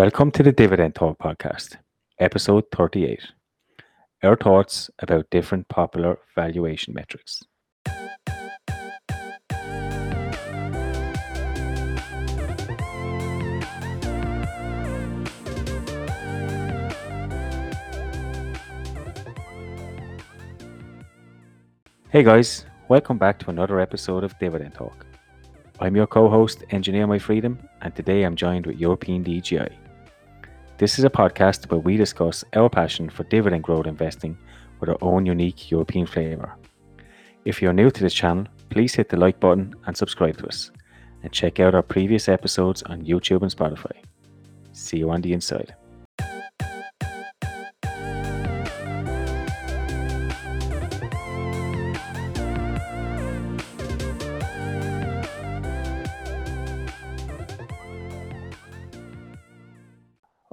Welcome 0.00 0.30
to 0.30 0.42
the 0.42 0.50
Dividend 0.50 0.94
Talk 0.94 1.18
podcast, 1.18 1.76
episode 2.18 2.64
38. 2.74 3.20
Our 4.22 4.34
thoughts 4.34 4.88
about 4.98 5.28
different 5.28 5.68
popular 5.68 6.16
valuation 6.34 6.94
metrics. 6.94 7.42
Hey 22.08 22.22
guys, 22.22 22.64
welcome 22.88 23.18
back 23.18 23.38
to 23.40 23.50
another 23.50 23.78
episode 23.78 24.24
of 24.24 24.32
Dividend 24.38 24.72
Talk. 24.72 25.04
I'm 25.78 25.94
your 25.94 26.06
co 26.06 26.30
host, 26.30 26.64
Engineer 26.70 27.06
My 27.06 27.18
Freedom, 27.18 27.58
and 27.82 27.94
today 27.94 28.22
I'm 28.22 28.34
joined 28.34 28.64
with 28.64 28.78
European 28.78 29.22
DGI. 29.22 29.79
This 30.80 30.98
is 30.98 31.04
a 31.04 31.10
podcast 31.10 31.70
where 31.70 31.78
we 31.78 31.98
discuss 31.98 32.42
our 32.54 32.70
passion 32.70 33.10
for 33.10 33.24
dividend 33.24 33.64
growth 33.64 33.86
investing 33.86 34.38
with 34.80 34.88
our 34.88 34.96
own 35.02 35.26
unique 35.26 35.70
European 35.70 36.06
flavour. 36.06 36.56
If 37.44 37.60
you're 37.60 37.74
new 37.74 37.90
to 37.90 38.00
this 38.00 38.14
channel, 38.14 38.46
please 38.70 38.94
hit 38.94 39.10
the 39.10 39.18
like 39.18 39.38
button 39.40 39.74
and 39.84 39.94
subscribe 39.94 40.38
to 40.38 40.46
us, 40.46 40.70
and 41.22 41.30
check 41.34 41.60
out 41.60 41.74
our 41.74 41.82
previous 41.82 42.30
episodes 42.30 42.82
on 42.84 43.04
YouTube 43.04 43.42
and 43.42 43.54
Spotify. 43.54 43.92
See 44.72 44.96
you 44.96 45.10
on 45.10 45.20
the 45.20 45.34
inside. 45.34 45.74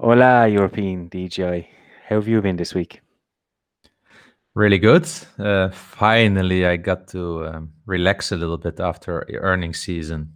Hola, 0.08 0.48
European 0.48 1.10
DGI. 1.10 1.68
How 2.08 2.16
have 2.16 2.30
you 2.30 2.42
been 2.42 2.56
this 2.56 2.74
week? 2.74 3.02
Really 4.56 4.78
good. 4.78 5.06
Uh, 5.38 5.68
finally, 5.68 6.66
I 6.66 6.78
got 6.78 7.10
to 7.10 7.46
um, 7.48 7.74
relax 7.86 8.32
a 8.32 8.38
little 8.38 8.58
bit 8.58 8.80
after 8.80 9.28
earnings 9.34 9.80
season. 9.80 10.32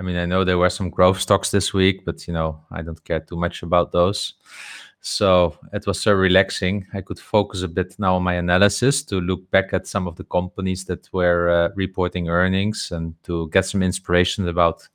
I 0.00 0.02
mean, 0.02 0.16
I 0.16 0.26
know 0.26 0.42
there 0.42 0.58
were 0.58 0.68
some 0.68 0.90
growth 0.90 1.20
stocks 1.20 1.52
this 1.52 1.72
week, 1.72 2.04
but 2.04 2.26
you 2.26 2.34
know, 2.34 2.60
I 2.72 2.82
don't 2.82 3.04
care 3.04 3.20
too 3.20 3.36
much 3.36 3.62
about 3.62 3.92
those. 3.92 4.34
So 5.00 5.56
it 5.72 5.86
was 5.86 6.00
so 6.00 6.12
relaxing. 6.12 6.84
I 6.92 7.00
could 7.00 7.20
focus 7.20 7.62
a 7.62 7.68
bit 7.68 7.94
now 8.00 8.16
on 8.16 8.24
my 8.24 8.34
analysis 8.34 9.04
to 9.04 9.20
look 9.20 9.48
back 9.52 9.72
at 9.72 9.86
some 9.86 10.08
of 10.08 10.16
the 10.16 10.24
companies 10.24 10.86
that 10.86 11.08
were 11.12 11.48
uh, 11.50 11.68
reporting 11.76 12.28
earnings 12.28 12.90
and 12.90 13.14
to 13.22 13.48
get 13.50 13.64
some 13.64 13.84
inspiration 13.84 14.48
about 14.48 14.88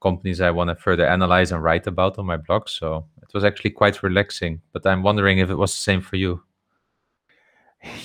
companies 0.00 0.40
I 0.40 0.52
want 0.52 0.70
to 0.70 0.76
further 0.76 1.08
analyze 1.08 1.50
and 1.50 1.60
write 1.60 1.88
about 1.88 2.20
on 2.20 2.26
my 2.26 2.36
blog. 2.36 2.68
So 2.68 3.06
it 3.28 3.34
was 3.34 3.44
actually 3.44 3.70
quite 3.70 4.02
relaxing. 4.02 4.62
But 4.72 4.86
I'm 4.86 5.02
wondering 5.02 5.38
if 5.38 5.50
it 5.50 5.56
was 5.56 5.72
the 5.72 5.82
same 5.82 6.00
for 6.00 6.16
you. 6.16 6.42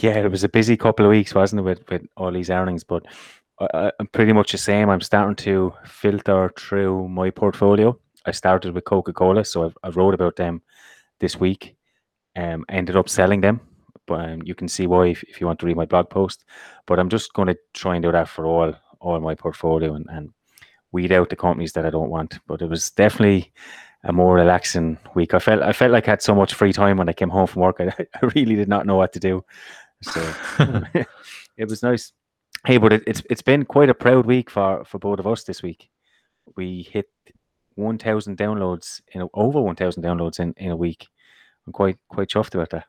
Yeah, 0.02 0.18
it 0.18 0.30
was 0.30 0.44
a 0.44 0.50
busy 0.50 0.78
couple 0.78 1.06
of 1.06 1.10
weeks, 1.10 1.34
wasn't 1.34 1.62
it, 1.62 1.64
with, 1.64 1.90
with 1.90 2.06
all 2.16 2.32
these 2.32 2.50
earnings? 2.50 2.84
But 2.84 3.06
I, 3.60 3.92
I'm 4.00 4.08
pretty 4.08 4.34
much 4.34 4.52
the 4.52 4.58
same. 4.58 4.90
I'm 4.90 5.02
starting 5.02 5.36
to 5.38 5.74
filter 5.86 6.52
through 6.58 7.08
my 7.10 7.30
portfolio. 7.30 7.98
I 8.26 8.32
started 8.32 8.74
with 8.74 8.86
Coca 8.86 9.14
Cola, 9.14 9.44
so 9.44 9.66
I've, 9.66 9.78
I 9.84 9.90
wrote 9.90 10.14
about 10.14 10.36
them 10.36 10.62
this 11.20 11.40
week. 11.40 11.76
Um, 12.36 12.66
ended 12.70 12.96
up 12.96 13.10
selling 13.10 13.42
them, 13.42 13.62
but 14.08 14.22
um, 14.22 14.42
you 14.44 14.56
can 14.56 14.68
see 14.68 14.88
why 14.88 15.08
if, 15.08 15.22
if 15.24 15.40
you 15.40 15.46
want 15.46 15.60
to 15.60 15.68
read 15.68 15.78
my 15.78 15.86
blog 15.86 16.10
post. 16.10 16.46
But 16.88 17.00
I'm 17.00 17.10
just 17.10 17.34
going 17.34 17.48
to 17.48 17.58
try 17.74 17.96
and 17.96 18.04
do 18.04 18.12
that 18.12 18.28
for 18.28 18.46
all 18.46 18.74
all 19.00 19.20
my 19.20 19.36
portfolio 19.36 19.94
and, 19.96 20.08
and 20.10 20.30
weed 20.92 21.12
out 21.12 21.30
the 21.30 21.36
companies 21.36 21.74
that 21.74 21.86
I 21.86 21.90
don't 21.90 22.10
want. 22.10 22.40
But 22.48 22.62
it 22.62 22.70
was 22.70 22.90
definitely 22.92 23.54
a 24.04 24.14
more 24.14 24.36
relaxing 24.36 24.98
week. 25.16 25.34
I 25.34 25.40
felt 25.40 25.62
I 25.62 25.74
felt 25.74 25.92
like 25.92 26.08
I 26.08 26.12
had 26.12 26.22
so 26.22 26.36
much 26.36 26.54
free 26.54 26.74
time 26.74 26.98
when 26.98 27.10
I 27.10 27.14
came 27.14 27.30
home 27.30 27.48
from 27.48 27.62
work. 27.62 27.78
I, 27.80 27.94
I 28.00 28.26
really 28.36 28.56
did 28.56 28.70
not 28.70 28.86
know 28.86 28.96
what 28.96 29.14
to 29.14 29.20
do. 29.20 29.44
So 30.02 30.34
it 31.58 31.70
was 31.70 31.84
nice. 31.84 32.12
Hey, 32.66 32.78
but 32.78 32.94
it, 32.94 33.04
it's 33.08 33.24
it's 33.30 33.42
been 33.42 33.66
quite 33.66 33.90
a 33.90 33.94
proud 33.94 34.26
week 34.26 34.50
for 34.50 34.84
for 34.86 35.00
both 35.00 35.20
of 35.20 35.28
us 35.28 35.44
this 35.44 35.64
week. 35.64 35.90
We 36.58 36.84
hit 36.92 37.10
1,000 37.76 38.38
downloads 38.38 39.02
in 39.14 39.22
a, 39.22 39.28
over 39.34 39.62
1,000 39.62 40.04
downloads 40.04 40.40
in, 40.40 40.54
in 40.58 40.72
a 40.72 40.76
week. 40.76 41.08
I'm 41.66 41.74
quite 41.74 41.98
quite 42.10 42.30
chuffed 42.30 42.54
about 42.54 42.70
that. 42.72 42.86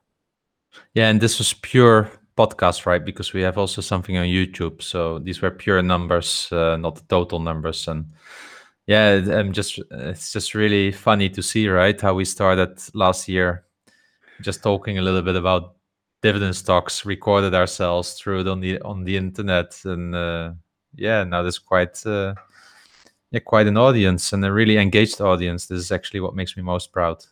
Yeah, 0.95 1.09
and 1.09 1.21
this 1.21 1.39
was 1.39 1.53
pure 1.53 2.11
podcast, 2.37 2.85
right? 2.85 3.05
Because 3.05 3.33
we 3.33 3.43
have 3.43 3.59
also 3.59 3.81
something 3.81 4.17
on 4.17 4.27
YouTube. 4.27 4.83
So 4.83 5.21
these 5.21 5.41
were 5.41 5.53
pure 5.53 5.83
numbers, 5.83 6.49
uh, 6.51 6.77
not 6.77 6.97
the 6.97 7.05
total 7.09 7.39
numbers. 7.39 7.87
And 7.87 8.13
yeah, 8.87 9.23
I'm 9.31 9.53
just 9.53 9.81
it's 9.91 10.33
just 10.33 10.55
really 10.55 10.93
funny 10.93 11.29
to 11.31 11.43
see, 11.43 11.69
right? 11.69 12.01
How 12.01 12.15
we 12.15 12.25
started 12.25 12.79
last 12.95 13.29
year, 13.29 13.65
just 14.43 14.63
talking 14.63 14.99
a 14.99 15.03
little 15.03 15.23
bit 15.23 15.37
about 15.37 15.77
dividend 16.23 16.57
stocks, 16.57 17.05
recorded 17.05 17.55
ourselves, 17.55 18.15
through 18.15 18.41
it 18.41 18.49
on 18.49 18.61
the 18.61 18.81
on 18.83 19.05
the 19.05 19.17
internet, 19.17 19.79
and 19.85 20.15
uh, 20.15 20.53
yeah, 20.95 21.25
now 21.25 21.43
there's 21.43 21.59
quite. 21.59 22.05
Uh, 22.07 22.35
yeah, 23.35 23.41
quite 23.41 23.67
an 23.67 23.77
audience 23.77 24.33
and 24.33 24.45
a 24.45 24.53
really 24.53 24.79
engaged 24.79 25.21
audience. 25.21 25.67
This 25.67 25.81
is 25.81 25.91
actually 25.91 26.21
what 26.21 26.37
makes 26.37 26.57
me 26.57 26.63
most 26.63 26.93
proud. 26.93 27.25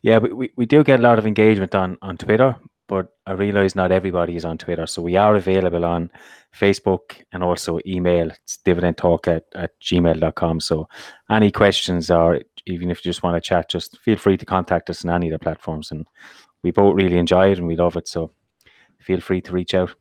Yeah, 0.00 0.16
we, 0.16 0.50
we 0.56 0.64
do 0.64 0.82
get 0.82 1.00
a 1.00 1.02
lot 1.02 1.18
of 1.18 1.26
engagement 1.26 1.74
on 1.74 1.98
on 2.00 2.16
Twitter, 2.16 2.56
but 2.88 3.08
I 3.26 3.32
realize 3.32 3.76
not 3.76 3.92
everybody 3.92 4.36
is 4.36 4.46
on 4.46 4.56
Twitter. 4.56 4.86
So 4.86 5.02
we 5.02 5.16
are 5.16 5.36
available 5.36 5.84
on 5.84 6.10
Facebook 6.56 7.22
and 7.32 7.42
also 7.42 7.78
email. 7.86 8.30
It's 8.30 8.58
dividendtalk 8.64 9.28
at, 9.28 9.44
at 9.54 9.78
gmail.com. 9.80 10.60
So 10.60 10.88
any 11.30 11.50
questions 11.50 12.10
or 12.10 12.40
even 12.66 12.90
if 12.90 13.04
you 13.04 13.10
just 13.10 13.22
want 13.22 13.36
to 13.36 13.46
chat, 13.46 13.68
just 13.68 13.98
feel 13.98 14.16
free 14.16 14.36
to 14.36 14.46
contact 14.46 14.90
us 14.90 15.04
on 15.04 15.10
any 15.10 15.28
of 15.28 15.32
the 15.32 15.38
platforms. 15.38 15.90
And 15.90 16.06
we 16.62 16.70
both 16.70 16.94
really 16.94 17.18
enjoy 17.18 17.52
it 17.52 17.58
and 17.58 17.66
we 17.66 17.76
love 17.76 17.96
it. 17.96 18.08
So 18.08 18.32
feel 19.00 19.20
free 19.20 19.40
to 19.42 19.52
reach 19.52 19.74
out. 19.74 19.94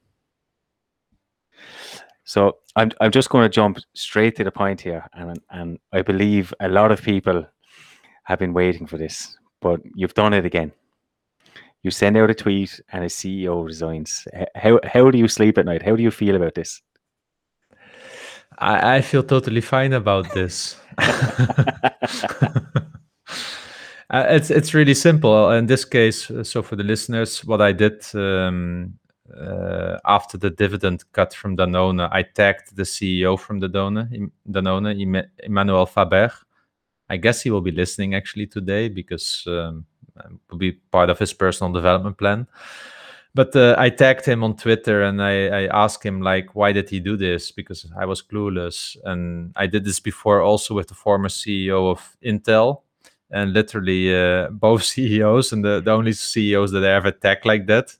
So 2.23 2.57
I'm 2.75 2.91
I'm 2.99 3.11
just 3.11 3.29
going 3.29 3.45
to 3.45 3.49
jump 3.49 3.77
straight 3.93 4.35
to 4.37 4.43
the 4.43 4.51
point 4.51 4.81
here, 4.81 5.05
and 5.13 5.39
and 5.51 5.79
I 5.93 6.01
believe 6.01 6.53
a 6.59 6.67
lot 6.67 6.91
of 6.91 7.01
people 7.01 7.45
have 8.23 8.39
been 8.39 8.53
waiting 8.53 8.87
for 8.87 8.97
this, 8.97 9.37
but 9.61 9.79
you've 9.93 10.15
done 10.15 10.33
it 10.33 10.43
again 10.43 10.71
you 11.85 11.91
send 11.91 12.17
out 12.17 12.31
a 12.31 12.33
tweet 12.33 12.81
and 12.91 13.03
a 13.03 13.07
CEO 13.07 13.63
resigns. 13.63 14.27
How 14.55 14.79
how 14.83 15.11
do 15.11 15.19
you 15.19 15.27
sleep 15.27 15.59
at 15.59 15.65
night? 15.65 15.83
How 15.83 15.95
do 15.95 16.01
you 16.01 16.09
feel 16.11 16.35
about 16.35 16.55
this? 16.55 16.81
I, 18.57 18.95
I 18.95 19.01
feel 19.01 19.21
totally 19.21 19.61
fine 19.61 19.93
about 19.93 20.33
this. 20.33 20.77
uh, 20.97 21.05
it's 24.09 24.49
it's 24.49 24.73
really 24.73 24.95
simple 24.95 25.51
in 25.51 25.67
this 25.67 25.85
case. 25.85 26.31
Uh, 26.31 26.43
so 26.43 26.63
for 26.63 26.75
the 26.75 26.83
listeners, 26.83 27.45
what 27.45 27.61
I 27.61 27.71
did 27.71 28.03
um, 28.15 28.97
uh, 29.39 29.99
after 30.05 30.39
the 30.39 30.49
dividend 30.49 31.03
cut 31.11 31.35
from 31.35 31.55
Danone, 31.55 32.09
I 32.11 32.23
tagged 32.23 32.75
the 32.75 32.83
CEO 32.83 33.39
from 33.39 33.59
the 33.59 33.69
Danone, 33.69 34.31
Danone, 34.49 35.25
Emmanuel 35.43 35.85
Faber. 35.85 36.31
I 37.07 37.17
guess 37.17 37.43
he 37.43 37.51
will 37.51 37.61
be 37.61 37.71
listening 37.71 38.15
actually 38.15 38.47
today 38.47 38.89
because 38.89 39.43
um, 39.45 39.85
will 40.49 40.57
be 40.57 40.73
part 40.73 41.09
of 41.09 41.19
his 41.19 41.33
personal 41.33 41.71
development 41.71 42.17
plan. 42.17 42.47
But 43.35 43.53
uh, 43.53 43.75
I 43.77 43.89
tagged 43.89 44.25
him 44.25 44.45
on 44.45 44.55
Twitter 44.55 45.03
and 45.03 45.21
I, 45.21 45.47
I 45.47 45.83
asked 45.83 46.03
him 46.03 46.21
like, 46.21 46.55
why 46.55 46.71
did 46.71 46.89
he 46.89 47.01
do 47.01 47.17
this? 47.17 47.51
Because 47.51 47.85
I 47.97 48.05
was 48.05 48.21
clueless, 48.21 48.95
and 49.03 49.51
I 49.57 49.67
did 49.67 49.83
this 49.83 49.99
before 49.99 50.41
also 50.41 50.73
with 50.73 50.87
the 50.87 50.93
former 50.93 51.27
CEO 51.27 51.91
of 51.91 52.15
Intel, 52.23 52.83
and 53.31 53.51
literally 53.51 54.15
uh, 54.15 54.49
both 54.51 54.83
CEOs 54.83 55.51
and 55.51 55.65
the, 55.65 55.81
the 55.81 55.91
only 55.91 56.13
CEOs 56.13 56.71
that 56.71 56.85
I 56.85 56.91
ever 56.95 57.11
tagged 57.11 57.45
like 57.45 57.67
that 57.67 57.93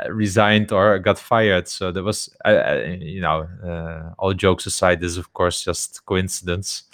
uh, 0.00 0.10
resigned 0.10 0.72
or 0.72 0.98
got 0.98 1.18
fired. 1.18 1.68
So 1.68 1.92
there 1.92 2.02
was, 2.02 2.34
you 2.46 3.20
know, 3.20 3.46
uh, 3.62 4.14
all 4.18 4.32
jokes 4.32 4.64
aside, 4.64 5.00
this 5.00 5.12
is 5.12 5.18
of 5.18 5.34
course 5.34 5.62
just 5.62 6.06
coincidence 6.06 6.84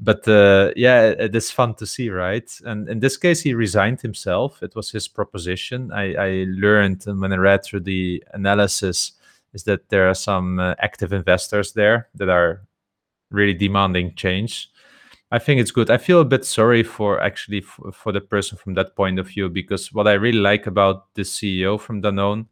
but 0.00 0.26
uh, 0.28 0.72
yeah, 0.76 1.06
it 1.06 1.34
is 1.34 1.50
fun 1.50 1.74
to 1.74 1.86
see, 1.86 2.08
right? 2.08 2.48
And 2.64 2.88
in 2.88 3.00
this 3.00 3.16
case, 3.16 3.40
he 3.40 3.54
resigned 3.54 4.00
himself. 4.00 4.62
It 4.62 4.76
was 4.76 4.90
his 4.90 5.08
proposition. 5.08 5.90
I, 5.92 6.14
I 6.14 6.46
learned 6.48 7.02
when 7.06 7.32
I 7.32 7.36
read 7.36 7.64
through 7.64 7.80
the 7.80 8.22
analysis 8.32 9.12
is 9.54 9.64
that 9.64 9.88
there 9.88 10.08
are 10.08 10.14
some 10.14 10.60
uh, 10.60 10.74
active 10.78 11.12
investors 11.12 11.72
there 11.72 12.08
that 12.14 12.28
are 12.28 12.62
really 13.30 13.54
demanding 13.54 14.14
change. 14.14 14.70
I 15.32 15.38
think 15.38 15.60
it's 15.60 15.72
good. 15.72 15.90
I 15.90 15.98
feel 15.98 16.20
a 16.20 16.24
bit 16.24 16.44
sorry 16.44 16.82
for 16.82 17.20
actually 17.20 17.58
f- 17.58 17.94
for 17.94 18.12
the 18.12 18.20
person 18.20 18.56
from 18.56 18.74
that 18.74 18.94
point 18.94 19.18
of 19.18 19.26
view 19.26 19.48
because 19.48 19.92
what 19.92 20.06
I 20.06 20.12
really 20.12 20.38
like 20.38 20.66
about 20.66 21.12
the 21.14 21.22
CEO 21.22 21.78
from 21.78 22.00
Danone 22.00 22.46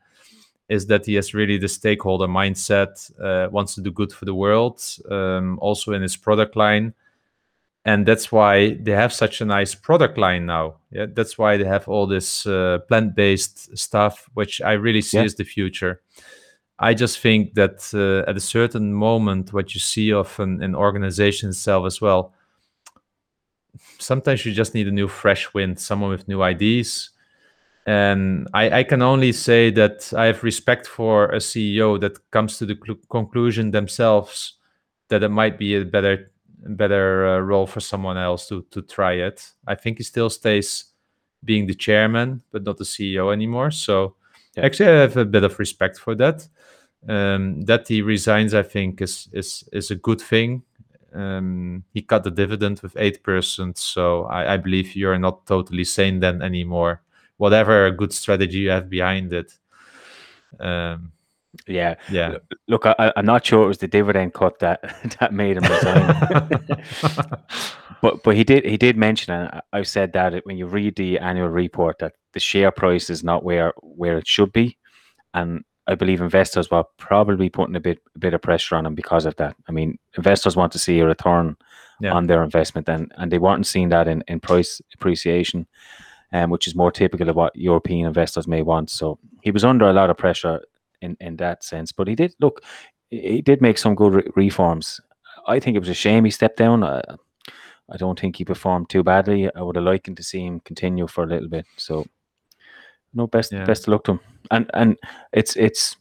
is 0.68 0.86
that 0.88 1.06
he 1.06 1.14
has 1.14 1.32
really 1.32 1.58
the 1.58 1.68
stakeholder 1.68 2.26
mindset, 2.26 3.10
uh, 3.20 3.48
wants 3.50 3.76
to 3.76 3.80
do 3.80 3.90
good 3.92 4.12
for 4.12 4.24
the 4.24 4.34
world, 4.34 4.82
um, 5.10 5.58
also 5.60 5.92
in 5.92 6.02
his 6.02 6.16
product 6.16 6.56
line 6.56 6.92
and 7.86 8.04
that's 8.04 8.30
why 8.30 8.74
they 8.82 8.92
have 8.92 9.12
such 9.12 9.40
a 9.40 9.44
nice 9.44 9.74
product 9.74 10.18
line 10.18 10.44
now 10.44 10.76
yeah 10.90 11.06
that's 11.14 11.38
why 11.38 11.56
they 11.56 11.64
have 11.64 11.88
all 11.88 12.06
this 12.06 12.46
uh, 12.46 12.78
plant-based 12.88 13.76
stuff 13.78 14.28
which 14.34 14.60
i 14.60 14.72
really 14.72 15.00
see 15.00 15.16
yeah. 15.16 15.24
as 15.24 15.34
the 15.36 15.44
future 15.44 16.02
i 16.78 16.92
just 16.92 17.20
think 17.20 17.54
that 17.54 17.88
uh, 17.94 18.28
at 18.28 18.36
a 18.36 18.40
certain 18.40 18.92
moment 18.92 19.52
what 19.52 19.74
you 19.74 19.80
see 19.80 20.12
of 20.12 20.38
an, 20.40 20.62
an 20.62 20.74
organization 20.74 21.48
itself 21.48 21.86
as 21.86 22.00
well 22.00 22.34
sometimes 23.98 24.44
you 24.44 24.52
just 24.52 24.74
need 24.74 24.88
a 24.88 24.92
new 24.92 25.08
fresh 25.08 25.52
wind, 25.54 25.78
someone 25.78 26.10
with 26.10 26.28
new 26.28 26.42
ideas. 26.42 27.10
And 27.86 28.48
I, 28.52 28.80
I 28.80 28.82
can 28.82 29.02
only 29.02 29.32
say 29.32 29.70
that 29.72 30.12
I 30.16 30.26
have 30.26 30.42
respect 30.42 30.86
for 30.86 31.26
a 31.26 31.38
CEO 31.38 32.00
that 32.00 32.18
comes 32.30 32.58
to 32.58 32.66
the 32.66 32.76
cl- 32.84 32.98
conclusion 33.10 33.70
themselves 33.70 34.54
that 35.08 35.22
it 35.22 35.28
might 35.28 35.56
be 35.56 35.76
a 35.76 35.84
better 35.84 36.32
better 36.68 37.26
uh, 37.26 37.38
role 37.40 37.66
for 37.66 37.80
someone 37.80 38.16
else 38.18 38.48
to 38.48 38.62
to 38.70 38.82
try 38.82 39.14
it. 39.14 39.52
I 39.66 39.74
think 39.74 39.98
he 39.98 40.04
still 40.04 40.30
stays 40.30 40.84
being 41.44 41.66
the 41.66 41.74
chairman, 41.74 42.42
but 42.50 42.64
not 42.64 42.76
the 42.78 42.84
CEO 42.84 43.32
anymore. 43.32 43.70
So 43.70 44.16
Yeah. 44.56 44.64
actually, 44.66 44.88
I 44.90 45.00
have 45.00 45.16
a 45.16 45.24
bit 45.24 45.44
of 45.44 45.58
respect 45.58 45.98
for 45.98 46.14
that. 46.16 46.48
Um, 47.08 47.62
that 47.66 47.88
he 47.88 48.02
resigns, 48.02 48.52
I 48.54 48.62
think, 48.62 49.00
is 49.00 49.28
is 49.32 49.64
is 49.72 49.90
a 49.90 49.96
good 49.96 50.20
thing. 50.20 50.62
Um, 51.14 51.84
he 51.94 52.02
cut 52.02 52.24
the 52.24 52.30
dividend 52.30 52.80
with 52.82 52.96
eight 52.98 53.22
percent, 53.22 53.78
so 53.78 54.24
I, 54.24 54.54
I 54.54 54.56
believe 54.58 54.96
you're 54.96 55.18
not 55.18 55.46
totally 55.46 55.84
sane 55.84 56.20
then 56.20 56.42
anymore. 56.42 57.00
Whatever 57.38 57.90
good 57.92 58.12
strategy 58.12 58.58
you 58.58 58.70
have 58.70 58.88
behind 58.90 59.32
it. 59.32 59.52
Um, 60.60 61.12
Yeah. 61.66 61.94
yeah. 62.10 62.36
Look, 62.68 62.86
I, 62.86 63.12
I'm 63.16 63.26
not 63.26 63.44
sure 63.46 63.64
it 63.64 63.68
was 63.68 63.78
the 63.78 63.88
dividend 63.88 64.34
cut 64.34 64.58
that 64.60 64.80
that 65.20 65.32
made 65.32 65.56
him 65.56 65.64
resign. 65.64 66.66
but 68.02 68.22
but 68.22 68.36
he 68.36 68.44
did 68.44 68.64
he 68.64 68.76
did 68.76 68.96
mention, 68.96 69.32
and 69.34 69.48
I- 69.48 69.78
I've 69.78 69.88
said 69.88 70.12
that 70.12 70.44
when 70.44 70.58
you 70.58 70.66
read 70.66 70.96
the 70.96 71.18
annual 71.18 71.48
report, 71.48 71.98
that 72.00 72.12
the 72.32 72.40
share 72.40 72.70
price 72.70 73.10
is 73.10 73.24
not 73.24 73.44
where 73.44 73.72
where 73.82 74.18
it 74.18 74.26
should 74.26 74.52
be, 74.52 74.76
and 75.34 75.64
I 75.86 75.94
believe 75.94 76.20
investors 76.20 76.70
were 76.70 76.84
probably 76.98 77.48
putting 77.48 77.76
a 77.76 77.80
bit 77.80 77.98
a 78.14 78.18
bit 78.18 78.34
of 78.34 78.42
pressure 78.42 78.76
on 78.76 78.86
him 78.86 78.94
because 78.94 79.26
of 79.26 79.36
that. 79.36 79.56
I 79.68 79.72
mean, 79.72 79.98
investors 80.16 80.56
want 80.56 80.72
to 80.72 80.78
see 80.78 80.98
a 81.00 81.06
return 81.06 81.56
Yeah. 82.00 82.12
on 82.12 82.26
their 82.26 82.42
investment, 82.42 82.88
and 82.88 83.12
and 83.16 83.30
they 83.30 83.38
weren't 83.38 83.66
seeing 83.66 83.90
that 83.90 84.08
in 84.08 84.22
in 84.28 84.40
price 84.40 84.80
appreciation, 84.94 85.66
um, 86.32 86.50
which 86.50 86.66
is 86.66 86.74
more 86.74 86.92
typical 86.92 87.28
of 87.28 87.36
what 87.36 87.56
European 87.56 88.06
investors 88.06 88.46
may 88.46 88.62
want. 88.62 88.90
So 88.90 89.18
he 89.42 89.50
was 89.52 89.64
under 89.64 89.88
a 89.88 89.92
lot 89.92 90.10
of 90.10 90.16
pressure 90.18 90.60
in 91.06 91.16
in 91.20 91.36
that 91.36 91.64
sense, 91.64 91.92
but 91.96 92.08
he 92.08 92.14
did 92.14 92.34
look. 92.40 92.62
He 93.10 93.42
did 93.42 93.60
make 93.60 93.78
some 93.78 93.94
good 93.94 94.14
re- 94.14 94.30
reforms. 94.36 95.00
I 95.46 95.60
think 95.60 95.76
it 95.76 95.80
was 95.80 95.88
a 95.88 95.94
shame 95.94 96.24
he 96.24 96.30
stepped 96.30 96.58
down. 96.58 96.82
I, 96.84 97.00
I 97.94 97.96
don't 97.96 98.18
think 98.20 98.36
he 98.36 98.44
performed 98.44 98.88
too 98.88 99.02
badly. 99.04 99.48
I 99.54 99.62
would 99.62 99.76
have 99.76 99.84
liked 99.84 100.16
to 100.16 100.22
see 100.22 100.40
him 100.44 100.60
continue 100.60 101.06
for 101.06 101.24
a 101.24 101.26
little 101.28 101.48
bit. 101.48 101.66
So, 101.76 102.04
no 103.14 103.26
best 103.26 103.52
Yeah. 103.52 103.64
best 103.66 103.82
of 103.86 103.92
luck 103.92 104.04
to 104.04 104.12
him. 104.12 104.20
And 104.50 104.70
and 104.74 104.96
it's 105.32 105.56
it's 105.56 105.96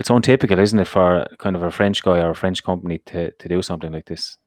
it's 0.00 0.10
untypical, 0.10 0.58
isn't 0.58 0.78
it, 0.80 0.88
for 0.88 1.26
kind 1.38 1.56
of 1.56 1.62
a 1.62 1.70
French 1.70 2.02
guy 2.02 2.18
or 2.20 2.30
a 2.30 2.34
French 2.34 2.62
company 2.62 2.98
to 3.06 3.30
to 3.30 3.48
do 3.48 3.62
something 3.62 3.92
like 3.92 4.06
this? 4.06 4.38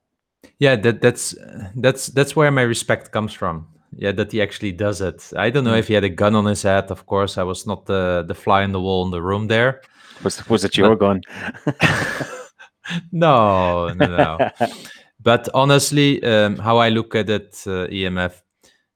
yeah 0.59 0.75
that 0.81 1.01
that's 1.01 1.35
that's 1.75 2.07
that's 2.07 2.35
where 2.35 2.51
my 2.51 2.63
respect 2.63 3.11
comes 3.11 3.33
from 3.33 3.67
yeah 3.97 4.11
that 4.11 4.31
he 4.31 4.41
actually 4.41 4.71
does 4.71 5.01
it 5.01 5.31
i 5.37 5.49
don't 5.49 5.63
know 5.63 5.73
Mm. 5.75 5.79
if 5.79 5.87
he 5.87 5.93
had 5.93 6.03
a 6.03 6.09
gun 6.09 6.35
on 6.35 6.45
his 6.45 6.63
head 6.63 6.91
of 6.91 7.05
course 7.05 7.37
i 7.37 7.43
was 7.43 7.65
not 7.67 7.85
the 7.85 8.23
the 8.27 8.33
fly 8.35 8.63
in 8.63 8.71
the 8.71 8.79
wall 8.79 9.03
in 9.05 9.11
the 9.11 9.21
room 9.21 9.47
there 9.47 9.81
Was 10.23 10.47
was 10.49 10.63
it 10.63 10.77
your 10.77 10.95
gun? 10.95 11.21
no 13.11 13.93
no 13.93 14.07
no 14.07 14.51
but 15.23 15.47
honestly 15.53 16.21
um, 16.23 16.57
how 16.57 16.77
i 16.77 16.89
look 16.89 17.15
at 17.15 17.29
it 17.29 17.63
uh, 17.67 17.87
emf 17.87 18.41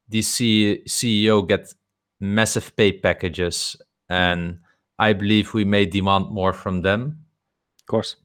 the 0.10 0.22
C- 0.22 0.82
ceo 0.88 1.48
get 1.48 1.74
massive 2.20 2.76
pay 2.76 2.92
packages 2.92 3.76
and 4.10 4.60
i 5.00 5.14
believe 5.14 5.54
we 5.54 5.66
may 5.66 5.86
demand 5.86 6.30
more 6.32 6.54
from 6.54 6.82
them 6.82 7.20
of 7.80 7.86
course. 7.88 8.16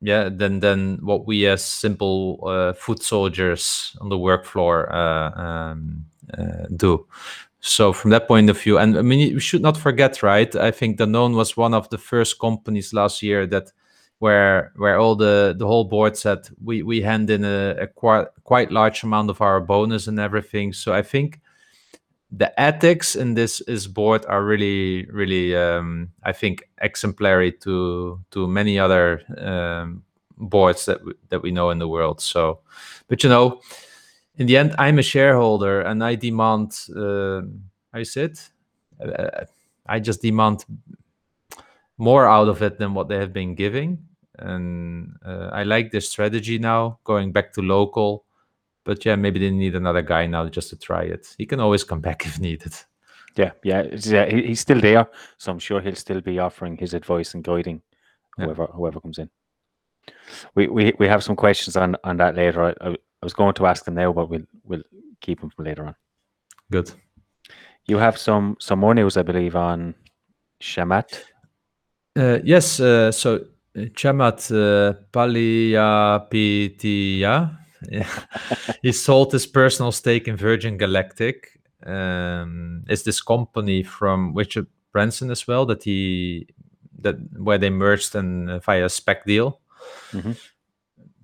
yeah 0.00 0.28
than 0.28 0.60
than 0.60 0.98
what 1.02 1.26
we 1.26 1.46
as 1.46 1.64
simple 1.64 2.38
uh, 2.46 2.72
foot 2.72 3.02
soldiers 3.02 3.96
on 4.00 4.08
the 4.08 4.18
work 4.18 4.44
floor 4.44 4.92
uh, 4.92 5.30
um, 5.40 6.04
uh, 6.08 6.11
do. 6.76 7.06
So 7.60 7.92
from 7.92 8.10
that 8.10 8.26
point 8.26 8.50
of 8.50 8.60
view 8.60 8.78
and 8.78 8.98
i 8.98 9.02
mean 9.02 9.34
we 9.34 9.40
should 9.40 9.62
not 9.62 9.76
forget 9.76 10.22
right? 10.22 10.54
I 10.56 10.70
think 10.70 10.98
danone 10.98 11.36
was 11.36 11.56
one 11.56 11.74
of 11.74 11.88
the 11.90 11.98
first 11.98 12.38
companies 12.40 12.92
last 12.92 13.22
year 13.22 13.46
that 13.46 13.72
where 14.18 14.72
where 14.76 14.98
all 14.98 15.16
the 15.16 15.54
the 15.56 15.66
whole 15.66 15.84
board 15.84 16.16
said 16.16 16.48
we 16.62 16.82
we 16.82 17.00
hand 17.00 17.30
in 17.30 17.44
a, 17.44 17.76
a 17.80 17.86
quite 17.86 18.26
quite 18.44 18.70
large 18.70 19.02
amount 19.04 19.30
of 19.30 19.40
our 19.40 19.60
bonus 19.60 20.06
and 20.06 20.18
everything. 20.18 20.72
So 20.72 20.92
i 20.92 21.02
think 21.02 21.40
the 22.30 22.58
ethics 22.58 23.14
in 23.14 23.34
this 23.34 23.60
is 23.62 23.86
board 23.86 24.24
are 24.26 24.44
really 24.44 25.06
really 25.06 25.54
um, 25.54 26.10
i 26.22 26.32
think 26.32 26.68
exemplary 26.80 27.52
to 27.52 28.18
to 28.30 28.48
many 28.48 28.78
other 28.78 29.20
um, 29.38 30.02
boards 30.38 30.86
that 30.86 31.00
that 31.28 31.42
we 31.42 31.50
know 31.50 31.70
in 31.70 31.78
the 31.78 31.88
world. 31.88 32.20
So 32.20 32.60
but 33.08 33.22
you 33.22 33.30
know 33.30 33.60
in 34.38 34.46
the 34.46 34.56
end 34.56 34.74
i'm 34.78 34.98
a 34.98 35.02
shareholder 35.02 35.82
and 35.82 36.02
i 36.02 36.14
demand 36.14 36.72
uh, 36.96 37.42
how 37.92 37.98
you 37.98 38.04
say 38.04 38.24
it 38.24 38.50
uh, 39.04 39.44
i 39.86 39.98
just 40.00 40.22
demand 40.22 40.64
more 41.98 42.26
out 42.26 42.48
of 42.48 42.62
it 42.62 42.78
than 42.78 42.94
what 42.94 43.08
they 43.08 43.16
have 43.16 43.32
been 43.32 43.54
giving 43.54 43.98
and 44.38 45.14
uh, 45.24 45.48
i 45.52 45.62
like 45.62 45.90
this 45.90 46.08
strategy 46.08 46.58
now 46.58 46.98
going 47.04 47.32
back 47.32 47.52
to 47.52 47.60
local 47.62 48.24
but 48.84 49.04
yeah, 49.04 49.14
maybe 49.16 49.38
they 49.38 49.50
need 49.50 49.76
another 49.76 50.02
guy 50.02 50.26
now 50.26 50.48
just 50.48 50.70
to 50.70 50.76
try 50.76 51.02
it. 51.02 51.34
He 51.38 51.46
can 51.46 51.60
always 51.60 51.84
come 51.84 52.00
back 52.08 52.26
if 52.26 52.40
needed. 52.40 52.74
Yeah, 53.36 53.52
yeah, 53.62 53.82
yeah. 53.92 54.26
He's 54.26 54.60
still 54.60 54.80
there, 54.80 55.06
so 55.38 55.52
I'm 55.52 55.58
sure 55.58 55.80
he'll 55.80 55.94
still 55.94 56.20
be 56.20 56.38
offering 56.38 56.76
his 56.76 56.92
advice 56.92 57.34
and 57.34 57.44
guiding 57.44 57.80
Yeah. 58.38 58.46
whoever 58.46 58.66
whoever 58.66 59.00
comes 59.00 59.18
in. 59.18 59.30
We 60.54 60.66
we 60.66 60.92
we 60.98 61.06
have 61.08 61.22
some 61.22 61.36
questions 61.36 61.76
on 61.76 61.96
on 62.04 62.16
that 62.16 62.34
later. 62.34 62.64
I, 62.64 62.74
I, 62.88 62.96
I 63.22 63.26
was 63.26 63.34
going 63.34 63.54
to 63.54 63.66
ask 63.66 63.84
them 63.84 63.94
now, 63.94 64.12
but 64.12 64.28
we'll 64.28 64.46
we'll 64.64 64.82
keep 65.20 65.40
them 65.40 65.50
for 65.50 65.62
later 65.64 65.86
on. 65.86 65.94
Good. 66.70 66.90
You 67.86 67.98
have 67.98 68.18
some 68.18 68.56
some 68.60 68.80
more 68.80 68.94
news, 68.94 69.16
I 69.16 69.22
believe, 69.22 69.56
on 69.56 69.94
Chamath. 70.60 71.22
Uh, 72.16 72.38
yes, 72.44 72.80
uh, 72.80 73.10
so 73.12 73.36
uh, 73.76 73.80
Chamath 73.94 74.50
uh, 74.50 74.94
Palihapitiya, 75.12 77.56
yeah, 77.90 78.08
he 78.82 78.92
sold 78.92 79.32
his 79.32 79.46
personal 79.46 79.92
stake 79.92 80.28
in 80.28 80.36
Virgin 80.36 80.76
Galactic. 80.76 81.48
Um, 81.84 82.84
is 82.88 83.02
this 83.02 83.20
company 83.20 83.82
from 83.82 84.34
Richard 84.34 84.68
Branson 84.92 85.30
as 85.30 85.48
well 85.48 85.66
that 85.66 85.82
he 85.82 86.46
that 87.00 87.16
where 87.36 87.58
they 87.58 87.70
merged 87.70 88.14
and 88.14 88.48
uh, 88.50 88.58
via 88.60 88.84
a 88.84 88.88
SPAC 88.88 89.24
deal. 89.26 89.60
Mhm. 90.12 90.36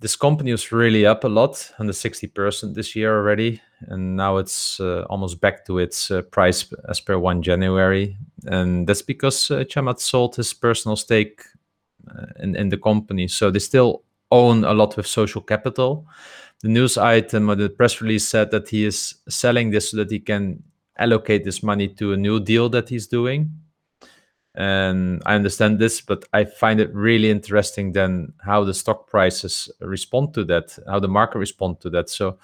This 0.01 0.15
company 0.15 0.51
was 0.51 0.71
really 0.71 1.05
up 1.05 1.25
a 1.25 1.27
lot, 1.27 1.73
160% 1.77 2.73
this 2.73 2.95
year 2.95 3.13
already, 3.17 3.61
and 3.81 4.15
now 4.15 4.37
it's 4.37 4.79
uh, 4.79 5.05
almost 5.09 5.41
back 5.41 5.65
to 5.65 5.79
its 5.79 6.09
uh, 6.09 6.21
price 6.21 6.71
as 6.87 7.01
per 7.01 7.17
1 7.17 7.41
January. 7.41 8.17
And 8.45 8.87
that's 8.87 9.01
because 9.01 9.51
uh, 9.51 9.65
Chamath 9.65 9.99
sold 9.99 10.37
his 10.37 10.53
personal 10.53 10.95
stake 10.95 11.41
uh, 12.09 12.27
in, 12.39 12.55
in 12.55 12.69
the 12.69 12.77
company. 12.77 13.27
So 13.27 13.51
they 13.51 13.59
still 13.59 14.03
own 14.31 14.63
a 14.63 14.73
lot 14.73 14.95
with 14.95 15.05
social 15.05 15.41
capital. 15.41 16.07
The 16.61 16.69
news 16.69 16.97
item 16.97 17.49
or 17.49 17.55
the 17.55 17.69
press 17.69 17.99
release 17.99 18.25
said 18.25 18.51
that 18.51 18.69
he 18.69 18.85
is 18.85 19.15
selling 19.27 19.71
this 19.71 19.91
so 19.91 19.97
that 19.97 20.11
he 20.11 20.19
can 20.19 20.63
allocate 20.97 21.43
this 21.43 21.61
money 21.61 21.89
to 21.95 22.13
a 22.13 22.17
new 22.17 22.39
deal 22.39 22.69
that 22.69 22.87
he's 22.87 23.07
doing. 23.07 23.51
And 24.59 25.23
I 25.25 25.35
understand 25.35 25.79
this, 25.79 26.01
but 26.01 26.25
I 26.33 26.43
find 26.43 26.81
it 26.81 26.93
really 26.93 27.31
interesting 27.31 27.93
then 27.93 28.33
how 28.41 28.65
the 28.65 28.73
stock 28.73 29.07
prices 29.07 29.71
respond 29.79 30.33
to 30.33 30.43
that, 30.45 30.77
how 30.85 30.99
the 30.99 31.07
market 31.07 31.39
respond 31.39 31.79
to 31.79 31.89
that. 31.91 32.09
So 32.09 32.37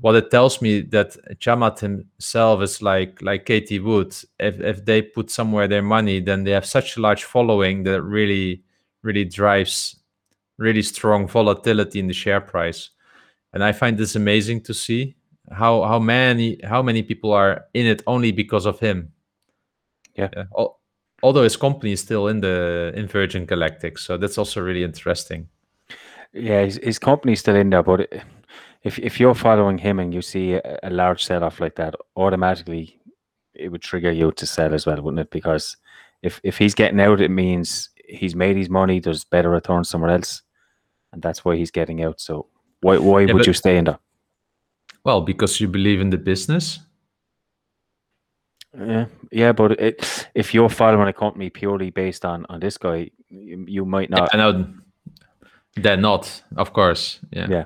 what 0.00 0.16
it 0.16 0.32
tells 0.32 0.60
me 0.60 0.80
that 0.80 1.16
Chamath 1.38 1.78
himself 1.78 2.60
is 2.60 2.82
like 2.82 3.22
like 3.22 3.46
Cathie 3.46 3.78
Wood. 3.78 4.16
If 4.40 4.60
if 4.60 4.84
they 4.84 5.00
put 5.02 5.30
somewhere 5.30 5.68
their 5.68 5.82
money, 5.82 6.18
then 6.20 6.42
they 6.42 6.50
have 6.50 6.66
such 6.66 6.96
a 6.96 7.00
large 7.00 7.22
following 7.22 7.84
that 7.84 8.02
really 8.02 8.64
really 9.02 9.24
drives 9.24 9.96
really 10.58 10.82
strong 10.82 11.28
volatility 11.28 12.00
in 12.00 12.08
the 12.08 12.14
share 12.14 12.40
price. 12.40 12.90
And 13.52 13.62
I 13.62 13.70
find 13.72 13.96
this 13.96 14.16
amazing 14.16 14.62
to 14.62 14.74
see 14.74 15.14
how 15.52 15.84
how 15.84 16.00
many 16.00 16.58
how 16.64 16.82
many 16.82 17.04
people 17.04 17.32
are 17.32 17.66
in 17.74 17.86
it 17.86 18.02
only 18.08 18.32
because 18.32 18.66
of 18.66 18.80
him. 18.80 19.12
Yeah. 20.16 20.30
al- 20.58 20.80
although 21.24 21.42
his 21.44 21.56
company 21.56 21.92
is 21.92 22.00
still 22.00 22.28
in 22.28 22.40
the 22.40 22.92
in 22.94 23.06
Virgin 23.08 23.46
Galactic, 23.46 23.98
so 23.98 24.16
that's 24.18 24.38
also 24.38 24.60
really 24.60 24.84
interesting. 24.84 25.48
Yeah, 26.32 26.64
his, 26.64 26.76
his 26.82 26.98
company's 26.98 27.40
still 27.40 27.56
in 27.56 27.70
there, 27.70 27.82
but 27.82 28.00
if 28.82 28.98
if 28.98 29.18
you're 29.20 29.34
following 29.34 29.78
him 29.78 29.98
and 30.00 30.12
you 30.14 30.22
see 30.22 30.54
a, 30.54 30.78
a 30.82 30.90
large 30.90 31.24
sell 31.24 31.42
off 31.44 31.60
like 31.60 31.76
that, 31.76 31.94
automatically 32.16 33.00
it 33.54 33.68
would 33.70 33.82
trigger 33.82 34.10
you 34.12 34.32
to 34.32 34.46
sell 34.46 34.74
as 34.74 34.86
well, 34.86 35.00
wouldn't 35.02 35.20
it? 35.26 35.30
Because 35.30 35.76
if 36.22 36.40
if 36.44 36.58
he's 36.58 36.74
getting 36.74 37.00
out, 37.00 37.20
it 37.20 37.30
means 37.30 37.90
he's 38.08 38.34
made 38.34 38.56
his 38.56 38.68
money. 38.68 39.00
There's 39.00 39.24
better 39.24 39.50
returns 39.50 39.88
somewhere 39.88 40.10
else, 40.10 40.42
and 41.12 41.22
that's 41.22 41.44
why 41.44 41.56
he's 41.56 41.70
getting 41.70 42.02
out. 42.04 42.20
So 42.20 42.46
why 42.80 42.98
why 42.98 43.20
Yeah, 43.20 43.32
would 43.32 43.38
but- 43.40 43.46
you 43.46 43.54
stay 43.54 43.76
in 43.78 43.84
there? 43.84 43.98
Well, 45.04 45.20
because 45.20 45.60
you 45.60 45.68
believe 45.68 46.00
in 46.00 46.10
the 46.10 46.18
business. 46.18 46.80
Yeah, 48.78 49.06
yeah, 49.30 49.52
but 49.52 49.72
it, 49.80 50.28
if 50.34 50.52
you're 50.54 50.68
following 50.68 51.08
a 51.08 51.12
company 51.12 51.50
purely 51.50 51.90
based 51.90 52.24
on 52.24 52.44
on 52.48 52.60
this 52.60 52.76
guy, 52.78 53.10
you, 53.28 53.64
you 53.68 53.84
might 53.84 54.10
not. 54.10 54.34
I 54.34 54.36
know 54.38 54.66
they're 55.76 55.96
not, 55.96 56.42
of 56.56 56.72
course. 56.72 57.20
Yeah. 57.30 57.46
Yeah. 57.50 57.64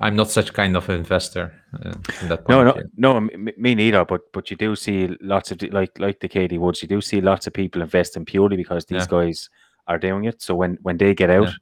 I'm 0.00 0.16
not 0.16 0.30
such 0.30 0.52
kind 0.52 0.76
of 0.76 0.88
investor. 0.90 1.52
Uh, 1.72 1.92
that 2.28 2.44
point 2.44 2.48
No, 2.48 2.64
no, 2.64 2.72
view. 2.72 2.90
no, 2.96 3.20
me 3.56 3.74
neither. 3.74 4.04
But 4.04 4.20
but 4.32 4.50
you 4.50 4.56
do 4.56 4.74
see 4.76 5.08
lots 5.20 5.52
of 5.52 5.62
like 5.72 5.98
like 5.98 6.18
the 6.20 6.28
Cathie 6.28 6.58
Woods. 6.58 6.82
You 6.82 6.88
do 6.88 7.00
see 7.00 7.20
lots 7.20 7.46
of 7.46 7.52
people 7.52 7.82
investing 7.82 8.24
purely 8.24 8.56
because 8.56 8.84
these 8.86 9.02
Yeah. 9.02 9.06
guys 9.24 9.50
are 9.86 9.98
doing 9.98 10.24
it. 10.24 10.42
So 10.42 10.54
when 10.56 10.78
when 10.82 10.96
they 10.98 11.14
get 11.14 11.30
out, 11.30 11.46
Yeah. 11.48 11.52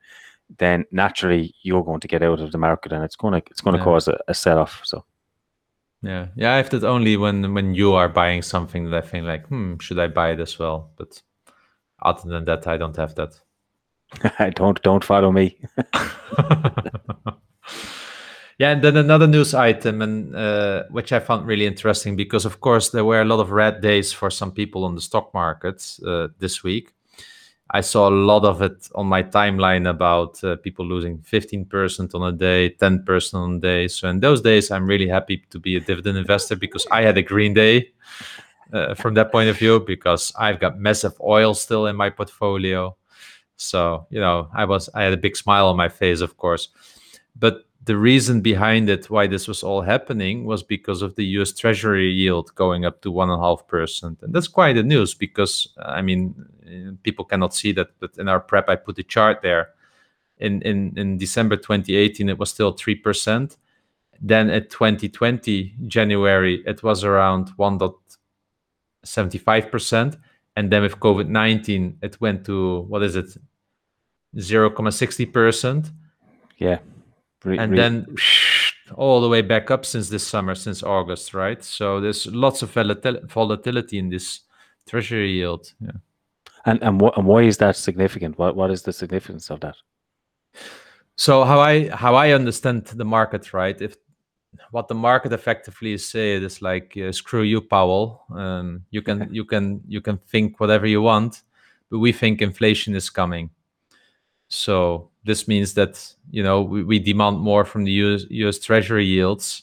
then 0.58 0.84
naturally 0.92 1.54
you're 1.62 1.84
going 1.84 2.00
to 2.00 2.08
get 2.08 2.22
out 2.22 2.40
of 2.40 2.52
the 2.52 2.58
market, 2.58 2.92
and 2.92 3.04
it's 3.04 3.16
gonna 3.16 3.42
it's 3.50 3.60
gonna 3.60 3.78
Yeah. 3.78 3.84
cause 3.84 4.08
a, 4.08 4.18
a 4.28 4.34
sell 4.34 4.58
off. 4.58 4.80
So 4.84 5.04
Yeah, 6.02 6.28
yeah. 6.34 6.54
I 6.54 6.56
have 6.56 6.70
that 6.70 6.84
only 6.84 7.16
when 7.16 7.54
when 7.54 7.74
you 7.74 7.94
are 7.94 8.08
buying 8.08 8.42
something 8.42 8.90
that 8.90 9.04
I 9.04 9.06
think 9.06 9.24
like, 9.24 9.46
hmm, 9.46 9.76
should 9.78 9.98
I 9.98 10.08
buy 10.08 10.32
it 10.32 10.40
as 10.40 10.58
well? 10.58 10.90
But 10.96 11.22
other 12.02 12.28
than 12.28 12.44
that, 12.46 12.66
I 12.66 12.76
don't 12.76 12.96
have 12.96 13.14
that. 13.14 13.40
I 14.38 14.50
don't 14.54 14.82
don't 14.82 15.04
follow 15.04 15.30
me. 15.30 15.58
yeah, 18.58 18.72
and 18.72 18.82
then 18.82 18.96
another 18.96 19.28
news 19.28 19.54
item, 19.54 20.02
and 20.02 20.34
uh, 20.34 20.84
which 20.90 21.12
I 21.12 21.20
found 21.20 21.46
really 21.46 21.66
interesting 21.66 22.16
because, 22.16 22.44
of 22.44 22.60
course, 22.60 22.90
there 22.90 23.04
were 23.04 23.20
a 23.20 23.24
lot 23.24 23.40
of 23.40 23.52
red 23.52 23.80
days 23.80 24.12
for 24.12 24.28
some 24.28 24.50
people 24.50 24.84
on 24.84 24.96
the 24.96 25.00
stock 25.00 25.32
market 25.32 25.98
uh, 26.04 26.28
this 26.38 26.64
week. 26.64 26.92
I 27.74 27.80
saw 27.80 28.08
a 28.08 28.10
lot 28.10 28.44
of 28.44 28.60
it 28.60 28.88
on 28.94 29.06
my 29.06 29.22
timeline 29.22 29.88
about 29.88 30.44
uh, 30.44 30.56
people 30.56 30.84
losing 30.84 31.18
15% 31.18 32.14
on 32.14 32.22
a 32.22 32.36
day, 32.36 32.68
10% 32.68 33.34
on 33.34 33.54
a 33.56 33.60
day. 33.60 33.88
So 33.88 34.08
in 34.10 34.20
those 34.20 34.42
days, 34.42 34.70
I'm 34.70 34.86
really 34.86 35.08
happy 35.08 35.42
to 35.50 35.58
be 35.58 35.76
a 35.76 35.80
dividend 35.80 36.18
investor 36.18 36.54
because 36.54 36.86
I 36.90 37.00
had 37.00 37.16
a 37.16 37.22
green 37.22 37.54
day 37.54 37.92
uh, 38.74 38.94
from 38.94 39.14
that 39.14 39.32
point 39.32 39.48
of 39.48 39.58
view 39.58 39.80
because 39.80 40.34
I've 40.38 40.60
got 40.60 40.78
massive 40.78 41.14
oil 41.22 41.54
still 41.54 41.86
in 41.86 41.96
my 41.96 42.10
portfolio. 42.10 42.94
So, 43.56 44.06
you 44.10 44.20
know, 44.20 44.48
I 44.52 44.66
was 44.66 44.90
I 44.94 45.04
had 45.04 45.14
a 45.14 45.16
big 45.16 45.36
smile 45.36 45.68
on 45.68 45.76
my 45.76 45.88
face, 45.88 46.20
of 46.20 46.36
course. 46.36 46.68
But 47.34 47.64
the 47.84 47.96
reason 47.96 48.40
behind 48.40 48.88
it, 48.88 49.10
why 49.10 49.26
this 49.26 49.48
was 49.48 49.62
all 49.62 49.80
happening, 49.82 50.44
was 50.44 50.62
because 50.62 51.02
of 51.02 51.16
the 51.16 51.24
U.S. 51.36 51.52
Treasury 51.52 52.10
yield 52.10 52.54
going 52.54 52.84
up 52.84 53.02
to 53.02 53.10
one 53.10 53.30
and 53.30 53.40
a 53.40 53.44
half 53.44 53.66
percent, 53.66 54.18
and 54.22 54.32
that's 54.32 54.48
quite 54.48 54.76
a 54.76 54.82
news 54.82 55.14
because 55.14 55.68
I 55.78 56.02
mean, 56.02 56.34
people 57.02 57.24
cannot 57.24 57.54
see 57.54 57.72
that, 57.72 57.88
but 57.98 58.16
in 58.18 58.28
our 58.28 58.40
prep, 58.40 58.68
I 58.68 58.76
put 58.76 58.98
a 58.98 59.02
chart 59.02 59.40
there. 59.42 59.70
In 60.38 60.62
in 60.62 60.92
in 60.96 61.18
December 61.18 61.56
2018, 61.56 62.28
it 62.28 62.38
was 62.38 62.50
still 62.50 62.72
three 62.72 62.94
percent. 62.96 63.56
Then 64.20 64.50
at 64.50 64.70
2020 64.70 65.74
January, 65.88 66.62
it 66.64 66.82
was 66.82 67.04
around 67.04 67.50
1.75 67.58 69.70
percent, 69.70 70.16
and 70.56 70.70
then 70.70 70.82
with 70.82 70.98
COVID 71.00 71.28
19, 71.28 71.98
it 72.02 72.20
went 72.20 72.44
to 72.46 72.80
what 72.82 73.02
is 73.02 73.16
it, 73.16 73.36
0.60 74.36 75.32
percent 75.32 75.90
Yeah. 76.58 76.78
Re- 77.44 77.58
and 77.58 77.72
re- 77.72 77.78
then 77.78 78.06
all 78.94 79.20
the 79.20 79.28
way 79.28 79.42
back 79.42 79.70
up 79.70 79.84
since 79.84 80.08
this 80.08 80.26
summer, 80.26 80.54
since 80.54 80.82
August, 80.82 81.34
right? 81.34 81.62
So 81.64 82.00
there's 82.00 82.26
lots 82.26 82.62
of 82.62 82.72
volatil- 82.72 83.28
volatility 83.28 83.98
in 83.98 84.08
this 84.08 84.40
treasury 84.86 85.32
yield. 85.32 85.72
Yeah. 85.80 85.90
And 86.64 86.82
and, 86.82 87.02
and 87.16 87.26
why 87.26 87.42
is 87.42 87.58
that 87.58 87.76
significant? 87.76 88.38
What 88.38 88.56
what 88.56 88.70
is 88.70 88.82
the 88.82 88.92
significance 88.92 89.50
of 89.50 89.60
that? 89.60 89.76
So 91.16 91.44
how 91.44 91.60
I 91.60 91.88
how 91.88 92.14
I 92.14 92.32
understand 92.32 92.86
the 92.86 93.04
market, 93.04 93.52
right? 93.52 93.80
If 93.80 93.96
what 94.70 94.88
the 94.88 94.94
market 94.94 95.32
effectively 95.32 95.92
is 95.92 96.06
saying 96.06 96.42
is 96.42 96.62
like, 96.62 96.96
uh, 96.96 97.12
screw 97.12 97.42
you, 97.42 97.60
Powell. 97.60 98.22
Um, 98.34 98.84
you 98.90 99.02
can 99.02 99.28
you 99.32 99.44
can 99.44 99.82
you 99.86 100.00
can 100.00 100.18
think 100.18 100.60
whatever 100.60 100.86
you 100.86 101.02
want, 101.02 101.42
but 101.90 101.98
we 101.98 102.12
think 102.12 102.42
inflation 102.42 102.94
is 102.94 103.10
coming. 103.10 103.50
So 104.48 105.10
this 105.24 105.48
means 105.48 105.74
that 105.74 106.14
you 106.30 106.42
know 106.42 106.62
we, 106.62 106.84
we 106.84 106.98
demand 106.98 107.40
more 107.40 107.64
from 107.64 107.84
the 107.84 107.92
US, 107.92 108.24
US 108.30 108.58
Treasury 108.58 109.06
yields, 109.06 109.62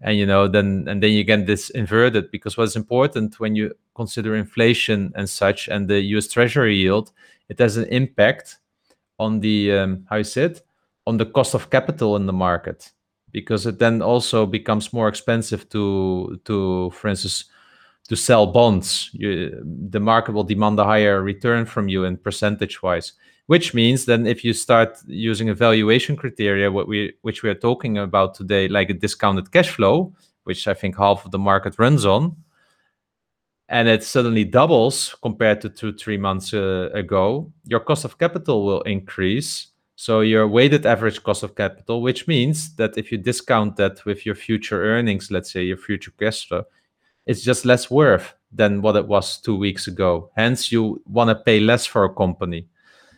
and 0.00 0.16
you 0.16 0.26
know 0.26 0.48
then 0.48 0.86
and 0.88 1.02
then 1.02 1.12
you 1.12 1.24
get 1.24 1.46
this 1.46 1.70
inverted 1.70 2.30
because 2.30 2.56
what's 2.56 2.76
important 2.76 3.38
when 3.40 3.54
you 3.54 3.74
consider 4.00 4.30
inflation 4.36 5.00
and 5.16 5.28
such 5.28 5.68
and 5.68 5.82
the 5.88 6.00
US 6.14 6.26
Treasury 6.28 6.76
yield, 6.76 7.06
it 7.48 7.58
has 7.58 7.76
an 7.76 7.86
impact 8.00 8.46
on 9.18 9.40
the 9.40 9.56
um, 9.78 10.06
how 10.08 10.16
you 10.16 10.24
say 10.24 10.44
it 10.50 10.56
on 11.06 11.16
the 11.18 11.26
cost 11.36 11.54
of 11.54 11.70
capital 11.70 12.16
in 12.16 12.26
the 12.26 12.38
market 12.48 12.92
because 13.32 13.66
it 13.70 13.78
then 13.78 14.02
also 14.02 14.46
becomes 14.46 14.92
more 14.92 15.08
expensive 15.08 15.68
to 15.74 16.40
to 16.44 16.90
for 16.90 17.08
instance 17.08 17.44
to 18.08 18.16
sell 18.16 18.46
bonds. 18.46 19.10
You, 19.12 19.62
the 19.90 20.00
market 20.00 20.32
will 20.32 20.52
demand 20.54 20.78
a 20.80 20.84
higher 20.84 21.20
return 21.22 21.66
from 21.66 21.88
you 21.88 22.04
in 22.04 22.16
percentage 22.16 22.82
wise 22.82 23.12
which 23.48 23.72
means 23.72 24.04
then 24.04 24.26
if 24.26 24.44
you 24.44 24.52
start 24.52 24.98
using 25.06 25.48
evaluation 25.48 26.14
criteria 26.16 26.70
what 26.70 26.86
we 26.86 27.12
which 27.22 27.42
we 27.42 27.50
are 27.50 27.60
talking 27.68 27.98
about 27.98 28.34
today 28.34 28.68
like 28.68 28.90
a 28.90 28.94
discounted 28.94 29.50
cash 29.50 29.70
flow 29.70 30.12
which 30.44 30.68
i 30.68 30.74
think 30.74 30.96
half 30.96 31.24
of 31.24 31.30
the 31.30 31.38
market 31.38 31.74
runs 31.78 32.04
on 32.04 32.36
and 33.68 33.88
it 33.88 34.02
suddenly 34.02 34.44
doubles 34.44 35.14
compared 35.22 35.60
to 35.60 35.68
two 35.68 35.92
three 35.92 36.16
months 36.16 36.54
uh, 36.54 36.90
ago. 36.94 37.52
Your 37.64 37.80
cost 37.80 38.04
of 38.04 38.18
capital 38.18 38.64
will 38.64 38.82
increase. 38.82 39.68
So 39.96 40.20
your 40.20 40.46
weighted 40.46 40.86
average 40.86 41.22
cost 41.22 41.42
of 41.42 41.54
capital 41.54 42.02
which 42.02 42.28
means 42.28 42.74
that 42.76 42.96
if 42.96 43.10
you 43.10 43.18
discount 43.18 43.76
that 43.76 44.04
with 44.04 44.24
your 44.24 44.36
future 44.36 44.80
earnings 44.84 45.30
let's 45.30 45.50
say 45.50 45.64
your 45.64 45.76
future 45.76 46.12
cash 46.16 46.46
flow 46.46 46.64
it's 47.26 47.42
just 47.42 47.64
less 47.64 47.90
worth 47.90 48.32
than 48.52 48.80
what 48.80 48.94
it 48.96 49.08
was 49.08 49.40
two 49.40 49.56
weeks 49.56 49.88
ago. 49.88 50.30
Hence 50.36 50.70
you 50.70 51.02
want 51.06 51.30
to 51.30 51.34
pay 51.34 51.58
less 51.60 51.84
for 51.84 52.04
a 52.04 52.14
company. 52.14 52.68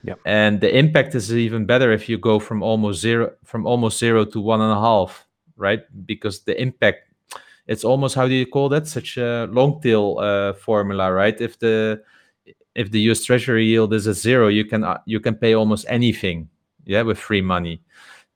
Yep. 0.03 0.19
and 0.25 0.63
the 0.63 0.75
impact 0.75 1.15
is 1.15 1.31
even 1.31 1.67
better 1.67 1.93
if 1.93 2.09
you 2.09 2.17
go 2.17 2.39
from 2.39 2.63
almost 2.63 3.03
zero 3.03 3.33
from 3.45 3.67
almost 3.67 3.99
zero 3.99 4.25
to 4.25 4.41
one 4.41 4.63
and 4.63 4.73
a 4.73 4.81
half 4.81 5.27
right? 5.61 5.83
Because 6.07 6.41
the 6.41 6.61
impact 6.61 7.10
it's 7.67 7.85
almost 7.85 8.15
how 8.15 8.27
do 8.27 8.35
you 8.35 8.47
call 8.47 8.69
that? 8.71 8.87
Such 8.87 9.17
a 9.17 9.47
long 9.51 9.81
tail 9.81 10.19
uh, 10.19 10.53
formula 10.55 11.13
right? 11.13 11.41
If 11.41 11.59
the 11.59 12.03
if 12.75 12.91
the 12.91 13.01
US 13.11 13.25
Treasury 13.25 13.67
yield 13.67 13.93
is 13.95 14.07
a 14.07 14.15
zero 14.15 14.49
you 14.49 14.65
can 14.65 14.85
uh, 14.85 14.99
you 15.07 15.21
can 15.21 15.35
pay 15.35 15.55
almost 15.55 15.87
anything 15.89 16.49
yeah 16.85 17.03
with 17.03 17.19
free 17.19 17.43
money. 17.43 17.83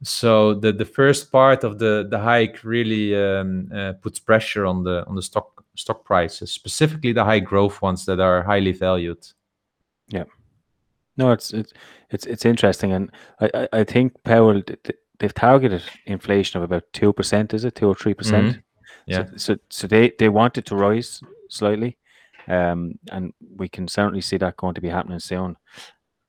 So 0.02 0.54
the 0.54 0.72
the 0.72 0.84
first 0.84 1.32
part 1.32 1.64
of 1.64 1.78
the 1.78 2.06
the 2.10 2.18
hike 2.18 2.62
really 2.64 3.16
um, 3.16 3.70
uh, 3.74 3.92
puts 4.02 4.18
pressure 4.18 4.66
on 4.66 4.84
the 4.84 5.06
on 5.06 5.14
the 5.16 5.22
stock 5.22 5.64
stock 5.76 6.04
prices 6.04 6.52
specifically 6.52 7.12
the 7.12 7.24
high 7.24 7.40
growth 7.40 7.82
ones 7.82 8.04
that 8.06 8.20
are 8.20 8.42
highly 8.42 8.72
valued. 8.72 9.26
Yeah, 10.08 10.24
No, 11.16 11.32
it's 11.32 11.52
it's 11.52 11.72
it's 12.10 12.26
it's 12.26 12.44
interesting, 12.44 12.92
and 12.92 13.10
I 13.40 13.50
I, 13.54 13.80
I 13.80 13.84
think 13.84 14.12
Powell 14.24 14.62
th- 14.62 14.82
th- 14.82 14.98
they've 15.18 15.34
targeted 15.34 15.82
inflation 16.06 16.58
of 16.58 16.64
about 16.64 16.84
two 16.92 17.12
percent. 17.12 17.54
Is 17.54 17.64
it? 17.64 17.74
Two 17.74 17.88
or 17.88 17.94
three 17.94 18.14
percent? 18.14 18.58
Yeah. 19.06 19.26
So, 19.36 19.36
so 19.36 19.56
so 19.70 19.86
they 19.86 20.12
they 20.18 20.28
want 20.28 20.58
it 20.58 20.66
to 20.66 20.76
rise 20.76 21.20
slightly, 21.48 21.96
um, 22.48 22.98
and 23.10 23.32
we 23.56 23.68
can 23.68 23.88
certainly 23.88 24.20
see 24.20 24.38
that 24.38 24.56
going 24.56 24.74
to 24.74 24.80
be 24.80 24.88
happening 24.88 25.20
soon. 25.20 25.56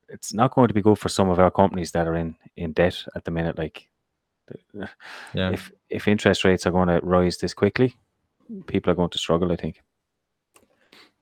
It's 0.09 0.33
not 0.33 0.53
going 0.53 0.67
to 0.67 0.73
be 0.73 0.81
good 0.81 0.99
for 0.99 1.09
some 1.09 1.29
of 1.29 1.39
our 1.39 1.51
companies 1.51 1.91
that 1.91 2.07
are 2.07 2.15
in 2.15 2.35
in 2.55 2.73
debt 2.73 3.03
at 3.15 3.23
the 3.23 3.31
minute. 3.31 3.57
Like, 3.57 3.87
yeah 5.33 5.51
if 5.51 5.71
if 5.89 6.07
interest 6.07 6.43
rates 6.43 6.65
are 6.65 6.71
going 6.71 6.87
to 6.89 6.99
rise 7.03 7.37
this 7.37 7.53
quickly, 7.53 7.95
people 8.67 8.91
are 8.91 8.95
going 8.95 9.09
to 9.11 9.17
struggle. 9.17 9.51
I 9.51 9.55
think. 9.55 9.81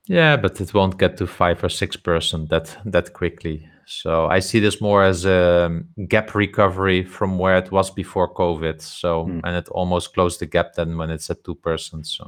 Yeah, 0.06 0.36
but 0.36 0.60
it 0.60 0.74
won't 0.74 0.98
get 0.98 1.18
to 1.18 1.28
five 1.28 1.64
or 1.64 1.70
six 1.70 1.96
percent 1.96 2.50
that 2.50 2.78
that 2.86 3.14
quickly. 3.14 3.70
So 3.86 4.28
I 4.28 4.40
see 4.40 4.60
this 4.60 4.82
more 4.82 5.04
as 5.04 5.26
a 5.26 5.66
um, 5.66 5.88
gap 6.08 6.36
recovery 6.36 7.04
from 7.04 7.38
where 7.38 7.58
it 7.58 7.72
was 7.72 7.92
before 7.92 8.34
COVID. 8.34 8.82
So 8.82 9.26
Mm. 9.26 9.42
and 9.44 9.56
it 9.58 9.70
almost 9.70 10.14
closed 10.14 10.40
the 10.40 10.46
gap 10.46 10.74
then 10.76 10.98
when 10.98 11.10
it's 11.10 11.30
at 11.30 11.44
two 11.44 11.56
percent. 11.56 12.08
So 12.08 12.24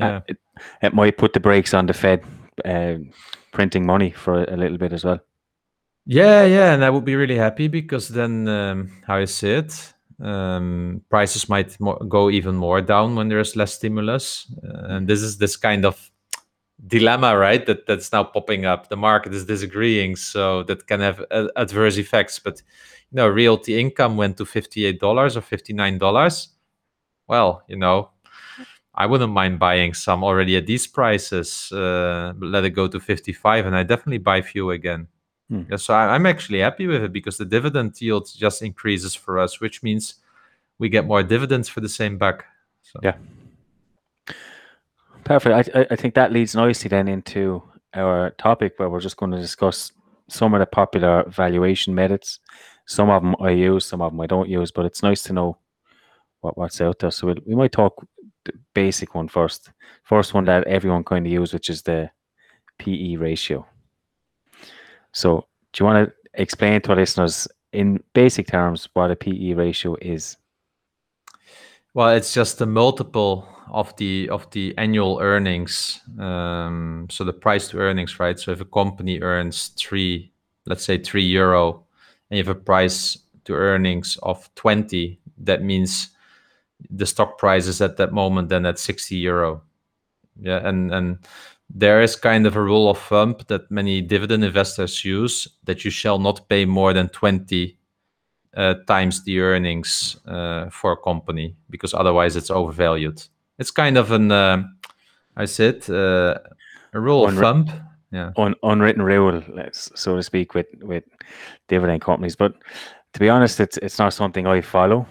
Uh, 0.00 0.06
yeah, 0.06 0.20
it, 0.28 0.38
it 0.82 0.94
might 0.94 1.16
put 1.18 1.32
the 1.32 1.40
brakes 1.40 1.74
on 1.74 1.86
the 1.86 1.92
Fed 1.92 2.22
uh, 2.64 2.98
printing 3.52 3.86
money 3.86 4.10
for 4.12 4.44
a, 4.44 4.56
little 4.56 4.78
bit 4.78 4.92
as 4.92 5.04
well. 5.04 5.18
yeah, 6.06 6.44
yeah, 6.46 6.74
and 6.74 6.84
I 6.84 6.90
would 6.90 7.04
be 7.04 7.16
really 7.16 7.36
happy 7.38 7.68
because 7.68 8.08
then 8.14 8.48
um, 8.48 8.90
how 9.06 9.16
I 9.16 9.26
see 9.26 9.50
it, 9.58 9.94
um, 10.22 11.02
prices 11.10 11.48
might 11.48 11.78
mo- 11.80 11.98
go 12.08 12.30
even 12.30 12.54
more 12.56 12.80
down 12.82 13.16
when 13.16 13.28
there's 13.28 13.56
less 13.56 13.74
stimulus, 13.74 14.46
uh, 14.64 14.94
and 14.96 15.08
this 15.08 15.22
is 15.22 15.38
this 15.38 15.56
kind 15.56 15.84
of 15.84 16.10
dilemma, 16.86 17.36
right? 17.36 17.64
That 17.66 17.86
that's 17.86 18.12
now 18.12 18.24
popping 18.24 18.64
up. 18.64 18.88
The 18.88 18.96
market 18.96 19.34
is 19.34 19.44
disagreeing, 19.44 20.16
so 20.16 20.62
that 20.64 20.86
can 20.86 21.00
have 21.00 21.24
uh, 21.30 21.48
adverse 21.56 21.98
effects. 21.98 22.38
But 22.38 22.62
you 23.10 23.16
know, 23.16 23.28
realty 23.28 23.78
income 23.78 24.16
went 24.16 24.36
to 24.38 24.44
fifty-eight 24.44 25.00
dollars 25.00 25.36
or 25.36 25.42
fifty-nine 25.42 25.98
dollars. 25.98 26.48
Well, 27.26 27.62
you 27.68 27.76
know, 27.76 28.10
I 28.94 29.06
wouldn't 29.06 29.32
mind 29.32 29.58
buying 29.58 29.94
some 29.94 30.24
already 30.24 30.56
at 30.56 30.66
these 30.66 30.86
prices. 30.86 31.70
Uh, 31.72 32.32
let 32.40 32.64
it 32.64 32.70
go 32.70 32.88
to 32.88 33.00
fifty-five, 33.00 33.66
and 33.66 33.76
I 33.76 33.82
definitely 33.82 34.18
buy 34.18 34.42
few 34.42 34.70
again. 34.70 35.08
Hmm. 35.48 35.62
Yeah, 35.70 35.76
so 35.76 35.94
I, 35.94 36.14
I'm 36.14 36.26
actually 36.26 36.60
happy 36.60 36.86
with 36.86 37.02
it 37.02 37.12
because 37.12 37.36
the 37.36 37.44
dividend 37.44 38.00
yield 38.00 38.30
just 38.36 38.62
increases 38.62 39.14
for 39.14 39.38
us, 39.38 39.60
which 39.60 39.82
means 39.82 40.14
we 40.78 40.88
get 40.88 41.06
more 41.06 41.22
dividends 41.22 41.68
for 41.68 41.80
the 41.80 41.88
same 41.88 42.18
buck. 42.18 42.44
So. 42.82 43.00
Yeah. 43.02 43.16
Perfect. 45.30 45.76
I, 45.76 45.86
I- 45.92 45.94
think 45.96 46.14
that 46.14 46.32
leads 46.32 46.56
nicely 46.56 46.88
then 46.88 47.06
into 47.06 47.62
our 47.94 48.30
topic 48.30 48.74
where 48.76 48.90
we're 48.90 49.00
just 49.00 49.16
going 49.16 49.30
to 49.30 49.38
discuss 49.38 49.92
some 50.28 50.54
of 50.54 50.58
the 50.60 50.66
popular 50.66 51.22
valuation 51.28 51.94
methods. 51.94 52.40
some 52.86 53.10
of 53.10 53.22
them 53.22 53.36
I 53.40 53.50
use, 53.50 53.86
some 53.86 54.02
of 54.02 54.10
them 54.10 54.20
I 54.20 54.26
don't 54.26 54.48
use, 54.48 54.72
but 54.72 54.86
it's 54.86 55.04
nice 55.04 55.22
to 55.24 55.32
know 55.32 55.58
what 56.40 56.58
what's 56.58 56.80
out 56.80 56.98
there. 56.98 57.12
So 57.12 57.28
we'll, 57.28 57.36
we 57.46 57.54
might 57.54 57.70
talk 57.70 57.94
the 58.44 58.52
basic 58.74 59.14
one 59.14 59.28
first. 59.28 59.70
First 60.02 60.34
one 60.34 60.46
that 60.46 60.66
everyone 60.66 61.04
kind 61.04 61.24
of 61.26 61.32
use, 61.32 61.52
which 61.52 61.70
is 61.70 61.82
the 61.82 62.10
PE 62.80 63.14
ratio. 63.16 63.64
So 65.12 65.46
do 65.72 65.84
you 65.84 65.86
want 65.86 66.08
to 66.08 66.14
explain 66.42 66.80
to 66.82 66.90
our 66.90 66.96
listeners 66.96 67.46
in 67.72 68.02
basic 68.14 68.48
terms 68.48 68.88
what 68.94 69.12
a 69.12 69.16
PE 69.16 69.52
ratio 69.54 69.96
is? 70.02 70.36
Well, 71.94 72.10
it's 72.10 72.32
just 72.32 72.58
the 72.58 72.66
multiple 72.66 73.48
of 73.68 73.94
the 73.96 74.28
of 74.30 74.48
the 74.50 74.74
annual 74.78 75.18
earnings. 75.20 76.00
Um, 76.18 77.06
so 77.10 77.24
the 77.24 77.32
price 77.32 77.68
to 77.68 77.78
earnings, 77.78 78.18
right? 78.20 78.38
So 78.38 78.52
if 78.52 78.60
a 78.60 78.64
company 78.64 79.20
earns 79.20 79.68
three, 79.76 80.32
let's 80.66 80.84
say 80.84 80.98
three 80.98 81.24
euro, 81.24 81.84
and 82.30 82.38
you 82.38 82.44
have 82.44 82.56
a 82.56 82.60
price 82.60 83.18
to 83.44 83.54
earnings 83.54 84.18
of 84.22 84.48
20, 84.54 85.20
that 85.38 85.62
means 85.62 86.10
the 86.90 87.06
stock 87.06 87.38
price 87.38 87.66
is 87.68 87.80
at 87.82 87.98
that 87.98 88.12
moment 88.12 88.50
then 88.50 88.66
at 88.66 88.78
60 88.78 89.16
euro. 89.16 89.62
Yeah, 90.40 90.66
and 90.68 90.92
and 90.94 91.18
there 91.70 92.02
is 92.02 92.16
kind 92.16 92.46
of 92.46 92.56
a 92.56 92.62
rule 92.62 92.90
of 92.90 92.98
thumb 93.00 93.36
that 93.48 93.70
many 93.70 94.02
dividend 94.02 94.44
investors 94.44 95.04
use 95.04 95.48
that 95.64 95.84
you 95.84 95.90
shall 95.92 96.18
not 96.20 96.48
pay 96.48 96.66
more 96.66 96.92
than 96.94 97.08
20 97.10 97.78
uh, 98.56 98.74
times 98.86 99.24
the 99.24 99.40
earnings 99.40 100.16
uh, 100.26 100.68
for 100.70 100.92
a 100.92 100.96
company 100.96 101.54
because 101.68 101.94
otherwise 101.94 102.36
it's 102.36 102.50
overvalued. 102.50 103.22
It's 103.58 103.70
kind 103.70 103.96
of 103.96 104.10
an, 104.10 104.32
uh, 104.32 104.62
I 105.36 105.44
said, 105.44 105.88
uh, 105.88 106.38
a 106.92 107.00
rule 107.00 107.26
of 107.26 107.34
Unwri- 107.34 107.40
thumb. 107.40 107.70
Yeah. 108.12 108.32
Un, 108.36 108.54
unwritten 108.64 109.02
rule, 109.02 109.40
so 109.72 110.16
to 110.16 110.22
speak, 110.22 110.54
with 110.54 110.66
with 110.80 111.04
dividend 111.68 112.02
companies. 112.02 112.34
But 112.34 112.54
to 113.12 113.20
be 113.20 113.28
honest, 113.28 113.60
it's 113.60 113.76
it's 113.76 114.00
not 114.00 114.12
something 114.12 114.48
I 114.48 114.60
follow 114.62 115.06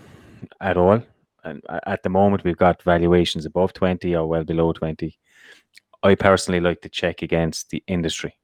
at 0.59 0.75
all. 0.75 1.01
And 1.45 1.63
at 1.85 2.03
the 2.03 2.09
moment, 2.09 2.43
we've 2.43 2.57
got 2.57 2.83
valuations 2.83 3.45
above 3.45 3.71
twenty 3.71 4.15
or 4.15 4.27
well 4.27 4.43
below 4.43 4.73
twenty. 4.73 5.17
I 6.03 6.15
personally 6.15 6.59
like 6.59 6.81
to 6.81 6.89
check 6.89 7.21
against 7.21 7.69
the 7.69 7.81
industry 7.87 8.37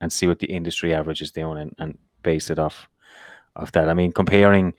and 0.00 0.12
see 0.12 0.26
what 0.26 0.40
the 0.40 0.50
industry 0.50 0.92
average 0.92 1.22
is 1.22 1.30
doing 1.30 1.58
and, 1.58 1.74
and 1.78 1.98
base 2.22 2.50
it 2.50 2.58
off 2.58 2.88
of 3.56 3.72
that. 3.72 3.88
I 3.88 3.94
mean, 3.94 4.12
comparing, 4.12 4.74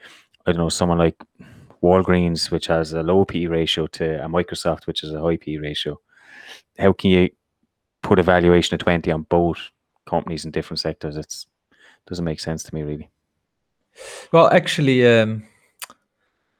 I 0.45 0.51
don't 0.51 0.61
know, 0.61 0.69
someone 0.69 0.97
like 0.97 1.15
Walgreens, 1.81 2.51
which 2.51 2.67
has 2.67 2.93
a 2.93 3.03
low 3.03 3.25
PE 3.25 3.45
ratio, 3.45 3.87
to 3.87 4.23
a 4.23 4.27
Microsoft, 4.27 4.87
which 4.87 5.03
is 5.03 5.13
a 5.13 5.21
high 5.21 5.37
PE 5.37 5.57
ratio. 5.57 5.99
How 6.77 6.93
can 6.93 7.11
you 7.11 7.29
put 8.01 8.19
a 8.19 8.23
valuation 8.23 8.75
of 8.75 8.79
20 8.79 9.11
on 9.11 9.23
both 9.23 9.59
companies 10.05 10.45
in 10.45 10.51
different 10.51 10.79
sectors? 10.79 11.17
It 11.17 11.45
doesn't 12.07 12.25
make 12.25 12.39
sense 12.39 12.63
to 12.63 12.75
me 12.75 12.83
really. 12.83 13.09
Well, 14.31 14.47
actually, 14.47 15.05
um, 15.05 15.43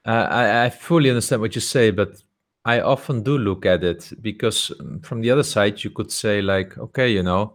I, 0.04 0.64
I 0.66 0.70
fully 0.70 1.08
understand 1.10 1.40
what 1.40 1.54
you 1.54 1.60
say, 1.60 1.90
but 1.90 2.22
I 2.64 2.80
often 2.80 3.22
do 3.22 3.38
look 3.38 3.66
at 3.66 3.82
it 3.82 4.12
because 4.20 4.72
um, 4.78 5.00
from 5.00 5.20
the 5.20 5.30
other 5.30 5.42
side, 5.42 5.82
you 5.82 5.90
could 5.90 6.12
say 6.12 6.42
like, 6.42 6.76
okay, 6.78 7.10
you 7.10 7.22
know, 7.22 7.54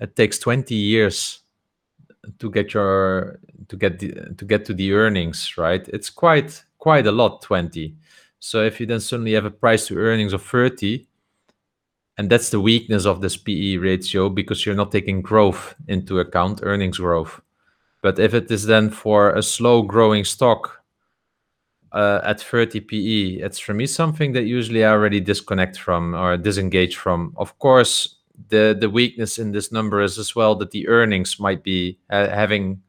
it 0.00 0.16
takes 0.16 0.38
20 0.38 0.74
years 0.74 1.40
to 2.38 2.50
get 2.50 2.72
your 2.72 3.38
to 3.70 3.76
get 3.76 3.98
the, 4.00 4.34
to 4.36 4.44
get 4.44 4.64
to 4.66 4.74
the 4.74 4.92
earnings, 4.92 5.56
right? 5.56 5.88
It's 5.88 6.10
quite 6.10 6.62
quite 6.78 7.06
a 7.06 7.12
lot, 7.12 7.42
20. 7.42 7.94
So 8.40 8.62
if 8.62 8.80
you 8.80 8.86
then 8.86 9.00
suddenly 9.00 9.32
have 9.32 9.44
a 9.44 9.50
price 9.50 9.86
to 9.86 9.96
earnings 9.96 10.32
of 10.32 10.42
30, 10.42 11.06
and 12.18 12.28
that's 12.28 12.50
the 12.50 12.60
weakness 12.60 13.06
of 13.06 13.20
this 13.20 13.36
PE 13.36 13.76
ratio 13.76 14.28
because 14.28 14.66
you're 14.66 14.74
not 14.74 14.92
taking 14.92 15.22
growth 15.22 15.74
into 15.88 16.18
account, 16.20 16.60
earnings 16.62 16.98
growth. 16.98 17.40
But 18.02 18.18
if 18.18 18.34
it 18.34 18.50
is 18.50 18.64
then 18.66 18.90
for 18.90 19.30
a 19.30 19.42
slow 19.42 19.82
growing 19.82 20.24
stock 20.24 20.82
uh, 21.92 22.20
at 22.24 22.40
30 22.40 22.80
PE, 22.80 23.42
it's 23.44 23.58
for 23.58 23.74
me 23.74 23.86
something 23.86 24.32
that 24.32 24.44
usually 24.44 24.84
I 24.84 24.90
already 24.90 25.20
disconnect 25.20 25.78
from 25.78 26.14
or 26.14 26.36
disengage 26.36 26.96
from. 26.96 27.34
Of 27.36 27.58
course, 27.58 28.16
the 28.48 28.76
the 28.78 28.88
weakness 28.88 29.38
in 29.38 29.52
this 29.52 29.70
number 29.70 30.00
is 30.00 30.18
as 30.18 30.34
well 30.34 30.54
that 30.56 30.70
the 30.70 30.88
earnings 30.88 31.38
might 31.38 31.62
be 31.62 31.98
uh, 32.08 32.28
having 32.28 32.82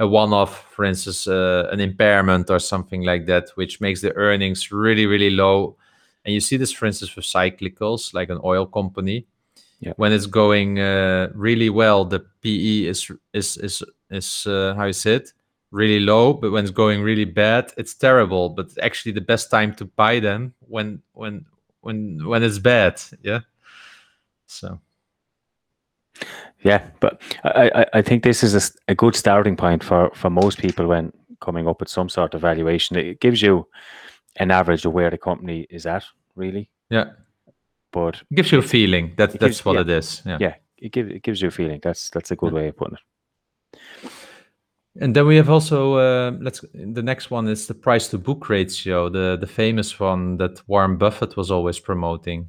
a 0.00 0.06
one-off, 0.06 0.66
for 0.72 0.84
instance, 0.84 1.26
uh, 1.26 1.68
an 1.70 1.80
impairment 1.80 2.50
or 2.50 2.58
something 2.58 3.02
like 3.02 3.26
that, 3.26 3.50
which 3.54 3.80
makes 3.80 4.00
the 4.00 4.14
earnings 4.14 4.72
really 4.72 5.06
really 5.06 5.30
low. 5.30 5.76
And 6.24 6.34
you 6.34 6.40
see 6.40 6.56
this, 6.56 6.72
for 6.72 6.86
instance, 6.86 7.10
for 7.10 7.20
cyclicals 7.20 8.14
like 8.14 8.30
an 8.30 8.40
oil 8.44 8.66
company. 8.66 9.26
Yeah. 9.80 9.94
When 9.96 10.12
it's 10.12 10.26
going 10.26 10.78
uh, 10.78 11.30
really 11.34 11.68
well, 11.68 12.04
the 12.04 12.20
PE 12.42 12.84
is 12.84 13.10
is 13.32 13.56
is 13.56 13.82
is 14.10 14.46
uh, 14.46 14.74
how 14.76 14.84
you 14.84 14.92
say 14.92 15.14
it 15.14 15.32
really 15.72 15.98
low. 15.98 16.32
But 16.34 16.52
when 16.52 16.64
it's 16.64 16.72
going 16.72 17.02
really 17.02 17.24
bad, 17.24 17.72
it's 17.76 17.94
terrible. 17.94 18.50
But 18.50 18.68
actually, 18.80 19.12
the 19.12 19.20
best 19.20 19.50
time 19.50 19.74
to 19.74 19.84
buy 19.84 20.20
them 20.20 20.54
when 20.68 21.02
when 21.14 21.46
when 21.80 22.24
when 22.24 22.44
it's 22.44 22.60
bad. 22.60 23.02
Yeah. 23.22 23.40
So 24.46 24.80
Yeah, 26.64 26.86
but 27.00 27.20
I, 27.44 27.70
I, 27.74 27.86
I 27.94 28.02
think 28.02 28.22
this 28.22 28.42
is 28.44 28.76
a 28.88 28.94
good 28.94 29.16
starting 29.16 29.56
point 29.56 29.82
for, 29.82 30.10
for 30.14 30.30
most 30.30 30.58
people 30.58 30.86
when 30.86 31.12
coming 31.40 31.66
up 31.66 31.80
with 31.80 31.88
some 31.88 32.08
sort 32.08 32.34
of 32.34 32.40
valuation. 32.40 32.96
It 32.96 33.20
gives 33.20 33.42
you 33.42 33.66
an 34.36 34.50
average 34.50 34.84
of 34.86 34.92
where 34.92 35.10
the 35.10 35.18
company 35.18 35.66
is 35.70 35.86
at, 35.86 36.04
really. 36.36 36.70
yeah, 36.90 37.06
But 37.92 38.22
it 38.30 38.34
gives 38.36 38.52
you 38.52 38.58
a 38.58 38.62
feeling 38.62 39.12
that 39.16 39.32
that's 39.32 39.40
gives- 39.40 39.64
what 39.64 39.74
yeah. 39.74 39.80
it 39.80 39.90
is. 39.90 40.22
Yeah. 40.24 40.38
yeah, 40.40 40.54
it 40.78 40.92
gives 40.92 41.10
it 41.10 41.22
gives 41.22 41.42
you 41.42 41.48
a 41.48 41.50
feeling. 41.50 41.80
That's 41.82 42.10
that's 42.10 42.30
a 42.30 42.36
good 42.36 42.52
way 42.52 42.68
of 42.68 42.76
putting 42.76 42.94
it. 42.96 43.00
And 45.00 45.16
then 45.16 45.26
we 45.26 45.36
have 45.36 45.48
also 45.50 45.94
uh, 45.94 46.32
let's 46.40 46.64
the 46.74 47.02
next 47.02 47.30
one 47.30 47.48
is 47.48 47.66
the 47.66 47.74
price 47.74 48.08
to 48.08 48.18
book 48.18 48.48
ratio, 48.48 49.08
the 49.08 49.36
the 49.40 49.46
famous 49.46 49.98
one 49.98 50.36
that 50.36 50.60
Warren 50.68 50.96
Buffett 50.98 51.36
was 51.36 51.50
always 51.50 51.78
promoting. 51.80 52.48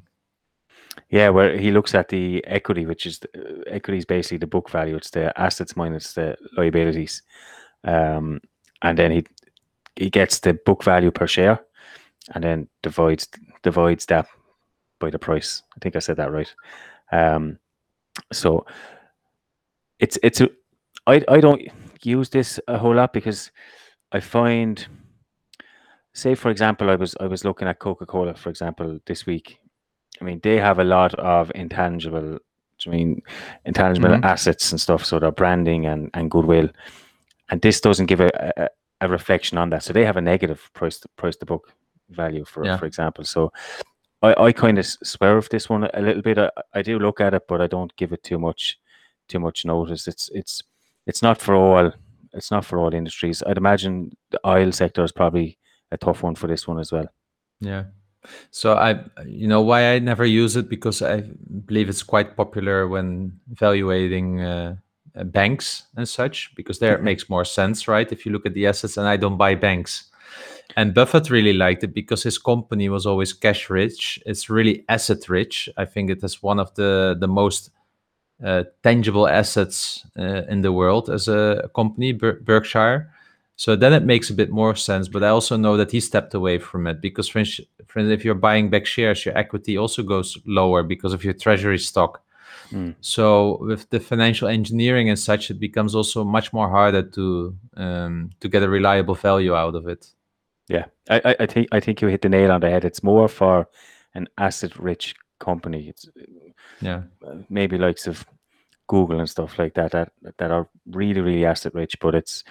Yeah, 1.10 1.28
where 1.30 1.56
he 1.56 1.70
looks 1.70 1.94
at 1.94 2.08
the 2.08 2.44
equity, 2.46 2.86
which 2.86 3.06
is 3.06 3.18
the, 3.20 3.28
uh, 3.36 3.62
equity 3.66 3.98
is 3.98 4.04
basically 4.04 4.38
the 4.38 4.46
book 4.46 4.70
value. 4.70 4.96
It's 4.96 5.10
the 5.10 5.38
assets 5.40 5.76
minus 5.76 6.12
the 6.14 6.36
liabilities, 6.56 7.22
um, 7.84 8.40
and 8.82 8.98
then 8.98 9.10
he 9.12 9.26
he 9.96 10.10
gets 10.10 10.40
the 10.40 10.54
book 10.54 10.82
value 10.84 11.10
per 11.10 11.26
share, 11.26 11.60
and 12.34 12.44
then 12.44 12.68
divides 12.82 13.28
divides 13.62 14.06
that 14.06 14.26
by 15.00 15.10
the 15.10 15.18
price. 15.18 15.62
I 15.76 15.78
think 15.80 15.96
I 15.96 16.00
said 16.00 16.16
that 16.16 16.32
right. 16.32 16.52
Um, 17.12 17.58
so 18.32 18.66
it's 19.98 20.18
it's 20.22 20.40
a, 20.40 20.48
I 21.06 21.24
I 21.28 21.40
don't 21.40 21.62
use 22.02 22.30
this 22.30 22.60
a 22.68 22.78
whole 22.78 22.94
lot 22.94 23.12
because 23.12 23.50
I 24.12 24.20
find, 24.20 24.86
say 26.12 26.34
for 26.34 26.50
example, 26.50 26.90
I 26.90 26.96
was 26.96 27.16
I 27.20 27.26
was 27.26 27.44
looking 27.44 27.68
at 27.68 27.78
Coca 27.78 28.06
Cola 28.06 28.34
for 28.34 28.50
example 28.50 29.00
this 29.06 29.26
week. 29.26 29.58
I 30.20 30.24
mean, 30.24 30.40
they 30.42 30.56
have 30.58 30.78
a 30.78 30.84
lot 30.84 31.14
of 31.14 31.50
intangible, 31.54 32.38
I 32.86 32.90
mean, 32.90 33.22
intangible 33.64 34.10
Mhm. 34.10 34.24
assets 34.24 34.70
and 34.72 34.80
stuff. 34.80 35.04
So 35.04 35.18
their 35.18 35.32
branding 35.32 35.86
and, 35.86 36.10
and 36.14 36.30
goodwill, 36.30 36.68
and 37.50 37.60
this 37.60 37.80
doesn't 37.80 38.06
give 38.06 38.20
a, 38.20 38.30
a, 38.56 38.68
a 39.00 39.08
reflection 39.08 39.58
on 39.58 39.70
that. 39.70 39.82
So 39.82 39.92
they 39.92 40.04
have 40.04 40.16
a 40.16 40.20
negative 40.20 40.70
price 40.72 40.98
to, 41.00 41.08
price 41.16 41.36
to 41.36 41.46
book 41.46 41.72
value, 42.10 42.44
for 42.44 42.64
Yeah. 42.64 42.76
for 42.76 42.86
example. 42.86 43.24
So 43.24 43.52
I, 44.22 44.34
I 44.46 44.52
kind 44.52 44.78
of 44.78 44.86
swerve 44.86 45.48
this 45.50 45.68
one 45.68 45.84
a 45.92 46.00
little 46.00 46.22
bit. 46.22 46.38
I, 46.38 46.50
I 46.74 46.82
do 46.82 46.98
look 46.98 47.20
at 47.20 47.34
it, 47.34 47.42
but 47.48 47.60
I 47.60 47.66
don't 47.66 47.94
give 47.96 48.12
it 48.12 48.22
too 48.22 48.38
much 48.38 48.78
too 49.28 49.38
much 49.40 49.64
notice. 49.64 50.06
It's 50.08 50.30
it's 50.32 50.62
it's 51.06 51.22
not 51.22 51.40
for 51.40 51.54
all. 51.54 51.92
It's 52.32 52.50
not 52.50 52.64
for 52.64 52.78
all 52.78 52.92
industries. 52.94 53.42
I'd 53.46 53.56
imagine 53.58 54.10
the 54.30 54.40
oil 54.46 54.72
sector 54.72 55.04
is 55.04 55.12
probably 55.12 55.56
a 55.92 55.96
tough 55.96 56.22
one 56.22 56.34
for 56.34 56.46
this 56.48 56.66
one 56.68 56.78
as 56.80 56.90
well. 56.92 57.06
Yeah. 57.60 57.84
So 58.50 58.74
I, 58.74 59.00
you 59.26 59.46
know, 59.48 59.60
why 59.62 59.94
I 59.94 59.98
never 59.98 60.24
use 60.24 60.56
it 60.56 60.68
because 60.68 61.02
I 61.02 61.22
believe 61.66 61.88
it's 61.88 62.02
quite 62.02 62.36
popular 62.36 62.88
when 62.88 63.40
evaluating 63.52 64.40
uh, 64.40 64.76
uh, 65.16 65.24
banks 65.24 65.84
and 65.96 66.08
such 66.08 66.54
because 66.56 66.78
there 66.78 66.94
it 66.94 67.00
Mhm. 67.00 67.04
makes 67.04 67.28
more 67.30 67.44
sense, 67.44 67.88
right? 67.88 68.10
If 68.12 68.24
you 68.26 68.32
look 68.32 68.46
at 68.46 68.54
the 68.54 68.66
assets, 68.66 68.96
and 68.96 69.06
I 69.08 69.16
don't 69.16 69.36
buy 69.38 69.54
banks. 69.54 70.10
And 70.76 70.94
Buffett 70.94 71.30
really 71.30 71.52
liked 71.52 71.84
it 71.84 71.94
because 71.94 72.22
his 72.24 72.38
company 72.38 72.88
was 72.88 73.06
always 73.06 73.32
cash 73.32 73.70
rich. 73.70 74.20
It's 74.26 74.50
really 74.50 74.84
asset 74.88 75.28
rich. 75.28 75.68
I 75.76 75.84
think 75.84 76.10
it 76.10 76.22
is 76.24 76.42
one 76.42 76.60
of 76.60 76.74
the 76.74 77.16
the 77.20 77.28
most 77.28 77.70
uh, 78.44 78.64
tangible 78.82 79.28
assets 79.28 80.04
uh, 80.18 80.42
in 80.48 80.62
the 80.62 80.72
world 80.72 81.08
as 81.10 81.28
a 81.28 81.70
company, 81.74 82.12
Ber- 82.12 82.40
Berkshire. 82.40 83.10
So 83.56 83.76
then 83.76 83.92
it 83.92 84.02
makes 84.04 84.30
a 84.30 84.34
bit 84.34 84.50
more 84.50 84.74
sense. 84.74 85.08
But 85.08 85.22
I 85.22 85.28
also 85.28 85.56
know 85.56 85.76
that 85.76 85.92
he 85.92 86.00
stepped 86.00 86.34
away 86.34 86.58
from 86.58 86.86
it 86.86 87.00
because, 87.00 87.28
for 87.28 87.38
instance, 87.38 87.68
if 87.94 88.24
you're 88.24 88.34
buying 88.34 88.70
back 88.70 88.86
shares, 88.86 89.24
your 89.24 89.36
equity 89.38 89.78
also 89.78 90.02
goes 90.02 90.38
lower 90.46 90.82
because 90.82 91.12
of 91.12 91.24
your 91.24 91.34
treasury 91.34 91.78
stock. 91.78 92.22
Mm. 92.72 92.94
So 93.00 93.58
with 93.60 93.88
the 93.90 94.00
financial 94.00 94.48
engineering 94.48 95.08
and 95.08 95.18
such, 95.18 95.50
it 95.50 95.60
becomes 95.60 95.94
also 95.94 96.24
much 96.24 96.52
more 96.52 96.68
harder 96.68 97.02
to 97.02 97.56
um, 97.76 98.30
to 98.40 98.48
get 98.48 98.62
a 98.62 98.68
reliable 98.68 99.14
value 99.14 99.54
out 99.54 99.74
of 99.74 99.86
it. 99.86 100.06
Yeah, 100.68 100.86
I, 101.08 101.20
I, 101.24 101.36
I 101.40 101.46
think 101.46 101.68
I 101.72 101.80
think 101.80 102.00
you 102.00 102.08
hit 102.08 102.22
the 102.22 102.28
nail 102.28 102.50
on 102.50 102.60
the 102.60 102.70
head. 102.70 102.84
It's 102.84 103.02
more 103.02 103.28
for 103.28 103.68
an 104.14 104.28
asset-rich 104.38 105.14
company. 105.38 105.88
It's 105.88 106.08
Yeah, 106.80 107.02
uh, 107.26 107.36
maybe 107.48 107.78
likes 107.78 108.06
of 108.06 108.24
Google 108.86 109.20
and 109.20 109.28
stuff 109.28 109.58
like 109.58 109.74
that 109.74 109.92
that 109.92 110.12
that 110.38 110.50
are 110.50 110.68
really 110.90 111.20
really 111.20 111.44
asset-rich, 111.44 111.98
but 112.00 112.14
it's 112.14 112.44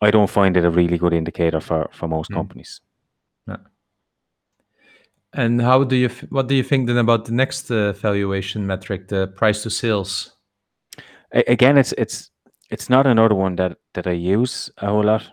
I 0.00 0.10
don't 0.10 0.30
find 0.30 0.56
it 0.56 0.64
a 0.64 0.70
really 0.70 0.98
good 0.98 1.12
indicator 1.12 1.60
for 1.60 1.88
for 1.92 2.08
most 2.08 2.30
Mm. 2.30 2.34
companies. 2.34 2.80
And 5.32 5.62
how 5.62 5.84
do 5.84 5.94
you 5.96 6.08
what 6.30 6.48
do 6.48 6.54
you 6.54 6.64
think 6.64 6.86
then 6.88 6.98
about 6.98 7.24
the 7.24 7.32
next 7.32 7.70
uh, 7.70 7.92
valuation 7.92 8.66
metric, 8.66 9.06
the 9.08 9.28
price 9.28 9.62
to 9.62 9.70
sales? 9.70 10.36
A- 11.32 11.52
again, 11.52 11.78
it's 11.78 11.92
it's 11.92 12.30
it's 12.70 12.90
not 12.90 13.06
another 13.06 13.36
one 13.36 13.54
that 13.56 13.78
that 13.94 14.06
I 14.06 14.12
use 14.12 14.70
a 14.78 14.86
whole 14.86 15.04
lot. 15.04 15.30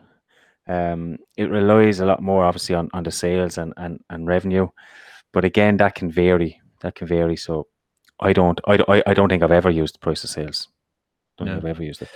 Um, 0.70 1.18
it 1.38 1.50
relies 1.50 2.00
a 2.00 2.06
lot 2.06 2.22
more, 2.22 2.44
obviously, 2.46 2.76
on, 2.76 2.90
on 2.94 3.04
the 3.04 3.12
sales 3.12 3.58
and, 3.58 3.74
and, 3.78 4.00
and 4.10 4.28
revenue, 4.28 4.68
but 5.32 5.46
again, 5.46 5.78
that 5.78 5.96
can 5.96 6.12
vary. 6.12 6.62
That 6.82 6.94
can 6.96 7.08
vary. 7.08 7.38
So, 7.38 7.68
I 8.20 8.34
don't 8.34 8.60
I, 8.68 8.78
I, 8.88 9.04
I 9.08 9.14
don't 9.14 9.30
think 9.30 9.44
I've 9.44 9.52
ever 9.52 9.72
used 9.72 10.02
price 10.02 10.24
of 10.26 10.30
sales. 10.30 10.68
Don't 11.38 11.48
Yeah. 11.48 11.54
think 11.56 11.66
I've 11.66 11.70
ever 11.78 11.84
used 11.84 12.02
it. 12.02 12.10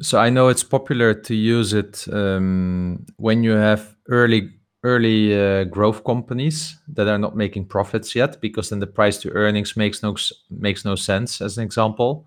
So 0.00 0.18
I 0.18 0.30
know 0.30 0.48
it's 0.48 0.62
popular 0.62 1.12
to 1.12 1.34
use 1.34 1.72
it 1.72 2.06
um, 2.12 3.04
when 3.16 3.42
you 3.42 3.52
have 3.52 3.96
early 4.08 4.50
early 4.84 5.34
uh, 5.34 5.64
growth 5.64 6.04
companies 6.04 6.76
that 6.94 7.08
are 7.08 7.18
not 7.18 7.34
making 7.36 7.66
profits 7.66 8.14
yet, 8.14 8.40
because 8.40 8.70
then 8.70 8.78
the 8.78 8.86
price 8.86 9.18
to 9.18 9.30
earnings 9.32 9.76
makes 9.76 10.02
no 10.02 10.14
makes 10.50 10.84
no 10.84 10.94
sense, 10.94 11.40
as 11.40 11.58
an 11.58 11.64
example. 11.64 12.26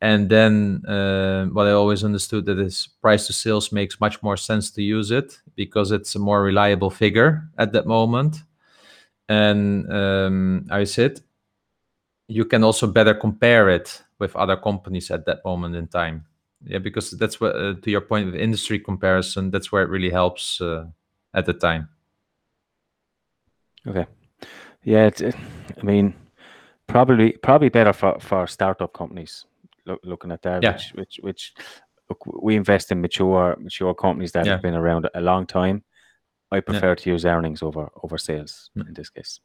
And 0.00 0.30
then 0.30 0.84
uh, 0.86 1.46
what 1.46 1.68
I 1.68 1.72
always 1.72 2.02
understood 2.02 2.46
that 2.46 2.58
is 2.58 2.88
price 3.02 3.26
to 3.28 3.32
sales 3.32 3.72
makes 3.72 4.00
much 4.00 4.22
more 4.22 4.36
sense 4.36 4.70
to 4.72 4.82
use 4.82 5.10
it 5.10 5.40
because 5.54 5.92
it's 5.92 6.14
a 6.16 6.18
more 6.18 6.42
reliable 6.42 6.90
figure 6.90 7.42
at 7.58 7.72
that 7.72 7.86
moment. 7.86 8.38
And 9.28 9.92
um, 9.92 10.66
I 10.70 10.84
said 10.84 11.20
you 12.28 12.44
can 12.44 12.64
also 12.64 12.86
better 12.86 13.14
compare 13.14 13.68
it 13.68 14.02
with 14.18 14.34
other 14.36 14.56
companies 14.56 15.10
at 15.10 15.26
that 15.26 15.44
moment 15.44 15.76
in 15.76 15.86
time 15.88 16.26
yeah 16.64 16.78
because 16.78 17.10
that's 17.12 17.40
what 17.40 17.54
uh, 17.56 17.74
to 17.82 17.90
your 17.90 18.00
point 18.00 18.28
of 18.28 18.34
industry 18.34 18.78
comparison 18.78 19.50
that's 19.50 19.72
where 19.72 19.82
it 19.82 19.90
really 19.90 20.10
helps 20.10 20.60
uh, 20.60 20.86
at 21.34 21.46
the 21.46 21.52
time 21.52 21.88
Okay. 23.86 24.06
Yeah, 24.84 25.06
it, 25.06 25.22
I 25.80 25.82
mean, 25.82 26.14
probably 26.86 27.32
probably 27.32 27.68
better 27.68 27.92
for, 27.92 28.18
for 28.20 28.46
startup 28.46 28.92
companies. 28.92 29.46
Look, 29.86 30.00
looking 30.04 30.30
at 30.32 30.42
that, 30.42 30.62
Yeah. 30.62 30.72
which 30.72 30.92
which 30.94 31.18
which 31.22 31.52
look, 32.08 32.24
we 32.42 32.56
invest 32.56 32.92
in 32.92 33.00
mature 33.00 33.56
mature 33.58 33.94
companies 33.94 34.32
that 34.32 34.46
Yeah. 34.46 34.52
have 34.52 34.62
been 34.62 34.74
around 34.74 35.08
a 35.14 35.20
long 35.20 35.46
time. 35.46 35.82
I 36.52 36.60
prefer 36.60 36.94
to 36.94 37.10
use 37.10 37.24
earnings 37.24 37.62
over 37.62 37.88
over 38.02 38.18
sales 38.18 38.70
in 38.76 38.94
this 38.94 39.10
case. 39.10 39.40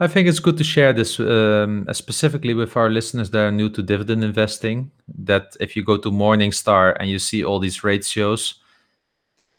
I 0.00 0.06
think 0.06 0.28
it's 0.28 0.38
good 0.40 0.56
to 0.56 0.64
share 0.64 0.92
this 0.92 1.18
um, 1.20 1.86
specifically 1.92 2.54
with 2.54 2.76
our 2.76 2.88
listeners 2.90 3.30
that 3.30 3.40
are 3.40 3.52
new 3.52 3.68
to 3.68 3.82
dividend 3.82 4.22
investing 4.24 4.90
that 5.24 5.56
if 5.60 5.74
you 5.76 5.82
go 5.84 5.96
to 5.96 6.10
morningstar 6.10 6.96
and 7.00 7.08
you 7.10 7.18
see 7.18 7.44
all 7.44 7.58
these 7.58 7.82
ratios 7.84 8.54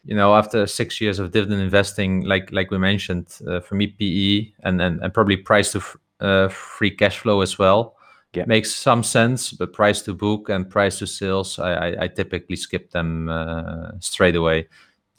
you 0.04 0.14
know 0.16 0.34
after 0.34 0.66
six 0.66 1.00
years 1.00 1.18
of 1.18 1.30
dividend 1.30 1.60
investing 1.60 2.22
like 2.22 2.50
like 2.52 2.70
we 2.70 2.78
mentioned 2.78 3.26
uh, 3.46 3.60
for 3.60 3.74
me 3.74 3.86
pe 3.86 4.50
and, 4.64 4.80
and 4.80 5.02
and 5.02 5.12
probably 5.12 5.36
price 5.36 5.72
to 5.72 5.78
f- 5.78 5.96
uh, 6.20 6.48
free 6.48 6.90
cash 6.90 7.18
flow 7.18 7.40
as 7.42 7.58
well 7.58 7.96
Yeah. 8.32 8.46
makes 8.46 8.70
some 8.74 9.02
sense 9.02 9.52
but 9.58 9.72
price 9.72 10.02
to 10.04 10.14
book 10.14 10.48
and 10.50 10.68
price 10.70 10.98
to 11.00 11.06
sales 11.06 11.58
i 11.58 11.72
i, 11.86 12.04
I 12.04 12.08
typically 12.08 12.56
skip 12.56 12.90
them 12.92 13.28
uh, 13.28 13.90
straight 14.00 14.36
away 14.36 14.68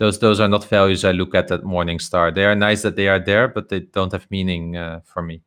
those 0.02 0.20
those 0.20 0.40
are 0.44 0.50
not 0.50 0.66
values 0.66 1.06
i 1.06 1.12
look 1.12 1.36
at 1.36 1.52
at 1.52 1.62
morningstar 1.62 2.34
they 2.34 2.46
are 2.46 2.56
nice 2.56 2.82
that 2.82 2.96
they 2.96 3.08
are 3.08 3.20
there 3.20 3.48
but 3.48 3.70
they 3.70 3.82
don't 3.82 4.12
have 4.14 4.26
meaning 4.32 4.76
uh, 4.76 5.00
for 5.06 5.22
me 5.22 5.44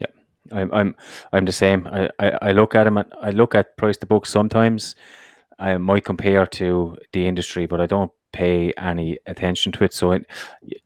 Yeah, 0.00 0.12
I'm 0.52 0.70
I'm 0.72 0.96
I'm 1.34 1.44
the 1.46 1.52
same. 1.52 1.86
I, 1.86 2.10
I, 2.18 2.28
I 2.48 2.52
look 2.52 2.74
at 2.74 2.84
them. 2.84 2.98
I 2.98 3.30
look 3.32 3.54
at 3.54 3.76
price 3.76 3.98
to 3.98 4.06
book 4.06 4.26
sometimes. 4.26 4.96
I 5.58 5.78
might 5.78 6.04
compare 6.04 6.46
to 6.46 6.96
the 7.12 7.26
industry, 7.28 7.66
but 7.66 7.80
I 7.80 7.86
don't 7.86 8.12
pay 8.32 8.72
any 8.78 9.18
attention 9.26 9.72
to 9.72 9.84
it. 9.84 9.94
So 9.94 10.12
in, 10.12 10.24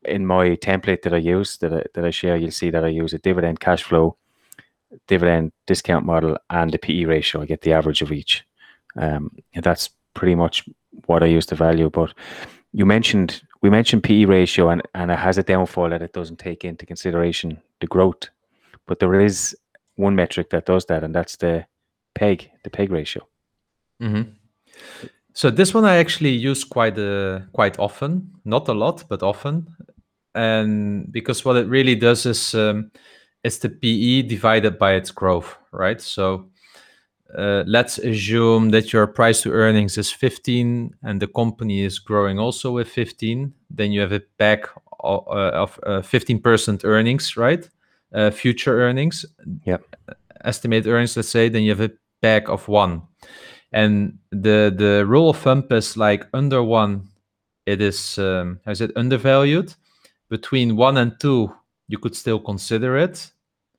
in 0.04 0.26
my 0.26 0.56
template 0.56 1.02
that 1.02 1.14
I 1.14 1.18
use 1.18 1.58
that 1.58 1.72
I, 1.72 1.82
that 1.94 2.04
I 2.04 2.10
share, 2.10 2.36
you'll 2.38 2.50
see 2.62 2.70
that 2.70 2.84
I 2.84 3.02
use 3.02 3.14
a 3.14 3.18
dividend 3.18 3.60
cash 3.60 3.84
flow, 3.84 4.16
dividend 5.06 5.52
discount 5.66 6.06
model, 6.06 6.36
and 6.50 6.72
the 6.72 6.78
PE 6.78 7.04
ratio. 7.06 7.42
I 7.42 7.46
get 7.46 7.62
the 7.62 7.74
average 7.74 8.02
of 8.02 8.12
each. 8.12 8.44
Um, 9.00 9.30
that's 9.62 9.90
pretty 10.14 10.36
much 10.36 10.68
what 11.06 11.22
I 11.22 11.26
use 11.36 11.46
to 11.46 11.56
value. 11.56 11.90
But 11.90 12.14
you 12.78 12.86
mentioned 12.86 13.42
we 13.62 13.70
mentioned 13.70 14.02
PE 14.02 14.24
ratio, 14.26 14.68
and 14.68 14.82
and 14.94 15.10
it 15.10 15.18
has 15.18 15.38
a 15.38 15.42
downfall 15.42 15.90
that 15.90 16.02
it 16.02 16.12
doesn't 16.12 16.38
take 16.38 16.64
into 16.64 16.86
consideration 16.86 17.48
the 17.80 17.86
growth 17.86 18.30
but 18.86 19.00
there 19.00 19.20
is 19.20 19.56
one 19.96 20.14
metric 20.14 20.50
that 20.50 20.66
does 20.66 20.86
that, 20.86 21.02
and 21.04 21.14
that's 21.14 21.36
the 21.36 21.66
peg, 22.14 22.50
the 22.64 22.70
peg 22.70 22.90
ratio. 22.90 23.26
hmm 24.00 24.22
So 25.34 25.50
this 25.50 25.74
one 25.74 25.84
I 25.84 25.96
actually 25.96 26.30
use 26.30 26.64
quite 26.64 26.98
uh, 26.98 27.40
quite 27.52 27.78
often, 27.78 28.30
not 28.44 28.68
a 28.68 28.74
lot, 28.74 29.04
but 29.08 29.22
often, 29.22 29.66
and 30.34 31.12
because 31.12 31.44
what 31.44 31.56
it 31.56 31.68
really 31.68 31.94
does 31.94 32.26
is 32.26 32.54
um, 32.54 32.90
it's 33.42 33.58
the 33.58 33.68
PE 33.68 34.22
divided 34.22 34.78
by 34.78 34.94
its 34.94 35.10
growth, 35.10 35.56
right? 35.72 36.00
So 36.00 36.48
uh, 37.36 37.64
let's 37.66 37.98
assume 37.98 38.70
that 38.70 38.92
your 38.92 39.06
price 39.06 39.42
to 39.42 39.52
earnings 39.52 39.98
is 39.98 40.10
15 40.12 40.94
and 41.02 41.20
the 41.20 41.26
company 41.26 41.82
is 41.82 41.98
growing 41.98 42.38
also 42.38 42.72
with 42.72 42.88
15, 42.88 43.52
then 43.70 43.92
you 43.92 44.00
have 44.00 44.12
a 44.12 44.22
back 44.38 44.66
of, 45.00 45.26
uh, 45.28 45.50
of 45.50 45.80
uh, 45.84 46.00
15% 46.02 46.84
earnings, 46.84 47.36
right? 47.36 47.68
Uh, 48.14 48.30
future 48.30 48.80
earnings, 48.80 49.24
Yep. 49.64 49.84
estimate 50.44 50.86
earnings, 50.86 51.16
let's 51.16 51.28
say, 51.28 51.48
then 51.48 51.62
you 51.62 51.70
have 51.70 51.80
a 51.80 51.90
PEG 52.22 52.48
of 52.48 52.68
one 52.68 53.02
and 53.72 54.18
the 54.30 54.72
the 54.76 55.04
rule 55.06 55.30
of 55.30 55.38
thumb 55.38 55.64
is 55.70 55.96
like 55.96 56.26
under 56.32 56.62
one 56.62 57.08
it 57.66 57.80
is 57.80 58.18
um, 58.18 58.60
how 58.64 58.70
is 58.72 58.80
it 58.80 58.92
undervalued 58.96 59.74
between 60.30 60.76
one 60.76 60.96
and 60.96 61.18
two 61.20 61.52
you 61.88 61.98
could 61.98 62.14
still 62.16 62.38
consider 62.38 62.96
it 62.96 63.30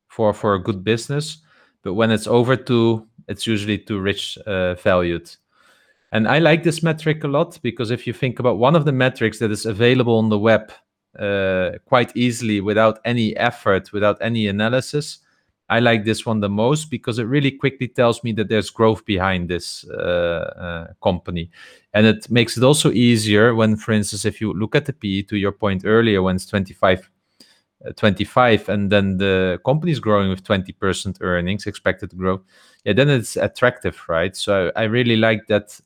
for 0.08 0.34
for 0.34 0.56
a 0.56 0.60
good 0.62 0.84
business 0.84 1.38
but 1.84 1.94
when 1.94 2.12
it's 2.12 2.28
over 2.28 2.56
two 2.56 3.07
it's 3.28 3.48
usually 3.48 3.78
too 3.78 4.00
rich 4.00 4.38
uh, 4.40 4.76
valued 4.76 5.30
and 6.12 6.28
i 6.28 6.40
like 6.40 6.64
this 6.64 6.84
metric 6.84 7.24
a 7.24 7.28
lot 7.28 7.60
because 7.62 7.92
if 7.92 8.08
you 8.08 8.14
think 8.14 8.40
about 8.40 8.58
one 8.58 8.76
of 8.76 8.86
the 8.86 8.92
metrics 8.92 9.40
that 9.40 9.52
is 9.52 9.66
available 9.66 10.18
on 10.18 10.30
the 10.30 10.40
web 10.40 10.72
uh, 11.20 11.72
quite 11.86 12.16
easily 12.16 12.62
without 12.62 13.00
any 13.06 13.36
effort 13.38 13.92
without 13.92 14.18
any 14.22 14.48
analysis 14.48 15.20
I 15.70 15.80
like 15.80 16.06
this 16.06 16.26
one 16.26 16.40
the 16.40 16.50
most 16.50 16.90
because 16.90 17.20
it 17.20 17.26
really 17.26 17.52
quickly 17.52 17.88
tells 17.88 18.24
me 18.24 18.32
that 18.34 18.48
there's 18.48 18.70
growth 18.70 19.06
behind 19.06 19.50
this 19.50 19.86
uh, 19.90 19.94
uh, 19.94 20.94
company. 21.04 21.50
And 21.94 22.06
it 22.06 22.30
makes 22.32 22.56
it 22.56 22.64
also 22.64 22.92
easier 22.92 23.54
when, 23.54 23.76
for 23.76 23.92
instance, 23.92 24.24
if 24.24 24.40
you 24.40 24.54
look 24.54 24.76
at 24.76 24.86
the 24.86 24.94
PE 24.94 25.24
to 25.24 25.36
your 25.36 25.52
point 25.52 25.84
earlier, 25.86 26.22
when 26.22 26.38
it's 26.38 26.46
25, 26.46 27.00
uh, 27.00 27.04
25 27.96 28.70
and 28.70 28.92
then 28.92 29.18
the 29.18 29.60
company 29.66 29.92
is 29.92 30.00
growing 30.00 30.30
with 30.30 30.44
20% 30.44 31.18
earnings, 31.22 31.68
expected 31.68 32.16
growth, 32.18 32.42
yeah, 32.84 32.94
then 32.94 33.10
it's 33.10 33.36
attractive, 33.36 34.02
right? 34.08 34.36
So 34.36 34.72
I, 34.76 34.84
really 34.84 35.18
like 35.18 35.48
that 35.48 35.80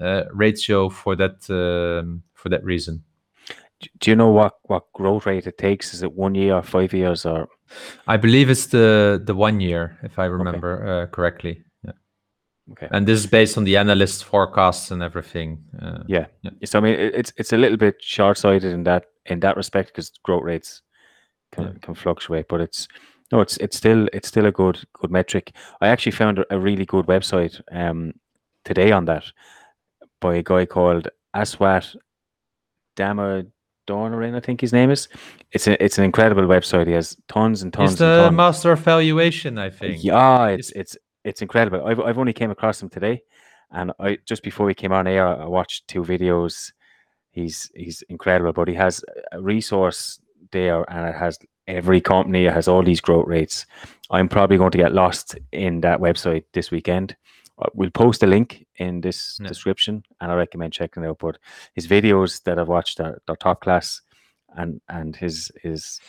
uh, 0.00 0.24
ratio 0.32 0.88
for 0.88 1.16
that 1.16 1.48
um, 1.50 2.22
for 2.34 2.48
that 2.50 2.64
reason. 2.64 3.02
Do 3.98 4.10
you 4.10 4.16
know 4.16 4.30
what 4.30 4.54
what 4.62 4.92
growth 4.92 5.26
rate 5.26 5.46
it 5.46 5.58
takes? 5.58 5.92
Is 5.92 6.02
it 6.02 6.12
one 6.12 6.34
year, 6.34 6.54
or 6.54 6.62
five 6.62 6.92
years, 6.92 7.26
or 7.26 7.48
I 8.06 8.16
believe 8.16 8.50
it's 8.50 8.66
the 8.66 9.20
the 9.24 9.34
one 9.34 9.60
year, 9.60 9.98
if 10.02 10.18
I 10.18 10.26
remember 10.26 10.86
uh, 10.86 11.06
correctly. 11.14 11.64
Yeah. 11.84 11.92
okay? 12.72 12.88
And 12.90 13.06
this 13.06 13.18
is 13.18 13.26
based 13.26 13.58
on 13.58 13.64
the 13.64 13.76
analyst 13.76 14.24
forecasts 14.24 14.90
and 14.90 15.02
everything. 15.02 15.64
Uh, 15.80 16.04
Yeah. 16.06 16.26
Yeah. 16.42 16.50
So 16.64 16.78
I 16.78 16.82
mean, 16.82 16.94
it's 16.94 17.32
it's 17.36 17.52
a 17.52 17.58
little 17.58 17.78
bit 17.78 17.96
short 18.00 18.38
sighted 18.38 18.72
in 18.72 18.84
that 18.84 19.06
in 19.26 19.40
that 19.40 19.56
respect 19.56 19.88
because 19.88 20.10
growth 20.22 20.44
rates 20.44 20.82
can 21.54 21.64
Yeah. 21.64 21.72
can 21.80 21.94
fluctuate, 21.94 22.46
but 22.48 22.60
it's 22.60 22.88
no, 23.32 23.40
it's 23.40 23.56
it's 23.58 23.76
still 23.76 24.08
it's 24.12 24.28
still 24.28 24.46
a 24.46 24.52
good 24.52 24.78
good 24.92 25.10
metric. 25.10 25.52
I 25.80 25.88
actually 25.88 26.12
found 26.12 26.44
a- 26.50 26.58
really 26.58 26.84
good 26.86 27.06
website 27.06 27.60
um 27.72 28.12
today 28.64 28.92
on 28.92 29.04
that 29.06 29.24
by 30.20 30.34
a 30.36 30.42
guy 30.42 30.66
called 30.66 31.08
Aswath 31.34 31.96
Damodaran, 32.96 34.34
I 34.36 34.40
think 34.40 34.60
his 34.60 34.72
name 34.72 34.90
is. 34.90 35.08
It's 35.52 35.66
a 35.66 35.82
it's 35.84 35.98
an 35.98 36.04
incredible 36.04 36.44
website. 36.44 36.86
He 36.86 36.92
has 36.94 37.16
tons 37.28 37.62
and 37.62 37.72
tons 37.72 37.90
He's 37.90 37.98
the 37.98 38.22
tons. 38.24 38.36
master 38.36 38.72
of 38.72 38.80
valuation, 38.80 39.58
I 39.58 39.70
think. 39.70 40.02
Yeah, 40.04 40.46
it's 40.48 40.70
it's 40.72 40.96
it's 41.24 41.42
incredible. 41.42 41.84
I've 41.86 42.00
I've 42.00 42.18
only 42.18 42.32
came 42.32 42.50
across 42.50 42.82
him 42.82 42.88
today, 42.88 43.22
and 43.70 43.92
I 43.98 44.18
just 44.26 44.42
before 44.42 44.66
we 44.66 44.74
came 44.74 44.92
on 44.92 45.06
air, 45.06 45.26
I 45.26 45.46
watched 45.46 45.88
two 45.88 46.02
videos. 46.02 46.72
He's 47.30 47.70
he's 47.74 48.02
incredible, 48.08 48.52
but 48.52 48.68
he 48.68 48.74
has 48.74 49.04
a 49.32 49.40
resource 49.40 50.20
there, 50.52 50.84
and 50.90 51.08
it 51.08 51.14
has 51.14 51.38
every 51.66 52.00
company. 52.00 52.46
It 52.46 52.52
has 52.52 52.68
all 52.68 52.82
these 52.82 53.00
growth 53.00 53.26
rates. 53.26 53.66
I'm 54.10 54.28
probably 54.28 54.56
going 54.58 54.70
to 54.72 54.78
get 54.78 54.92
lost 54.92 55.36
in 55.52 55.80
that 55.80 56.00
website 56.00 56.44
this 56.52 56.70
weekend. 56.70 57.16
Uh, 57.58 57.68
We'll 57.74 57.90
post 57.90 58.22
a 58.22 58.26
link 58.26 58.66
in 58.76 59.00
this 59.00 59.38
description, 59.48 60.02
and 60.20 60.30
I 60.32 60.34
recommend 60.34 60.72
checking 60.72 61.04
it 61.04 61.08
out. 61.08 61.18
But 61.20 61.38
his 61.74 61.86
videos 61.86 62.42
that 62.44 62.58
I've 62.58 62.68
watched 62.68 63.00
are, 63.00 63.20
are 63.28 63.36
top 63.36 63.60
class, 63.60 64.02
and 64.56 64.80
and 64.88 65.16
his 65.16 65.50
his 65.62 66.00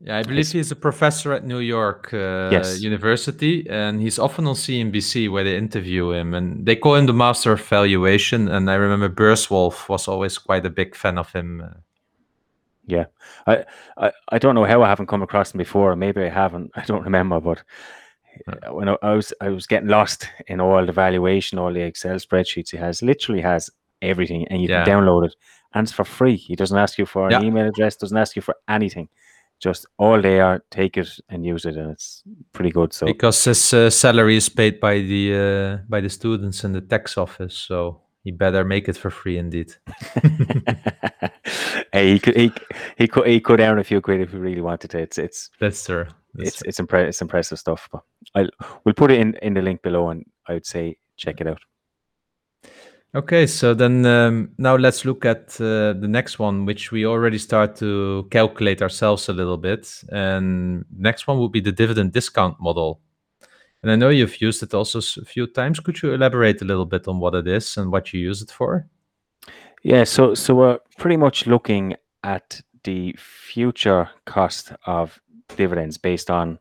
Yeah, 0.00 0.18
I 0.18 0.22
believe 0.22 0.52
he's 0.52 0.70
a 0.70 0.76
professor 0.76 1.32
at 1.32 1.44
New 1.44 1.58
York 1.58 2.14
uh, 2.14 2.50
Yes. 2.52 2.80
University, 2.80 3.66
and 3.68 4.00
he's 4.00 4.18
often 4.18 4.46
on 4.46 4.54
CNBC 4.54 5.28
where 5.30 5.42
they 5.44 5.56
interview 5.56 6.12
him, 6.12 6.34
and 6.34 6.64
they 6.66 6.76
call 6.76 6.94
him 6.94 7.06
the 7.06 7.12
master 7.12 7.52
of 7.52 7.60
valuation. 7.68 8.48
And 8.48 8.70
I 8.70 8.74
remember 8.74 9.08
Burswolf 9.08 9.88
was 9.88 10.06
always 10.08 10.38
quite 10.38 10.64
a 10.66 10.70
big 10.70 10.94
fan 10.94 11.18
of 11.18 11.32
him. 11.32 11.62
Yeah, 12.88 13.04
I, 13.46 13.64
I 13.96 14.12
I 14.30 14.38
don't 14.38 14.54
know 14.54 14.64
how 14.64 14.82
I 14.82 14.88
haven't 14.88 15.08
come 15.08 15.22
across 15.22 15.52
him 15.52 15.58
before. 15.58 15.94
Maybe 15.94 16.22
I 16.24 16.30
haven't. 16.30 16.70
I 16.80 16.84
don't 16.86 17.04
remember. 17.04 17.38
But 17.40 17.62
uh, 18.48 18.72
when 18.74 18.88
I, 18.88 18.96
I 19.02 19.12
was 19.14 19.32
I 19.40 19.48
was 19.50 19.66
getting 19.66 19.88
lost 19.90 20.26
in 20.46 20.60
all 20.60 20.84
the 20.86 20.92
valuation, 20.92 21.58
all 21.58 21.72
the 21.72 21.82
Excel 21.82 22.16
spreadsheets 22.16 22.70
he 22.70 22.78
has. 22.78 23.02
Literally 23.02 23.42
has 23.42 23.70
everything, 24.00 24.46
and 24.48 24.62
you 24.62 24.68
Yeah. 24.68 24.84
can 24.84 24.92
download 24.94 25.26
it, 25.26 25.34
and 25.74 25.84
it's 25.84 25.92
for 25.92 26.04
free. 26.04 26.36
He 26.36 26.56
doesn't 26.56 26.78
ask 26.78 26.98
you 26.98 27.06
for 27.06 27.26
an 27.26 27.32
Yeah. 27.32 27.42
email 27.42 27.66
address. 27.68 27.96
Doesn't 27.96 28.16
ask 28.18 28.36
you 28.36 28.42
for 28.42 28.54
anything. 28.68 29.08
Just 29.60 29.86
all 29.98 30.22
they 30.22 30.40
are, 30.40 30.62
take 30.70 30.96
it 30.96 31.10
and 31.28 31.44
use 31.44 31.64
it, 31.68 31.76
and 31.76 31.90
it's 31.90 32.22
pretty 32.52 32.70
good. 32.70 32.92
So 32.92 33.06
because 33.06 33.44
his 33.44 33.74
uh, 33.74 33.90
salary 33.90 34.36
is 34.36 34.48
paid 34.48 34.80
by 34.80 35.00
the 35.00 35.34
uh, 35.34 35.76
by 35.88 36.00
the 36.00 36.08
students 36.08 36.64
in 36.64 36.72
the 36.72 36.80
tax 36.80 37.18
office, 37.18 37.54
so 37.54 38.00
he 38.24 38.30
better 38.30 38.64
make 38.64 38.88
it 38.88 38.96
for 38.96 39.10
free 39.10 39.38
indeed. 39.38 39.74
hey, 41.92 42.12
he 42.12 42.18
could 42.18 42.36
he, 42.36 42.52
he 42.96 43.08
could 43.08 43.26
he 43.26 43.40
could 43.40 43.60
earn 43.60 43.78
a 43.78 43.84
few 43.84 44.00
quid 44.00 44.20
if 44.20 44.32
he 44.32 44.38
really 44.38 44.60
wanted 44.60 44.90
to. 44.90 44.98
It's 44.98 45.18
it's 45.18 45.50
That's 45.60 45.84
true. 45.84 46.06
That's 46.34 46.48
it's 46.48 46.62
it's, 46.62 46.80
impre- 46.80 47.08
it's 47.08 47.22
impressive 47.22 47.58
stuff. 47.58 47.88
But 47.90 48.02
I'll 48.34 48.48
we'll 48.84 48.94
put 48.94 49.10
it 49.10 49.20
in 49.20 49.34
in 49.42 49.54
the 49.54 49.62
link 49.62 49.82
below, 49.82 50.10
and 50.10 50.24
I 50.46 50.54
would 50.54 50.66
say 50.66 50.98
check 51.16 51.40
it 51.40 51.46
out. 51.46 51.60
Okay, 53.14 53.46
so 53.46 53.72
then 53.72 54.04
um, 54.04 54.50
now 54.58 54.76
let's 54.76 55.06
look 55.06 55.24
at 55.24 55.58
uh, 55.60 55.94
the 55.94 56.06
next 56.06 56.38
one, 56.38 56.66
which 56.66 56.92
we 56.92 57.06
already 57.06 57.38
start 57.38 57.74
to 57.76 58.28
calculate 58.30 58.82
ourselves 58.82 59.30
a 59.30 59.32
little 59.32 59.56
bit. 59.56 60.02
And 60.10 60.84
next 60.94 61.26
one 61.26 61.38
will 61.38 61.48
be 61.48 61.60
the 61.60 61.72
dividend 61.72 62.12
discount 62.12 62.60
model. 62.60 63.00
And 63.82 63.92
I 63.92 63.96
know 63.96 64.08
you've 64.08 64.40
used 64.40 64.62
it 64.62 64.74
also 64.74 64.98
a 64.98 65.24
few 65.24 65.46
times. 65.46 65.80
Could 65.80 66.02
you 66.02 66.12
elaborate 66.12 66.60
a 66.62 66.64
little 66.64 66.86
bit 66.86 67.06
on 67.06 67.20
what 67.20 67.34
it 67.34 67.46
is 67.46 67.76
and 67.76 67.92
what 67.92 68.12
you 68.12 68.20
use 68.20 68.42
it 68.42 68.50
for? 68.50 68.86
Yeah, 69.84 70.04
so 70.04 70.34
so 70.34 70.54
we're 70.54 70.78
pretty 70.96 71.16
much 71.16 71.46
looking 71.46 71.94
at 72.24 72.60
the 72.84 73.14
future 73.18 74.10
cost 74.24 74.72
of 74.86 75.20
dividends 75.56 75.98
based 75.98 76.30
on 76.30 76.58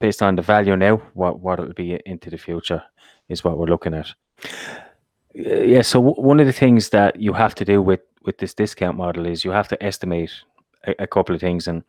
based 0.00 0.22
on 0.22 0.36
the 0.36 0.42
value 0.42 0.76
now, 0.76 0.96
what 1.14 1.40
what 1.40 1.60
it'll 1.60 1.74
be 1.74 2.00
into 2.06 2.30
the 2.30 2.38
future 2.38 2.82
is 3.28 3.44
what 3.44 3.58
we're 3.58 3.66
looking 3.66 3.94
at. 3.94 4.14
Uh, 5.36 5.64
Yeah, 5.64 5.82
so 5.82 6.00
w- 6.00 6.28
one 6.28 6.40
of 6.40 6.46
the 6.46 6.52
things 6.58 6.88
that 6.88 7.20
you 7.20 7.34
have 7.34 7.54
to 7.54 7.64
do 7.64 7.82
with 7.82 8.00
with 8.24 8.38
this 8.38 8.54
discount 8.54 8.96
model 8.96 9.26
is 9.26 9.44
you 9.44 9.52
have 9.52 9.68
to 9.68 9.82
estimate 9.82 10.32
a, 10.86 10.94
a 11.02 11.06
couple 11.06 11.34
of 11.34 11.40
things, 11.40 11.68
and 11.68 11.82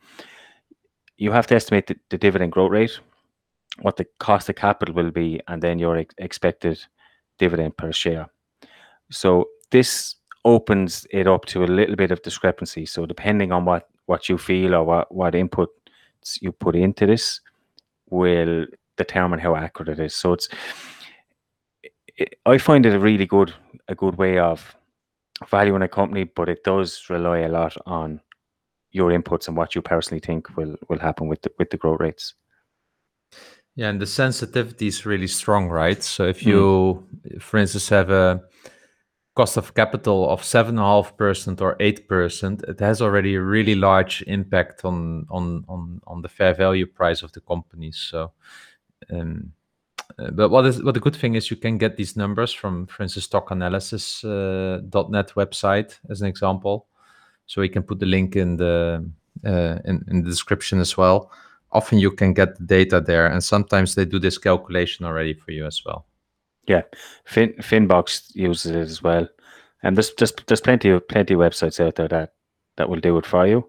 you 1.18 1.32
have 1.32 1.48
to 1.48 1.56
estimate 1.56 1.88
the, 1.88 1.96
the 2.10 2.18
dividend 2.18 2.52
growth 2.52 2.72
rate, 2.72 3.00
what 3.82 3.98
the 3.98 4.06
cost 4.20 4.50
of 4.50 4.56
capital 4.56 4.94
will 4.96 5.12
be, 5.12 5.40
and 5.48 5.62
then 5.62 5.80
your 5.80 5.98
ex- 5.98 6.16
expected 6.18 6.80
dividend 7.38 7.78
per 7.78 7.92
share. 7.92 8.28
So 9.12 9.50
this 9.72 10.16
opens 10.46 11.06
it 11.12 11.28
up 11.28 11.46
to 11.46 11.64
a 11.64 11.66
little 11.66 11.96
bit 11.96 12.12
of 12.12 12.22
discrepancy. 12.22 12.86
So 12.86 13.06
depending 13.06 13.52
on 13.52 13.66
what 13.66 13.88
what 14.06 14.30
you 14.30 14.38
feel 14.38 14.76
or 14.76 14.84
what 14.84 15.14
what 15.14 15.34
inputs 15.34 15.68
you 16.42 16.52
put 16.52 16.76
into 16.76 17.06
this 17.06 17.42
will 18.10 18.66
determine 18.98 19.40
how 19.40 19.56
accurate 19.56 20.00
it 20.00 20.00
is. 20.00 20.16
So 20.16 20.34
it's 20.34 20.50
it, 22.18 22.36
I 22.46 22.58
find 22.58 22.86
it 22.86 22.94
a 22.94 23.00
really 23.00 23.26
good 23.26 23.54
a 23.88 23.96
good 23.96 24.18
way 24.18 24.38
of 24.40 24.76
valuing 25.50 25.84
a 25.84 25.88
company, 25.88 26.26
but 26.26 26.50
it 26.50 26.64
does 26.64 27.06
rely 27.10 27.40
a 27.40 27.50
lot 27.50 27.76
on 27.86 28.20
your 28.92 29.12
inputs 29.12 29.48
and 29.48 29.56
what 29.56 29.76
you 29.76 29.82
personally 29.82 30.20
think 30.20 30.56
will 30.58 30.76
will 30.90 31.00
happen 31.00 31.28
with 31.28 31.42
the 31.42 31.52
with 31.58 31.70
the 31.70 31.78
growth 31.78 32.00
rates. 32.00 32.34
Yeah, 33.80 33.90
and 33.92 34.02
the 34.02 34.06
sensitivity 34.06 34.88
is 34.88 35.06
really 35.06 35.28
strong, 35.28 35.70
right? 35.70 36.04
So 36.04 36.26
if 36.26 36.42
Mm. 36.42 36.48
you, 36.48 37.08
for 37.40 37.60
instance, 37.60 37.88
have 37.88 38.10
a 38.10 38.42
cost 39.36 39.58
of 39.58 39.74
capital 39.74 40.30
of 40.30 40.44
seven 40.44 40.78
and 40.78 40.80
a 40.80 40.84
half 40.84 41.16
percent 41.16 41.62
or 41.62 41.78
eight 41.80 42.10
percent, 42.10 42.62
it 42.68 42.82
has 42.82 43.02
already 43.02 43.36
a 43.36 43.42
really 43.42 43.76
large 43.76 44.22
impact 44.28 44.84
on 44.84 45.26
on 45.30 45.64
on 45.70 46.02
on 46.08 46.22
the 46.22 46.28
fair 46.28 46.54
value 46.54 46.86
price 46.86 47.24
of 47.24 47.32
the 47.32 47.40
company. 47.40 47.94
So, 47.94 48.34
um, 49.10 49.54
uh, 50.20 50.32
but 50.32 50.50
what 50.50 50.66
is 50.66 50.84
what 50.84 50.94
the 50.94 51.00
good 51.00 51.16
thing 51.16 51.36
is, 51.36 51.50
you 51.50 51.56
can 51.58 51.78
get 51.78 51.96
these 51.96 52.18
numbers 52.18 52.52
from, 52.54 52.86
for 52.88 53.04
instance, 53.04 53.28
stockanalysis.net 53.28 55.34
website 55.36 56.00
as 56.10 56.22
an 56.22 56.28
example. 56.28 56.88
So 57.46 57.62
we 57.62 57.70
can 57.70 57.84
put 57.84 58.00
the 58.00 58.06
link 58.06 58.36
in 58.36 58.58
the 58.58 59.10
uh, 59.46 59.80
in, 59.86 60.04
in 60.10 60.24
the 60.24 60.30
description 60.30 60.82
as 60.82 60.98
well 60.98 61.32
often 61.72 62.00
you 62.00 62.12
can 62.12 62.34
get 62.34 62.58
the 62.58 62.64
data 62.66 63.02
there 63.02 63.28
and 63.28 63.44
sometimes 63.44 63.96
they 63.96 64.06
do 64.06 64.20
this 64.20 64.38
calculation 64.38 65.06
already 65.06 65.34
for 65.34 65.52
you 65.52 65.66
as 65.66 65.82
well 65.86 66.06
Yeah, 66.68 66.84
fin 67.26 67.54
Finbox 67.62 68.32
uses 68.36 68.72
it 68.72 68.82
as 68.82 69.02
well, 69.02 69.28
and 69.82 69.96
there's 69.98 70.14
just 70.20 70.46
there's 70.46 70.62
plenty 70.62 70.90
of 70.92 71.08
plenty 71.08 71.34
of 71.34 71.40
websites 71.40 71.80
out 71.80 71.96
there 71.96 72.08
that 72.10 72.34
that 72.78 72.90
will 72.90 73.02
do 73.02 73.18
it 73.18 73.26
for 73.26 73.48
you. 73.48 73.64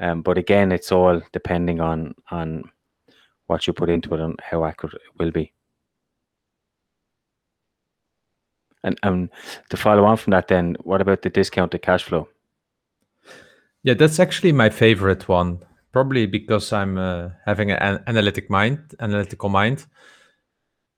Um, 0.00 0.22
but 0.22 0.38
again, 0.38 0.72
it's 0.72 0.90
all 0.92 1.22
depending 1.32 1.80
on 1.80 2.14
on 2.30 2.64
what 3.46 3.66
you 3.66 3.72
put 3.72 3.88
into 3.90 4.14
it 4.14 4.20
and 4.20 4.34
how 4.42 4.64
accurate 4.64 4.94
it 4.94 5.22
will 5.22 5.30
be. 5.30 5.52
And 8.82 8.98
um, 9.02 9.30
to 9.70 9.76
follow 9.76 10.04
on 10.04 10.16
from 10.16 10.32
that, 10.32 10.48
then 10.48 10.76
what 10.82 11.00
about 11.00 11.22
the 11.22 11.30
discounted 11.30 11.82
cash 11.82 12.02
flow? 12.04 12.28
yeah 13.84 13.94
that's 13.94 14.18
actually 14.18 14.52
my 14.52 14.70
favorite 14.70 15.28
one 15.28 15.58
probably 15.94 16.26
because 16.26 16.72
i'm 16.72 16.98
uh, 16.98 17.30
having 17.46 17.70
an 17.70 18.02
analytic 18.08 18.50
mind 18.50 18.78
analytical 19.00 19.48
mind. 19.48 19.86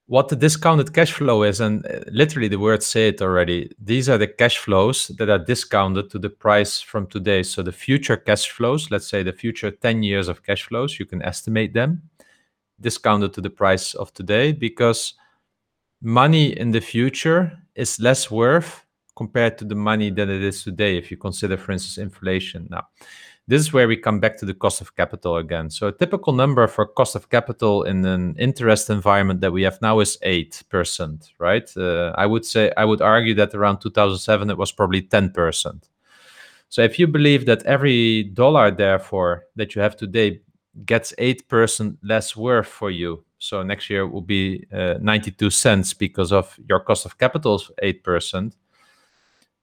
What 0.09 0.28
the 0.28 0.37
discounted 0.37 0.94
cash 0.94 1.12
flow 1.12 1.42
is 1.42 1.61
and 1.61 1.85
uh, 1.85 2.00
literally 2.11 2.48
the 2.48 2.61
words 2.61 2.87
say 2.87 3.09
it 3.09 3.20
already 3.20 3.70
these 3.78 4.09
are 4.09 4.16
the 4.18 4.26
cash 4.26 4.56
flows 4.56 5.09
that 5.18 5.28
are 5.28 5.44
discounted 5.52 6.11
to 6.11 6.18
the 6.18 6.30
price 6.30 6.80
from 6.80 7.06
today. 7.09 7.42
So 7.42 7.62
the 7.62 7.72
future 7.72 8.16
cash 8.16 8.48
flows 8.48 8.90
let's 8.90 9.09
say 9.09 9.22
the 9.22 9.35
future 9.35 9.70
10 9.70 10.02
years 10.02 10.28
of 10.28 10.42
cash 10.42 10.62
flows 10.62 10.98
you 10.98 11.04
can 11.04 11.20
estimate 11.22 11.74
them 11.74 12.02
discounted 12.80 13.35
to 13.35 13.42
the 13.42 13.50
price 13.50 13.94
of 13.94 14.14
today 14.14 14.52
because 14.52 15.14
money 16.00 16.59
in 16.59 16.70
the 16.70 16.80
future 16.80 17.52
is 17.74 18.00
less 18.00 18.30
worth 18.30 18.87
compared 19.14 19.59
to 19.59 19.64
the 19.66 19.74
money 19.74 20.11
than 20.11 20.30
it 20.30 20.42
is 20.42 20.62
today 20.62 20.96
if 20.96 21.11
you 21.11 21.18
consider 21.18 21.56
for 21.59 21.72
instance 21.72 21.98
inflation. 21.98 22.68
Now 22.70 22.85
this 23.48 23.61
is 23.61 23.72
where 23.72 23.87
we 23.87 23.96
come 23.96 24.18
back 24.18 24.37
to 24.38 24.44
the 24.44 24.54
cost 24.54 24.80
of 24.80 24.96
capital 24.96 25.37
again. 25.37 25.70
So 25.70 25.88
a 25.88 25.92
typical 25.92 26.32
number 26.32 26.66
for 26.66 26.85
cost 26.85 27.14
of 27.14 27.28
capital 27.30 27.85
in 27.85 28.04
an 28.04 28.35
interest 28.38 28.90
environment 28.90 29.40
that 29.40 29.52
we 29.52 29.62
have 29.62 29.80
now 29.80 30.00
is 30.00 30.18
8% 30.24 31.30
right? 31.38 31.76
Uh, 31.76 32.12
i 32.16 32.26
would 32.26 32.44
say 32.44 32.72
i 32.76 32.85
would 32.85 33.00
argue 33.00 33.35
that 33.35 33.54
around 33.54 33.78
2007 33.80 34.50
it 34.50 34.59
was 34.59 34.72
probably 34.72 35.02
10% 35.02 35.88
so 36.68 36.82
if 36.82 36.98
you 36.98 37.06
believe 37.06 37.46
that 37.46 37.62
every 37.64 38.24
dollar 38.24 38.70
therefore 38.70 39.44
that 39.56 39.74
you 39.74 39.82
have 39.82 39.96
today 39.96 40.40
gets 40.85 41.14
8% 41.18 41.96
less 42.02 42.37
worth 42.37 42.66
for 42.66 42.90
you 42.90 43.24
so 43.38 43.62
next 43.62 43.90
year 43.90 44.06
will 44.06 44.22
be 44.22 44.66
uh, 44.72 44.94
92 45.00 45.50
cents 45.50 45.94
because 45.94 46.32
of 46.32 46.59
your 46.68 46.80
cost 46.80 47.06
of 47.06 47.18
capital 47.18 47.56
is 47.56 47.70
8% 47.82 48.52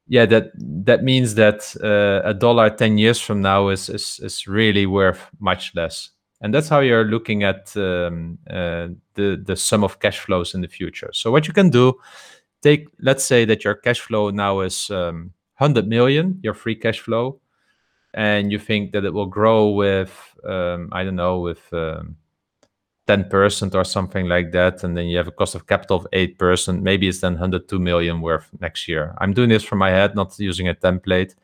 yeah 0.08 0.26
that 0.26 0.52
that 0.58 1.04
means 1.04 1.36
that 1.36 1.76
uh, 1.84 2.28
a 2.28 2.34
dollar 2.34 2.70
10 2.70 2.98
years 2.98 3.20
from 3.20 3.42
now 3.42 3.70
is, 3.70 3.90
is 3.90 4.20
is 4.22 4.48
really 4.48 4.86
worth 4.86 5.30
much 5.40 5.74
less. 5.76 6.10
And 6.42 6.54
that's 6.54 6.68
how 6.68 6.82
you're 6.82 7.06
looking 7.06 7.44
at 7.44 7.76
um, 7.78 8.38
uh, 8.50 8.90
the 9.14 9.42
the 9.46 9.56
sum 9.56 9.84
of 9.84 10.00
cash 10.00 10.20
flows 10.20 10.54
in 10.54 10.62
the 10.62 10.68
future. 10.68 11.10
So 11.14 11.32
what 11.32 11.48
you 11.48 11.54
can 11.54 11.70
do 11.70 11.98
take 12.64 12.88
let's 13.00 13.24
say 13.24 13.46
that 13.46 13.64
your 13.64 13.76
cash 13.76 14.00
flow 14.00 14.30
now 14.30 14.62
is 14.62 14.90
um, 14.90 15.32
100 15.58 15.88
million 15.88 16.40
your 16.42 16.54
free 16.54 16.76
cash 16.76 17.00
flow 17.02 17.40
and 18.14 18.52
you 18.52 18.58
think 18.58 18.92
that 18.94 19.06
it 19.06 19.14
will 19.14 19.28
grow 19.28 19.70
with 19.70 20.36
um, 20.46 20.90
i 20.94 21.04
don't 21.04 21.16
know 21.16 21.40
with 21.40 21.72
um, 21.74 22.16
10% 23.08 23.76
or 23.76 23.84
something 23.84 24.28
like 24.28 24.52
that 24.52 24.84
and 24.84 24.96
then 24.96 25.08
you 25.08 25.18
have 25.18 25.28
a 25.28 25.32
cost 25.32 25.56
of 25.56 25.68
capital 25.68 25.98
of 25.98 26.08
8% 26.14 26.82
maybe 26.82 27.08
it's 27.08 27.20
then 27.20 27.34
102 27.34 27.80
million 27.80 28.22
worth 28.22 28.50
next 28.62 28.88
year. 28.88 29.14
I'm 29.18 29.34
doing 29.34 29.50
this 29.50 29.64
from 29.64 29.80
my 29.80 29.90
head 29.90 30.16
not 30.16 30.38
using 30.40 30.70
a 30.70 30.74
template. 30.74 31.36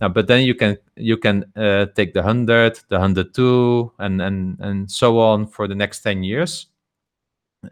Now 0.00 0.08
but 0.08 0.26
then 0.28 0.42
you 0.44 0.54
can 0.54 0.76
you 0.96 1.16
can 1.16 1.44
uh, 1.56 1.86
take 1.94 2.12
the 2.12 2.20
100 2.20 2.80
the 2.88 2.98
102 2.98 3.92
and 3.98 4.20
and 4.20 4.60
and 4.60 4.90
so 4.90 5.18
on 5.18 5.46
for 5.46 5.66
the 5.66 5.74
next 5.74 6.00
10 6.00 6.22
years. 6.22 6.66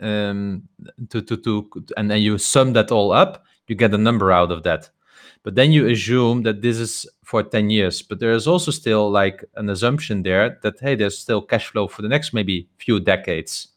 Um 0.00 0.68
to 1.10 1.20
to 1.20 1.36
to 1.36 1.70
and 1.96 2.10
then 2.10 2.22
you 2.22 2.38
sum 2.38 2.72
that 2.74 2.90
all 2.90 3.12
up 3.12 3.44
you 3.66 3.74
get 3.74 3.92
a 3.94 3.98
number 3.98 4.32
out 4.32 4.50
of 4.50 4.62
that 4.62 4.90
but 5.48 5.54
then 5.54 5.72
you 5.72 5.88
assume 5.88 6.42
that 6.42 6.60
this 6.60 6.76
is 6.76 7.06
for 7.24 7.42
10 7.42 7.70
years. 7.70 8.02
But 8.02 8.20
there 8.20 8.32
is 8.32 8.46
also 8.46 8.70
still 8.70 9.10
like 9.10 9.42
an 9.54 9.70
assumption 9.70 10.22
there 10.22 10.58
that 10.62 10.74
hey 10.78 10.94
there's 10.94 11.18
still 11.18 11.40
cash 11.40 11.68
flow 11.68 11.88
for 11.88 12.02
the 12.02 12.08
next 12.08 12.34
maybe 12.34 12.68
few 12.76 13.00
decades. 13.00 13.68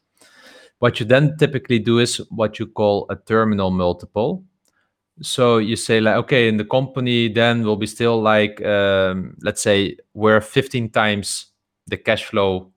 What 0.80 1.00
you 1.00 1.06
then 1.06 1.38
typically 1.38 1.80
do 1.80 2.00
is 2.00 2.18
what 2.30 2.60
you 2.60 2.68
call 2.68 3.06
a 3.10 3.16
terminal 3.16 3.72
multiple. 3.72 4.44
So 5.22 5.60
you 5.60 5.78
say 5.78 6.02
like 6.02 6.16
okay 6.16 6.50
in 6.50 6.58
the 6.58 6.66
company 6.66 7.30
then 7.30 7.64
will 7.64 7.78
be 7.78 7.88
still 7.88 8.22
like 8.22 8.62
um, 8.66 9.38
let's 9.42 9.62
say 9.62 9.96
we're 10.14 10.42
15 10.42 10.90
times 10.90 11.54
the 11.88 11.96
cash 11.96 12.26
flow 12.26 12.74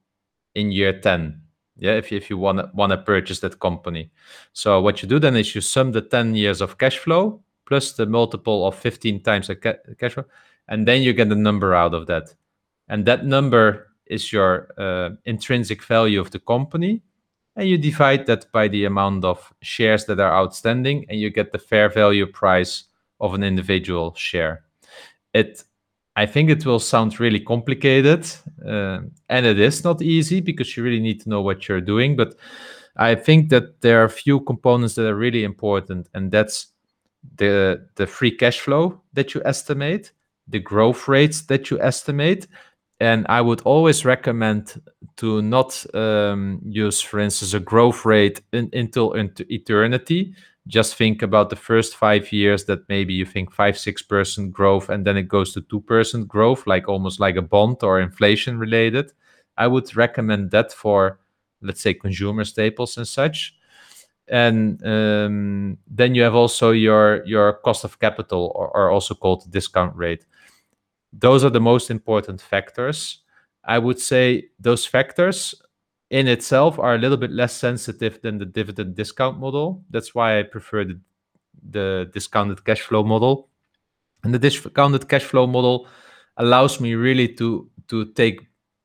in 0.54 0.70
year 0.70 1.00
10 1.00 1.40
yeah 1.78 1.94
if 1.94 2.12
if 2.12 2.30
you 2.30 2.38
want 2.38 2.58
to 2.58 2.70
want 2.74 2.92
to 2.92 2.98
purchase 2.98 3.40
that 3.40 3.58
company. 3.58 4.12
So 4.52 4.80
what 4.80 5.02
you 5.02 5.08
do 5.08 5.18
then 5.18 5.34
is 5.34 5.52
you 5.52 5.62
sum 5.62 5.90
the 5.90 6.00
10 6.00 6.36
years 6.36 6.60
of 6.60 6.78
cash 6.78 6.98
flow 6.98 7.42
plus 7.66 7.92
the 7.92 8.06
multiple 8.06 8.66
of 8.66 8.74
15 8.76 9.22
times 9.22 9.48
the 9.48 9.56
ca- 9.56 9.78
cash 9.98 10.14
flow 10.14 10.24
and 10.68 10.88
then 10.88 11.02
you 11.02 11.12
get 11.12 11.28
the 11.28 11.34
number 11.34 11.74
out 11.74 11.94
of 11.94 12.06
that. 12.06 12.34
And 12.88 13.04
that 13.06 13.26
number 13.26 13.88
is 14.06 14.32
your 14.32 14.68
uh, 14.78 15.10
intrinsic 15.24 15.82
value 15.82 16.20
of 16.20 16.30
the 16.30 16.38
company 16.38 17.02
and 17.56 17.68
you 17.68 17.78
divide 17.78 18.26
that 18.26 18.50
by 18.52 18.68
the 18.68 18.84
amount 18.84 19.24
of 19.24 19.52
shares 19.62 20.04
that 20.06 20.20
are 20.20 20.34
outstanding 20.34 21.06
and 21.08 21.20
you 21.20 21.30
get 21.30 21.52
the 21.52 21.58
fair 21.58 21.88
value 21.88 22.26
price 22.26 22.84
of 23.20 23.34
an 23.34 23.42
individual 23.42 24.14
share. 24.14 24.64
It 25.32 25.64
i 26.16 26.26
think 26.26 26.50
it 26.50 26.64
will 26.64 26.78
sound 26.78 27.18
really 27.20 27.40
complicated 27.40 28.24
uh, 28.66 29.00
and 29.28 29.46
it 29.46 29.58
is 29.58 29.84
not 29.84 30.00
easy 30.02 30.40
because 30.40 30.76
you 30.76 30.82
really 30.82 31.00
need 31.00 31.20
to 31.20 31.28
know 31.28 31.42
what 31.42 31.68
you're 31.68 31.80
doing 31.80 32.16
but 32.16 32.36
i 32.96 33.14
think 33.14 33.50
that 33.50 33.80
there 33.80 34.00
are 34.00 34.04
a 34.04 34.20
few 34.22 34.40
components 34.40 34.94
that 34.94 35.08
are 35.08 35.16
really 35.16 35.44
important 35.44 36.08
and 36.14 36.30
that's 36.30 36.68
the 37.36 37.86
the 37.96 38.06
free 38.06 38.30
cash 38.30 38.60
flow 38.60 39.00
that 39.12 39.34
you 39.34 39.42
estimate 39.44 40.12
the 40.48 40.58
growth 40.58 41.08
rates 41.08 41.42
that 41.42 41.70
you 41.70 41.80
estimate 41.80 42.46
and 43.00 43.26
I 43.28 43.40
would 43.40 43.60
always 43.62 44.04
recommend 44.04 44.80
to 45.16 45.42
not 45.42 45.84
um, 45.94 46.60
use, 46.64 47.00
for 47.00 47.18
instance, 47.18 47.52
a 47.52 47.60
growth 47.60 48.04
rate 48.04 48.40
in, 48.52 48.70
until 48.72 49.12
into 49.14 49.44
eternity. 49.52 50.34
Just 50.66 50.94
think 50.94 51.20
about 51.20 51.50
the 51.50 51.56
first 51.56 51.96
five 51.96 52.32
years 52.32 52.64
that 52.64 52.88
maybe 52.88 53.12
you 53.12 53.26
think 53.26 53.52
five, 53.52 53.76
six 53.76 54.00
percent 54.00 54.52
growth, 54.52 54.88
and 54.88 55.04
then 55.04 55.16
it 55.16 55.28
goes 55.28 55.52
to 55.52 55.60
two 55.62 55.80
percent 55.80 56.28
growth, 56.28 56.66
like 56.66 56.88
almost 56.88 57.20
like 57.20 57.36
a 57.36 57.42
bond 57.42 57.82
or 57.82 58.00
inflation 58.00 58.58
related. 58.58 59.12
I 59.58 59.66
would 59.66 59.94
recommend 59.94 60.50
that 60.52 60.72
for, 60.72 61.18
let's 61.60 61.82
say, 61.82 61.94
consumer 61.94 62.44
staples 62.44 62.96
and 62.96 63.06
such. 63.06 63.54
And 64.28 64.84
um, 64.86 65.78
then 65.86 66.14
you 66.14 66.22
have 66.22 66.34
also 66.34 66.70
your 66.70 67.24
your 67.26 67.54
cost 67.64 67.84
of 67.84 67.98
capital, 67.98 68.52
or, 68.54 68.68
or 68.74 68.90
also 68.90 69.14
called 69.14 69.50
discount 69.50 69.94
rate 69.96 70.24
those 71.18 71.44
are 71.44 71.50
the 71.50 71.60
most 71.60 71.90
important 71.90 72.40
factors. 72.40 73.20
I 73.64 73.78
would 73.78 74.00
say 74.00 74.48
those 74.58 74.84
factors 74.84 75.54
in 76.10 76.28
itself 76.28 76.78
are 76.78 76.94
a 76.94 76.98
little 76.98 77.16
bit 77.16 77.30
less 77.30 77.54
sensitive 77.54 78.20
than 78.20 78.38
the 78.38 78.44
dividend 78.44 78.94
discount 78.96 79.38
model. 79.38 79.82
That's 79.90 80.14
why 80.14 80.38
I 80.38 80.42
prefer 80.42 80.84
the, 80.84 81.00
the 81.70 82.10
discounted 82.12 82.64
cash 82.64 82.82
flow 82.82 83.04
model. 83.04 83.48
And 84.24 84.34
the 84.34 84.38
discounted 84.38 85.08
cash 85.08 85.24
flow 85.24 85.46
model 85.46 85.88
allows 86.36 86.80
me 86.80 86.94
really 86.94 87.28
to 87.34 87.70
to 87.88 88.06
take 88.12 88.40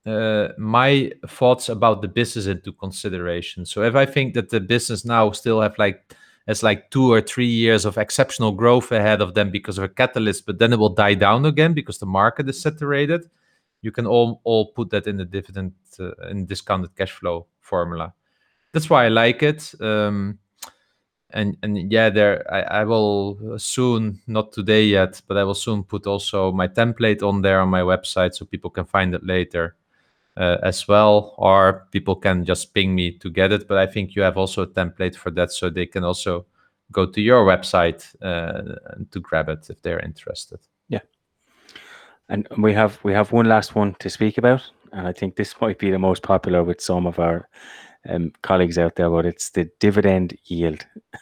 uh, 0.06 0.50
my 0.58 1.12
thoughts 1.28 1.70
about 1.70 2.02
the 2.02 2.08
business 2.08 2.46
into 2.46 2.72
consideration. 2.72 3.66
So 3.66 3.84
if 3.84 3.96
I 3.96 4.06
think 4.06 4.34
that 4.34 4.50
the 4.50 4.60
business 4.60 5.06
now 5.06 5.32
still 5.32 5.62
have 5.62 5.78
like 5.78 6.16
has 6.48 6.64
like 6.64 6.90
two 6.90 7.12
or 7.12 7.22
three 7.22 7.46
years 7.46 7.86
of 7.86 7.98
exceptional 7.98 8.52
growth 8.52 8.92
ahead 8.92 9.22
of 9.22 9.36
them 9.36 9.52
because 9.52 9.78
of 9.78 9.84
a 9.84 9.90
catalyst, 9.90 10.46
but 10.46 10.58
then 10.58 10.74
it 10.74 10.80
will 10.80 10.90
die 10.90 11.14
down 11.14 11.46
again 11.46 11.74
because 11.74 12.00
the 12.00 12.06
market 12.08 12.50
is 12.50 12.60
saturated. 12.60 13.30
You 13.82 13.92
can 13.92 14.08
all 14.08 14.42
all 14.44 14.72
put 14.72 14.90
that 14.92 15.06
in 15.06 15.18
the 15.18 15.26
dividend 15.26 15.74
uh, 16.00 16.12
in 16.30 16.46
discounted 16.46 16.96
cash 16.96 17.12
flow 17.12 17.48
formula. 17.60 18.14
That's 18.72 18.90
why 18.90 19.06
I 19.06 19.10
like 19.10 19.44
it. 19.44 19.74
Um, 19.82 20.40
and 21.32 21.58
and 21.62 21.92
yeah, 21.92 22.10
there 22.10 22.52
I, 22.52 22.82
I 22.82 22.84
will 22.86 23.60
soon, 23.60 24.22
not 24.28 24.54
today 24.54 24.86
yet, 24.86 25.22
but 25.28 25.38
I 25.38 25.44
will 25.44 25.54
soon 25.54 25.84
put 25.84 26.08
also 26.08 26.52
my 26.52 26.68
template 26.68 27.22
on 27.22 27.42
there 27.42 27.60
on 27.60 27.70
my 27.70 27.82
website 27.82 28.34
so 28.34 28.46
people 28.46 28.70
can 28.70 28.86
find 28.86 29.14
it 29.14 29.26
later 29.26 29.76
as 30.40 30.88
well, 30.88 31.36
or 31.38 31.88
people 31.92 32.16
can 32.16 32.46
just 32.46 32.74
ping 32.74 32.96
me 32.96 33.12
to 33.12 33.30
get 33.30 33.52
it. 33.52 33.68
But 33.68 33.78
I 33.78 33.86
think 33.86 34.16
you 34.16 34.22
have 34.22 34.38
also 34.38 34.64
a 34.64 34.68
template 34.68 35.16
for 35.16 35.32
that, 35.32 35.52
so 35.52 35.70
they 35.70 35.86
can 35.86 36.04
also 36.04 36.46
go 36.92 37.06
to 37.06 37.22
your 37.22 37.46
website 37.46 38.04
uh, 38.22 38.76
to 39.12 39.20
grab 39.20 39.50
it 39.50 39.70
if 39.70 39.82
they're 39.82 40.00
interested. 40.00 40.60
Yeah, 40.88 41.02
and 42.30 42.48
we 42.58 42.74
have 42.74 43.00
we 43.04 43.14
have 43.14 43.32
one 43.32 43.48
last 43.48 43.76
one 43.76 43.96
to 44.00 44.10
speak 44.10 44.38
about, 44.38 44.64
and 44.94 45.08
I 45.08 45.14
think 45.14 45.36
this 45.36 45.56
might 45.62 45.80
be 45.80 45.92
the 45.92 46.00
most 46.00 46.24
popular 46.24 46.64
with 46.64 46.82
some 46.82 47.06
of 47.06 47.20
our 47.20 47.50
um, 48.08 48.32
colleagues 48.42 48.78
out 48.78 48.96
there. 48.96 49.10
But 49.10 49.26
it's 49.26 49.50
the 49.52 49.70
dividend 49.80 50.38
yield. 50.46 50.86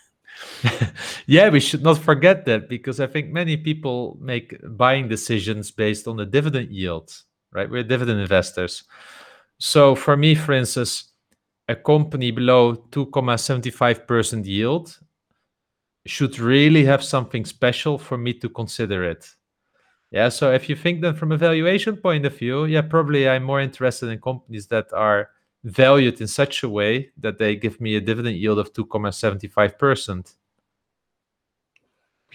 yeah, 1.25 1.49
we 1.49 1.59
should 1.59 1.83
not 1.83 1.97
forget 1.97 2.45
that 2.45 2.69
because 2.69 2.99
I 2.99 3.07
think 3.07 3.31
many 3.31 3.57
people 3.57 4.17
make 4.21 4.55
buying 4.63 5.07
decisions 5.07 5.71
based 5.71 6.07
on 6.07 6.17
the 6.17 6.25
dividend 6.25 6.71
yield 6.71 7.11
right? 7.57 7.69
We're 7.69 7.83
dividend 7.83 8.21
investors. 8.21 8.83
So 9.57 9.95
for 9.95 10.15
me, 10.15 10.35
for 10.35 10.53
instance, 10.53 11.11
a 11.67 11.75
company 11.75 12.31
below 12.31 12.75
2.75% 12.91 14.45
yield 14.45 14.97
should 16.05 16.39
really 16.39 16.85
have 16.85 17.03
something 17.03 17.43
special 17.43 17.97
for 17.97 18.17
me 18.17 18.33
to 18.33 18.47
consider 18.47 19.03
it. 19.03 19.27
Yeah, 20.11 20.29
so 20.29 20.53
if 20.53 20.69
you 20.69 20.75
think 20.77 21.01
then 21.01 21.15
from 21.15 21.33
a 21.33 21.37
valuation 21.37 21.97
point 21.97 22.25
of 22.25 22.37
view, 22.37 22.63
yeah, 22.65 22.81
probably 22.81 23.27
I'm 23.27 23.43
more 23.43 23.59
interested 23.59 24.07
in 24.07 24.21
companies 24.21 24.67
that 24.67 24.87
are 24.93 25.29
valued 25.65 26.21
in 26.21 26.27
such 26.27 26.63
a 26.63 26.69
way 26.69 27.11
that 27.17 27.37
they 27.37 27.57
give 27.57 27.81
me 27.81 27.97
a 27.97 28.01
dividend 28.01 28.37
yield 28.37 28.59
of 28.59 28.71
2.75%. 28.71 30.35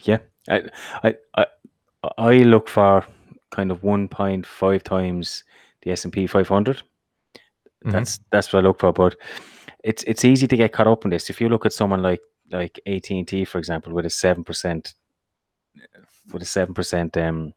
Yeah, 0.03 0.19
I, 0.51 0.63
I, 1.03 1.15
I, 1.35 1.47
I 2.19 2.33
look 2.43 2.69
for 2.69 3.07
kind 3.53 3.71
of 3.71 3.83
1.5 3.83 4.83
times 4.83 5.45
the 5.83 5.93
S&P 5.93 6.27
500. 6.27 6.77
Mm-hmm. 6.77 7.91
That's 7.91 8.21
that's 8.31 8.53
what 8.53 8.61
I 8.61 8.67
look 8.67 8.81
for. 8.81 8.93
But 8.93 9.17
it's 9.83 10.03
it's 10.05 10.25
easy 10.25 10.47
to 10.47 10.57
get 10.57 10.73
caught 10.73 10.87
up 10.87 11.05
in 11.05 11.11
this. 11.11 11.31
If 11.31 11.41
you 11.41 11.49
look 11.49 11.67
at 11.67 11.73
someone 11.73 12.03
like 12.03 12.21
like 12.51 12.79
AT 12.87 13.11
and 13.11 13.27
T, 13.27 13.45
for 13.45 13.59
example, 13.59 13.93
with 13.93 14.07
a 14.07 14.11
seven 14.11 14.45
percent 14.45 14.95
with 16.33 16.43
a 16.43 16.47
seven 16.47 16.75
percent 16.75 17.17
um 17.17 17.53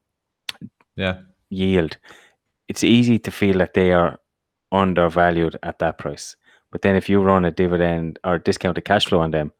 yeah 0.95 1.19
yield, 1.49 1.97
it's 2.67 2.83
easy 2.83 3.19
to 3.19 3.31
feel 3.31 3.59
that 3.59 3.75
they 3.75 3.91
are 3.91 4.19
undervalued 4.71 5.57
at 5.61 5.77
that 5.79 5.99
price. 5.99 6.35
But 6.71 6.81
then 6.81 6.95
if 6.95 7.07
you 7.07 7.21
run 7.21 7.45
a 7.45 7.51
dividend 7.51 8.19
or 8.23 8.39
discounted 8.39 8.83
cash 8.85 9.05
flow 9.05 9.19
on 9.19 9.31
them, 9.31 9.51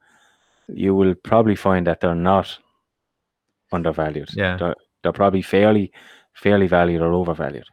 you 0.68 0.96
will 0.96 1.16
probably 1.16 1.56
find 1.56 1.86
that 1.88 2.02
they're 2.02 2.16
not 2.16 2.58
undervalued. 3.72 4.30
Yeah. 4.34 4.58
They're, 4.58 4.76
they're 5.04 5.14
probably 5.14 5.42
fairly 5.42 5.92
fairly 6.36 6.68
valued 6.68 7.02
or 7.02 7.14
overvalued. 7.14 7.66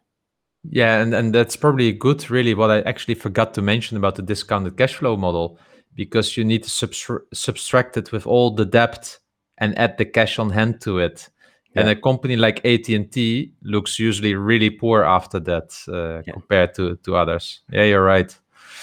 Yeah, 0.71 1.01
and, 1.01 1.13
and 1.13 1.35
that's 1.35 1.57
probably 1.57 1.93
good, 1.93 2.31
really, 2.31 2.55
what 2.55 2.71
I 2.71 2.83
actually 2.83 3.15
forgot 3.15 3.53
to 3.55 3.63
mention 3.63 3.97
about 3.97 4.15
the 4.15 4.23
discounted 4.23 4.77
cash 4.77 4.95
flow 4.95 5.17
model, 5.17 5.59
because 5.95 6.37
you 6.37 6.45
need 6.45 6.63
to 6.63 6.71
substra- 6.71 7.23
subtract 7.35 7.97
it 7.97 8.13
with 8.13 8.27
all 8.27 8.55
the 8.55 8.65
debt 8.65 9.19
and 9.59 9.77
add 9.77 9.99
the 9.99 10.05
cash 10.05 10.39
on 10.39 10.51
hand 10.51 10.81
to 10.83 10.99
it. 10.99 11.29
Yeah. 11.75 11.81
And 11.81 11.91
a 11.91 11.97
company 11.97 12.37
like 12.37 12.65
AT&T 12.65 13.53
looks 13.63 13.99
usually 13.99 14.35
really 14.35 14.71
poor 14.71 15.03
after 15.03 15.41
that 15.41 15.75
uh, 15.89 16.23
yeah. 16.27 16.33
compared 16.33 16.75
to, 16.75 16.97
to 16.97 17.17
others. 17.17 17.61
Yeah, 17.71 17.85
you're 17.85 18.05
right. 18.05 18.37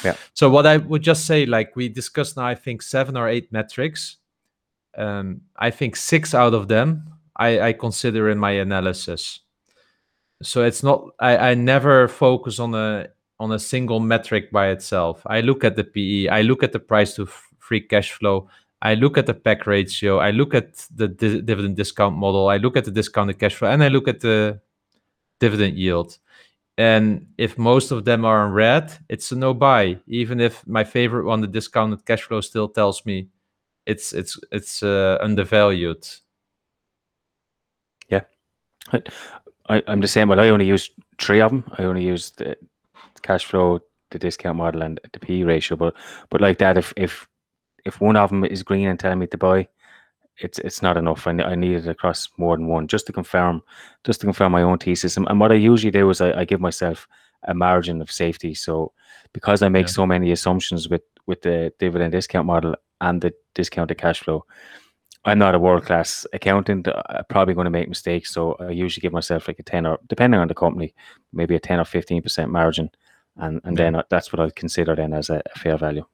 Yeah. 0.03 0.15
So 0.33 0.49
what 0.49 0.65
I 0.65 0.77
would 0.77 1.01
just 1.01 1.25
say, 1.25 1.45
like 1.45 1.75
we 1.75 1.87
discussed 1.87 2.35
now, 2.35 2.45
I 2.45 2.55
think 2.55 2.81
seven 2.81 3.15
or 3.15 3.29
eight 3.29 3.51
metrics. 3.51 4.17
Um, 4.97 5.41
I 5.55 5.69
think 5.69 5.95
six 5.95 6.33
out 6.33 6.53
of 6.53 6.67
them 6.67 7.13
I, 7.35 7.61
I 7.61 7.73
consider 7.73 8.29
in 8.29 8.37
my 8.37 8.51
analysis 8.51 9.39
so 10.41 10.63
it's 10.63 10.83
not 10.83 11.09
I, 11.19 11.51
I 11.51 11.53
never 11.53 12.07
focus 12.07 12.59
on 12.59 12.73
a 12.73 13.07
on 13.39 13.51
a 13.51 13.59
single 13.59 13.99
metric 13.99 14.51
by 14.51 14.69
itself. 14.69 15.21
I 15.25 15.41
look 15.41 15.63
at 15.63 15.75
the 15.75 15.83
pe 15.83 16.27
i 16.27 16.41
look 16.41 16.63
at 16.63 16.71
the 16.71 16.79
price 16.79 17.15
to 17.15 17.23
f- 17.23 17.49
free 17.59 17.81
cash 17.81 18.11
flow. 18.13 18.49
I 18.81 18.93
look 18.95 19.17
at 19.17 19.25
the 19.25 19.33
PEG 19.33 19.67
ratio. 19.67 20.19
I 20.19 20.31
look 20.31 20.53
at 20.53 20.87
the 20.95 21.09
di- 21.09 21.41
dividend 21.41 21.75
discount 21.75 22.15
model. 22.15 22.47
I 22.47 22.57
look 22.57 22.77
at 22.77 22.85
the 22.85 22.91
discounted 22.91 23.37
cash 23.39 23.55
flow 23.55 23.69
and 23.69 23.83
i 23.83 23.89
look 23.89 24.07
at 24.07 24.21
the 24.21 24.59
dividend 25.39 25.77
yield. 25.77 26.17
And 26.77 27.27
if 27.37 27.57
most 27.57 27.91
of 27.91 28.05
them 28.05 28.23
are 28.25 28.45
in 28.47 28.53
red 28.53 28.93
it's 29.09 29.31
a 29.31 29.35
no 29.35 29.53
buy. 29.53 29.99
Even 30.07 30.39
if 30.39 30.65
my 30.67 30.83
favorite 30.85 31.25
one 31.25 31.41
the 31.41 31.47
discounted 31.47 32.05
cash 32.05 32.23
flow 32.23 32.41
still 32.41 32.69
tells 32.69 33.05
me 33.05 33.29
it's 33.85 34.13
it's 34.13 34.39
it's 34.51 34.83
uh, 34.83 35.17
undervalued. 35.21 36.07
Yeah 38.09 38.21
I, 39.69 39.83
am 39.87 40.01
the 40.01 40.07
same. 40.07 40.29
Well, 40.29 40.39
I 40.39 40.49
only 40.49 40.65
use 40.65 40.89
three 41.19 41.41
of 41.41 41.51
them. 41.51 41.63
I 41.77 41.83
only 41.83 42.03
use 42.03 42.31
the 42.31 42.57
cash 43.21 43.45
flow, 43.45 43.79
the 44.11 44.19
discount 44.19 44.57
model, 44.57 44.81
and 44.81 44.99
the 45.13 45.19
P 45.19 45.43
ratio. 45.43 45.77
But 45.77 45.95
but 46.29 46.41
like 46.41 46.57
that, 46.57 46.77
if 46.77 46.93
if 46.97 47.27
if 47.85 48.01
one 48.01 48.17
of 48.17 48.29
them 48.29 48.43
is 48.43 48.63
green 48.63 48.87
and 48.87 48.99
telling 48.99 49.19
me 49.19 49.27
to 49.27 49.37
buy, 49.37 49.67
it's 50.37 50.59
it's 50.59 50.81
not 50.81 50.97
enough. 50.97 51.27
I, 51.27 51.31
I 51.31 51.55
need 51.55 51.75
it 51.75 51.87
across 51.87 52.29
more 52.37 52.57
than 52.57 52.67
one 52.67 52.87
just 52.87 53.05
to 53.07 53.13
confirm, 53.13 53.61
just 54.03 54.21
to 54.21 54.27
confirm 54.27 54.51
my 54.51 54.63
own 54.63 54.77
thesis. 54.77 55.17
And, 55.17 55.27
and 55.29 55.39
what 55.39 55.51
I 55.51 55.55
usually 55.55 55.91
do 55.91 56.09
is 56.09 56.21
I, 56.21 56.39
I, 56.39 56.45
give 56.45 56.61
myself 56.61 57.07
a 57.47 57.53
margin 57.53 58.01
of 58.01 58.11
safety. 58.11 58.53
So 58.53 58.91
because 59.33 59.61
I 59.61 59.69
make 59.69 59.87
yeah. 59.87 59.93
so 59.93 60.05
many 60.05 60.31
assumptions 60.31 60.89
with 60.89 61.03
with 61.27 61.41
the 61.41 61.71
dividend 61.79 62.11
discount 62.11 62.47
model 62.47 62.75
and 63.01 63.21
the 63.21 63.33
discounted 63.53 63.97
cash 63.97 64.21
flow, 64.21 64.45
I'm 65.25 65.39
not 65.39 65.55
a 65.55 65.59
world 65.59 65.85
class 65.85 66.25
accountant. 66.33 66.87
I'm 66.87 67.25
probably 67.29 67.53
going 67.53 67.65
to 67.65 67.71
make 67.71 67.89
mistakes, 67.89 68.31
so 68.31 68.55
I 68.59 68.69
usually 68.69 69.01
give 69.01 69.13
myself 69.13 69.47
like 69.47 69.59
a 69.59 69.63
ten 69.63 69.85
or 69.85 69.99
depending 70.07 70.39
on 70.39 70.47
the 70.47 70.53
company, 70.53 70.93
maybe 71.33 71.55
a 71.55 71.59
ten 71.59 71.79
or 71.79 71.85
fifteen 71.85 72.21
percent 72.21 72.51
margin, 72.51 72.89
and 73.35 73.61
and 73.63 73.77
Yeah. 73.77 73.91
then 73.91 74.03
that's 74.09 74.31
what 74.31 74.39
I'd 74.39 74.55
consider 74.55 74.95
then 74.95 75.13
as 75.13 75.29
a, 75.29 75.41
a 75.55 75.59
fair 75.59 75.77
value. 75.77 76.05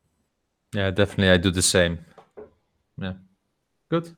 Yeah, 0.76 0.91
definitely. 0.91 1.30
I 1.30 1.38
do 1.38 1.51
the 1.51 1.62
same. 1.62 1.99
Yeah. 3.01 3.14
Good. 3.89 4.16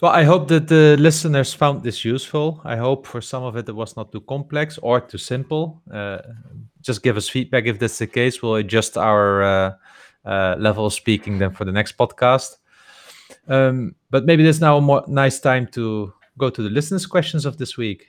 Well, 0.00 0.12
I 0.12 0.24
hope 0.24 0.48
that 0.48 0.66
the 0.68 0.96
listeners 0.98 1.54
found 1.54 1.82
this 1.82 2.04
useful. 2.04 2.60
I 2.64 2.76
hope 2.76 3.06
for 3.06 3.20
some 3.20 3.44
of 3.44 3.56
it 3.56 3.68
it 3.68 3.74
was 3.74 3.96
not 3.96 4.10
too 4.12 4.20
complex 4.22 4.78
or 4.82 5.00
too 5.00 5.18
simple. 5.18 5.82
Uh, 5.92 6.18
just 6.80 7.02
give 7.02 7.16
us 7.16 7.28
feedback 7.28 7.66
if 7.66 7.78
that's 7.78 7.98
the 7.98 8.06
case. 8.06 8.42
We'll 8.42 8.56
adjust 8.56 8.96
our 8.96 9.42
uh, 9.42 9.72
uh, 10.24 10.56
level 10.58 10.86
of 10.86 10.92
speaking 10.92 11.38
then 11.38 11.52
for 11.52 11.64
the 11.64 11.72
next 11.72 11.96
podcast. 11.98 12.56
Um, 13.48 13.94
but 14.10 14.24
maybe 14.26 14.42
there's 14.42 14.60
now 14.60 14.76
a 14.76 14.80
more 14.80 15.04
nice 15.08 15.40
time 15.40 15.66
to 15.68 16.12
go 16.36 16.50
to 16.50 16.62
the 16.62 16.70
listeners' 16.70 17.06
questions 17.06 17.46
of 17.46 17.56
this 17.58 17.76
week. 17.76 18.06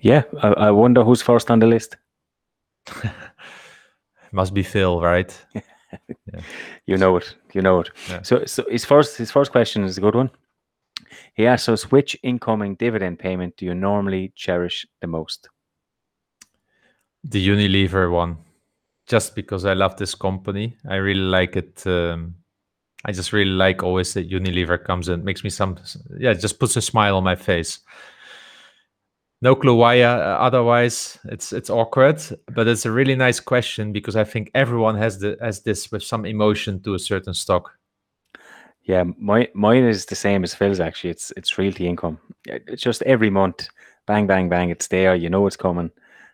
Yeah, 0.00 0.22
I, 0.42 0.48
I 0.48 0.70
wonder 0.70 1.02
who's 1.02 1.22
first 1.22 1.50
on 1.50 1.58
the 1.58 1.66
list. 1.66 1.96
Must 4.32 4.54
be 4.54 4.62
Phil, 4.62 5.00
right? 5.00 5.36
You 6.86 6.96
know 6.96 7.16
it. 7.16 7.34
You 7.54 7.62
know 7.62 7.80
it. 7.80 7.90
Yeah. 8.08 8.22
So, 8.22 8.44
so 8.44 8.64
his 8.70 8.84
first 8.84 9.16
his 9.16 9.30
first 9.30 9.52
question 9.52 9.84
is 9.84 9.98
a 9.98 10.00
good 10.00 10.14
one. 10.14 10.30
He 11.34 11.46
asks 11.46 11.68
us, 11.68 11.90
which 11.90 12.16
incoming 12.22 12.74
dividend 12.74 13.18
payment 13.18 13.56
do 13.56 13.64
you 13.64 13.74
normally 13.74 14.32
cherish 14.34 14.86
the 15.00 15.06
most? 15.06 15.48
The 17.24 17.46
Unilever 17.48 18.10
one, 18.10 18.38
just 19.06 19.34
because 19.34 19.64
I 19.64 19.74
love 19.74 19.96
this 19.96 20.14
company. 20.14 20.76
I 20.88 20.96
really 20.96 21.20
like 21.20 21.56
it. 21.56 21.86
Um, 21.86 22.34
I 23.04 23.12
just 23.12 23.32
really 23.32 23.50
like 23.50 23.82
always 23.82 24.14
that 24.14 24.30
Unilever 24.30 24.82
comes 24.82 25.08
in, 25.08 25.24
makes 25.24 25.44
me 25.44 25.50
some, 25.50 25.76
yeah, 26.18 26.34
just 26.34 26.58
puts 26.58 26.76
a 26.76 26.82
smile 26.82 27.16
on 27.16 27.24
my 27.24 27.36
face. 27.36 27.78
No 29.40 29.54
clue 29.54 29.74
why. 29.74 30.00
Uh, 30.00 30.16
otherwise, 30.40 31.16
it's 31.26 31.52
it's 31.52 31.70
awkward, 31.70 32.20
but 32.52 32.66
it's 32.66 32.86
a 32.86 32.90
really 32.90 33.14
nice 33.14 33.38
question 33.38 33.92
because 33.92 34.16
I 34.16 34.24
think 34.24 34.50
everyone 34.52 34.96
has 34.96 35.20
the 35.20 35.36
has 35.40 35.62
this 35.62 35.92
with 35.92 36.02
some 36.02 36.26
emotion 36.26 36.82
to 36.82 36.94
a 36.94 36.98
certain 36.98 37.34
stock. 37.34 37.70
Yeah, 38.82 39.04
my 39.16 39.48
mine 39.54 39.84
is 39.84 40.06
the 40.06 40.16
same 40.16 40.42
as 40.42 40.54
Phil's. 40.54 40.80
Actually, 40.80 41.10
it's 41.10 41.32
it's 41.36 41.56
realty 41.56 41.86
income. 41.86 42.18
It's 42.46 42.82
just 42.82 43.02
every 43.02 43.30
month, 43.30 43.68
bang, 44.06 44.26
bang, 44.26 44.48
bang. 44.48 44.70
It's 44.70 44.88
there. 44.88 45.14
You 45.14 45.30
know 45.30 45.46
it's 45.46 45.56
coming, 45.56 45.92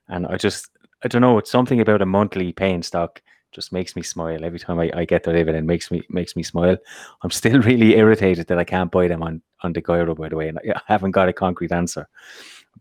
and 0.08 0.26
I 0.26 0.38
just 0.38 0.70
I 1.02 1.08
don't 1.08 1.20
know. 1.20 1.36
It's 1.36 1.50
something 1.50 1.80
about 1.80 2.00
a 2.00 2.06
monthly 2.06 2.54
paying 2.54 2.82
stock 2.82 3.20
just 3.54 3.72
makes 3.72 3.96
me 3.96 4.02
smile 4.02 4.44
every 4.44 4.58
time 4.58 4.78
I, 4.78 4.90
I 4.94 5.04
get 5.04 5.22
the 5.22 5.32
dividend. 5.32 5.66
Makes 5.66 5.90
me 5.90 6.02
makes 6.08 6.36
me 6.36 6.42
smile. 6.42 6.76
I'm 7.22 7.30
still 7.30 7.60
really 7.70 7.96
irritated 7.96 8.48
that 8.48 8.58
I 8.58 8.64
can't 8.64 8.90
buy 8.90 9.08
them 9.08 9.22
on 9.22 9.42
on 9.62 9.72
DEGIRO, 9.72 10.16
by 10.16 10.28
the 10.28 10.36
way, 10.36 10.48
and 10.48 10.58
I 10.58 10.80
haven't 10.86 11.12
got 11.12 11.28
a 11.28 11.32
concrete 11.32 11.72
answer. 11.72 12.08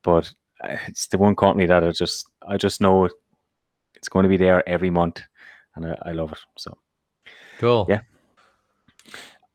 But 0.01 0.32
uh, 0.63 0.78
it's 0.88 1.07
the 1.07 1.17
one 1.17 1.36
company 1.36 1.65
that 1.67 1.84
I 1.84 1.91
just 1.91 2.28
I 2.47 2.57
just 2.57 2.82
know 2.82 3.09
it's 3.95 4.09
going 4.09 4.24
to 4.24 4.30
be 4.30 4.38
there 4.38 4.67
every 4.67 4.89
month, 4.89 5.21
and 5.76 5.86
I, 5.86 5.97
I 6.09 6.11
love 6.11 6.32
it. 6.34 6.39
So. 6.57 6.78
Cool. 7.59 7.86
Yeah. 7.88 8.01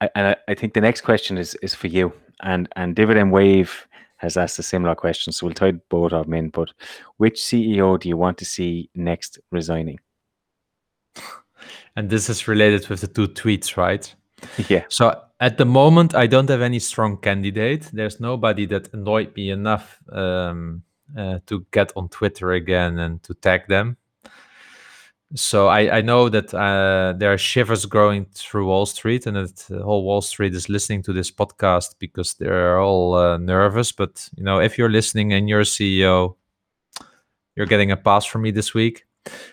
I, 0.00 0.08
and 0.14 0.28
I, 0.28 0.36
I 0.48 0.54
think 0.54 0.74
the 0.74 0.80
next 0.80 1.02
question 1.02 1.36
is 1.36 1.54
is 1.56 1.74
for 1.74 1.88
you. 1.88 2.12
And 2.42 2.68
and 2.76 2.94
Dividend 2.94 3.32
Wave 3.32 3.86
has 4.18 4.36
asked 4.36 4.58
a 4.58 4.62
similar 4.62 4.94
question, 4.94 5.32
so 5.32 5.46
we'll 5.46 5.54
tie 5.54 5.72
both 5.90 6.12
of 6.12 6.26
them 6.26 6.34
in. 6.34 6.50
But 6.50 6.72
which 7.18 7.40
CEO 7.40 7.98
do 7.98 8.08
you 8.08 8.16
want 8.16 8.38
to 8.38 8.44
see 8.44 8.90
next 8.94 9.38
resigning? 9.50 9.98
And 11.96 12.10
this 12.10 12.28
is 12.28 12.46
related 12.46 12.88
with 12.88 13.00
the 13.00 13.08
two 13.08 13.28
tweets, 13.28 13.76
right? 13.76 14.14
yeah, 14.68 14.84
So 14.88 15.20
at 15.40 15.58
the 15.58 15.64
moment, 15.64 16.14
I 16.14 16.26
don't 16.26 16.48
have 16.48 16.62
any 16.62 16.78
strong 16.78 17.16
candidate. 17.16 17.90
There's 17.92 18.20
nobody 18.20 18.66
that 18.66 18.92
annoyed 18.92 19.34
me 19.36 19.50
enough 19.50 19.98
um, 20.12 20.82
uh, 21.16 21.38
to 21.46 21.66
get 21.70 21.92
on 21.96 22.08
Twitter 22.08 22.52
again 22.52 22.98
and 22.98 23.22
to 23.24 23.34
tag 23.34 23.66
them. 23.68 23.96
So 25.34 25.68
I, 25.68 25.98
I 25.98 26.00
know 26.00 26.30
that 26.30 26.54
uh, 26.54 27.12
there 27.18 27.32
are 27.32 27.38
shivers 27.38 27.84
growing 27.84 28.26
through 28.34 28.66
Wall 28.66 28.86
Street, 28.86 29.26
and 29.26 29.36
that 29.36 29.56
the 29.68 29.82
whole 29.82 30.02
Wall 30.02 30.22
Street 30.22 30.54
is 30.54 30.70
listening 30.70 31.02
to 31.02 31.12
this 31.12 31.30
podcast 31.30 31.96
because 31.98 32.34
they're 32.34 32.80
all 32.80 33.14
uh, 33.14 33.36
nervous. 33.36 33.92
But 33.92 34.26
you 34.36 34.42
know, 34.42 34.58
if 34.58 34.78
you're 34.78 34.88
listening 34.88 35.34
and 35.34 35.46
you're 35.46 35.60
a 35.60 35.64
CEO, 35.64 36.36
you're 37.56 37.66
getting 37.66 37.90
a 37.90 37.96
pass 37.96 38.24
from 38.24 38.42
me 38.42 38.52
this 38.52 38.72
week. 38.72 39.04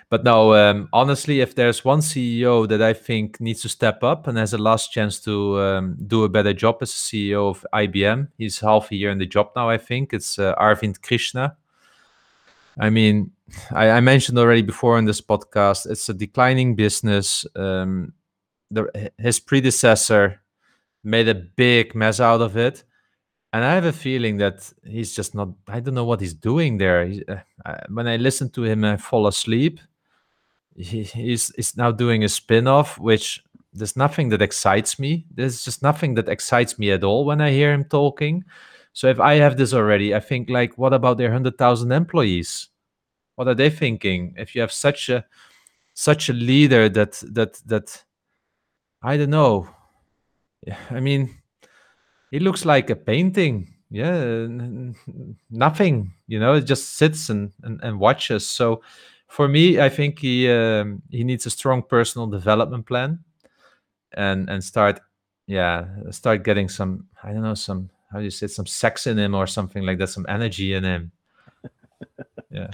But 0.09 0.23
no, 0.23 0.53
um, 0.53 0.87
honestly, 0.93 1.41
if 1.41 1.55
there's 1.55 1.83
one 1.83 1.99
CEO 1.99 2.67
that 2.67 2.81
I 2.81 2.93
think 2.93 3.41
needs 3.41 3.61
to 3.63 3.69
step 3.69 4.03
up 4.03 4.27
and 4.27 4.37
has 4.37 4.53
a 4.53 4.57
last 4.57 4.91
chance 4.91 5.19
to 5.21 5.59
um, 5.59 5.97
do 6.07 6.23
a 6.23 6.29
better 6.29 6.53
job 6.53 6.77
as 6.81 6.91
CEO 6.91 7.49
of 7.49 7.65
IBM, 7.73 8.29
he's 8.37 8.59
half 8.59 8.91
a 8.91 8.95
year 8.95 9.11
in 9.11 9.17
the 9.17 9.25
job 9.25 9.51
now. 9.55 9.69
I 9.69 9.77
think 9.77 10.13
it's 10.13 10.39
uh, 10.39 10.55
Arvind 10.55 11.01
Krishna. 11.01 11.57
I 12.79 12.89
mean, 12.89 13.31
I, 13.71 13.91
I, 13.91 13.99
mentioned 13.99 14.37
already 14.37 14.61
before 14.61 14.97
in 14.97 15.05
this 15.05 15.21
podcast, 15.21 15.89
it's 15.89 16.09
a 16.09 16.13
declining 16.13 16.75
business. 16.75 17.45
Um, 17.55 18.13
the, 18.71 19.11
his 19.17 19.39
predecessor 19.39 20.41
made 21.03 21.27
a 21.27 21.35
big 21.35 21.95
mess 21.95 22.19
out 22.19 22.41
of 22.41 22.57
it. 22.57 22.83
And 23.55 23.63
I 23.63 23.73
have 23.75 23.85
a 23.85 23.93
feeling 23.93 24.35
that 24.39 24.69
he's 24.83 25.15
just 25.15 25.33
not, 25.33 25.47
I 25.69 25.79
don't 25.79 25.93
know 25.93 26.03
what 26.03 26.19
he's 26.19 26.33
doing 26.33 26.77
there. 26.77 27.05
He, 27.05 27.23
uh, 27.65 27.77
when 27.87 28.05
I 28.05 28.17
listen 28.17 28.49
to 28.49 28.65
him, 28.65 28.83
I 28.83 28.97
fall 28.97 29.27
asleep. 29.27 29.79
He, 30.75 31.03
he's, 31.03 31.55
he's 31.55 31.77
now 31.77 31.89
doing 31.93 32.25
a 32.25 32.27
spin 32.27 32.67
off, 32.67 32.99
which 32.99 33.41
there's 33.71 33.95
nothing 33.95 34.27
that 34.29 34.41
excites 34.41 34.99
me. 34.99 35.25
There's 35.33 35.63
just 35.63 35.81
nothing 35.81 36.15
that 36.15 36.27
excites 36.27 36.77
me 36.77 36.91
at 36.91 37.05
all 37.05 37.23
when 37.23 37.39
I 37.39 37.51
hear 37.51 37.71
him 37.71 37.85
talking. 37.85 38.43
So 38.91 39.07
if 39.07 39.21
I 39.21 39.35
have 39.35 39.55
this 39.55 39.73
already, 39.73 40.13
I 40.13 40.19
think 40.19 40.49
like, 40.49 40.77
what 40.77 40.93
about 40.93 41.17
their 41.17 41.31
hundred 41.31 41.57
thousand 41.57 41.93
employees? 41.93 42.67
What 43.35 43.47
are 43.47 43.55
they 43.55 43.69
thinking? 43.69 44.33
If 44.35 44.53
you 44.53 44.59
have 44.59 44.73
such 44.73 45.07
a 45.07 45.23
such 45.93 46.27
a 46.27 46.33
leader 46.33 46.89
that 46.89 47.23
that 47.31 47.53
that 47.67 48.03
I 49.01 49.15
don't 49.15 49.29
know. 49.29 49.69
I 50.89 50.99
mean, 50.99 51.37
it 52.35 52.41
looks 52.41 52.65
like 52.65 52.89
a 52.89 52.95
painting. 52.97 53.73
Yeah, 53.89 54.47
nothing. 55.49 56.11
You 56.27 56.39
know, 56.39 56.55
it 56.55 56.65
just 56.65 56.95
sits 56.95 57.29
and 57.29 57.53
and, 57.63 57.79
and 57.81 57.97
watches. 57.97 58.45
So 58.45 58.81
for 59.27 59.47
me, 59.47 59.79
I 59.79 59.89
think 59.89 60.19
he 60.19 60.51
um, 60.51 61.01
he 61.09 61.23
needs 61.23 61.45
a 61.45 61.49
strong 61.49 61.81
personal 61.81 62.27
development 62.27 62.85
plan, 62.87 63.19
and 64.13 64.49
and 64.49 64.61
start 64.61 64.99
yeah 65.47 65.85
start 66.11 66.43
getting 66.43 66.67
some 66.67 67.07
I 67.23 67.31
don't 67.31 67.43
know 67.43 67.53
some 67.53 67.89
how 68.11 68.17
do 68.19 68.25
you 68.25 68.31
say 68.31 68.45
it, 68.45 68.51
some 68.51 68.65
sex 68.65 69.07
in 69.07 69.17
him 69.17 69.33
or 69.33 69.47
something 69.47 69.83
like 69.83 69.97
that, 69.99 70.09
some 70.09 70.25
energy 70.27 70.73
in 70.73 70.83
him. 70.83 71.11
yeah. 72.49 72.67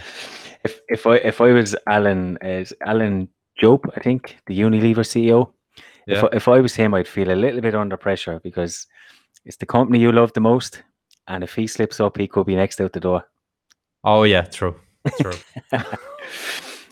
If 0.64 0.80
if 0.90 1.06
I 1.06 1.16
if 1.18 1.40
I 1.40 1.52
was 1.52 1.76
Alan 1.88 2.40
as 2.42 2.74
Alan 2.84 3.30
Jope, 3.60 3.86
I 3.96 4.00
think 4.00 4.38
the 4.48 4.60
Unilever 4.60 5.06
CEO. 5.06 5.52
Yeah. 6.08 6.26
If 6.26 6.34
if 6.34 6.48
I 6.48 6.62
was 6.62 6.74
him, 6.74 6.96
I'd 6.96 7.08
feel 7.08 7.32
a 7.32 7.42
little 7.44 7.62
bit 7.62 7.76
under 7.76 7.98
pressure 7.98 8.40
because 8.40 8.88
it's 9.46 9.58
the 9.58 9.66
company 9.66 10.00
you 10.00 10.12
love 10.12 10.34
the 10.34 10.42
most, 10.42 10.84
and 11.28 11.44
if 11.44 11.56
he 11.56 11.68
slips 11.68 12.00
up, 12.00 12.18
he 12.18 12.28
could 12.28 12.46
be 12.46 12.56
next 12.56 12.82
out 12.82 12.94
the 12.94 13.00
door. 13.00 13.26
Oh 14.04 14.24
yeah, 14.24 14.42
true, 14.42 14.76
true. 15.20 15.34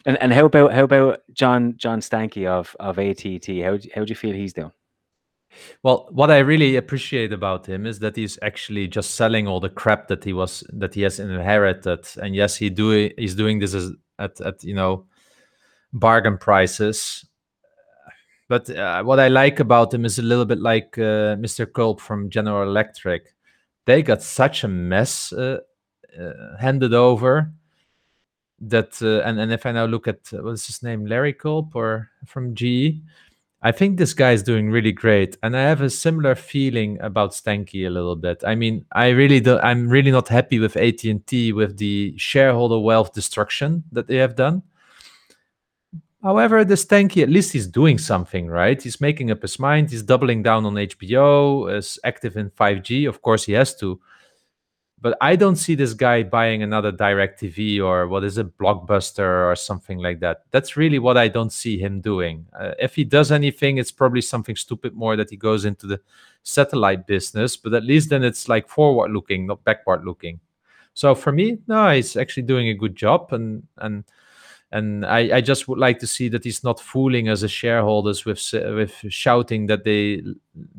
and 0.05 0.17
and 0.21 0.33
how 0.33 0.45
about 0.45 0.73
how 0.73 0.83
about 0.83 1.21
John 1.33 1.75
John 1.77 1.99
Stankey 2.01 2.47
of 2.47 2.75
of 2.79 2.97
ATT? 2.97 3.47
How 3.63 3.77
how 3.95 4.05
do 4.05 4.09
you 4.09 4.15
feel 4.15 4.33
he's 4.33 4.53
doing? 4.53 4.71
Well, 5.83 6.07
what 6.11 6.31
I 6.31 6.39
really 6.39 6.75
appreciate 6.75 7.33
about 7.33 7.65
him 7.65 7.85
is 7.85 7.99
that 7.99 8.15
he's 8.15 8.37
actually 8.41 8.87
just 8.87 9.15
selling 9.15 9.47
all 9.47 9.59
the 9.59 9.69
crap 9.69 10.07
that 10.07 10.23
he 10.23 10.33
was 10.33 10.63
that 10.73 10.93
he 10.93 11.01
has 11.01 11.19
inherited. 11.19 12.07
And 12.21 12.35
yes, 12.35 12.55
he 12.55 12.69
do 12.69 13.11
he's 13.17 13.35
doing 13.35 13.59
this 13.59 13.73
as, 13.73 13.91
at 14.19 14.39
at 14.41 14.63
you 14.63 14.75
know 14.75 15.05
bargain 15.93 16.37
prices. 16.37 17.25
But 18.49 18.67
uh, 18.71 19.03
what 19.03 19.19
I 19.19 19.27
like 19.27 19.59
about 19.59 19.91
them 19.91 20.03
is 20.03 20.17
a 20.17 20.23
little 20.23 20.43
bit 20.43 20.59
like 20.59 20.97
uh, 20.97 21.37
Mr. 21.37 21.71
Culp 21.71 22.01
from 22.01 22.31
General 22.31 22.67
Electric. 22.67 23.33
They 23.85 24.01
got 24.01 24.23
such 24.23 24.63
a 24.63 24.67
mess 24.67 25.31
uh, 25.31 25.59
handed 26.59 26.93
over 26.93 27.51
that, 28.59 29.01
uh, 29.01 29.21
and 29.21 29.39
and 29.39 29.53
if 29.53 29.65
I 29.65 29.71
now 29.71 29.85
look 29.85 30.07
at 30.07 30.31
what's 30.31 30.65
his 30.65 30.81
name, 30.81 31.05
Larry 31.05 31.33
Culp 31.33 31.75
or 31.75 32.09
from 32.25 32.55
GE, 32.55 33.01
I 33.61 33.71
think 33.71 33.97
this 33.97 34.15
guy 34.15 34.31
is 34.31 34.41
doing 34.41 34.71
really 34.71 34.93
great, 34.93 35.37
and 35.43 35.55
I 35.55 35.61
have 35.61 35.81
a 35.81 35.89
similar 35.89 36.33
feeling 36.33 36.99
about 37.01 37.31
Stankey 37.31 37.85
a 37.85 37.91
little 37.91 38.15
bit. 38.15 38.43
I 38.43 38.55
mean, 38.55 38.83
I 38.91 39.09
really 39.09 39.39
do. 39.39 39.59
I'm 39.59 39.87
really 39.87 40.11
not 40.11 40.27
happy 40.27 40.57
with 40.57 40.75
AT 40.75 41.03
and 41.03 41.25
T 41.27 41.53
with 41.53 41.77
the 41.77 42.15
shareholder 42.17 42.79
wealth 42.79 43.13
destruction 43.13 43.83
that 43.91 44.07
they 44.07 44.17
have 44.17 44.35
done. 44.35 44.63
However, 46.21 46.65
the 46.65 46.75
Stankey 46.75 47.23
at 47.23 47.29
least 47.29 47.53
he's 47.53 47.67
doing 47.67 47.97
something, 47.97 48.47
right? 48.47 48.81
He's 48.81 48.99
making 48.99 49.31
up 49.31 49.41
his 49.41 49.57
mind. 49.59 49.89
He's 49.89 50.03
doubling 50.03 50.43
down 50.43 50.65
on 50.65 50.73
HBO. 50.75 51.73
Is 51.73 51.97
active 52.03 52.35
in 52.37 52.49
5G. 52.51 53.07
Of 53.07 53.21
course, 53.21 53.45
he 53.45 53.53
has 53.53 53.75
to. 53.77 53.99
but 55.01 55.17
I 55.21 55.37
don't 55.37 55.55
see 55.55 55.75
this 55.75 55.93
guy 55.93 56.23
buying 56.23 56.61
another 56.61 56.91
DirecTV 56.91 57.81
or 57.81 58.07
what 58.09 58.25
is 58.25 58.37
it, 58.37 58.57
Blockbuster 58.57 59.49
or 59.49 59.55
something 59.55 59.99
like 59.99 60.19
that. 60.19 60.43
That's 60.51 60.75
really 60.75 60.99
what 60.99 61.17
I 61.17 61.29
don't 61.29 61.53
see 61.53 61.77
him 61.79 62.01
doing. 62.01 62.45
Uh, 62.59 62.73
if 62.79 62.95
he 62.95 63.05
does 63.05 63.31
anything, 63.31 63.77
it's 63.77 63.91
probably 63.93 64.21
something 64.21 64.57
stupid 64.57 64.93
more 64.95 65.15
that 65.15 65.29
he 65.29 65.37
goes 65.37 65.63
into 65.63 65.87
the 65.87 66.01
satellite 66.43 67.07
business, 67.07 67.55
but 67.55 67.73
at 67.73 67.85
least 67.85 68.09
then 68.09 68.23
it's 68.25 68.49
like 68.49 68.67
forward 68.67 69.11
looking, 69.11 69.47
not 69.47 69.63
backward 69.63 70.03
looking. 70.05 70.39
So 70.93 71.15
for 71.15 71.31
me, 71.31 71.59
no, 71.67 71.91
he's 71.91 72.17
actually 72.17 72.43
doing 72.43 72.67
a 72.69 72.73
good 72.73 72.95
job, 72.95 73.31
and 73.31 73.63
and 73.77 74.03
and 74.71 75.05
I, 75.05 75.37
I 75.37 75.41
just 75.41 75.67
would 75.67 75.79
like 75.79 75.99
to 75.99 76.07
see 76.07 76.29
that 76.29 76.43
he's 76.43 76.63
not 76.63 76.79
fooling 76.79 77.27
us 77.29 77.41
as 77.41 77.51
shareholders 77.51 78.25
with 78.25 78.39
with 78.53 78.93
shouting 79.09 79.65
that 79.65 79.83
they 79.83 80.23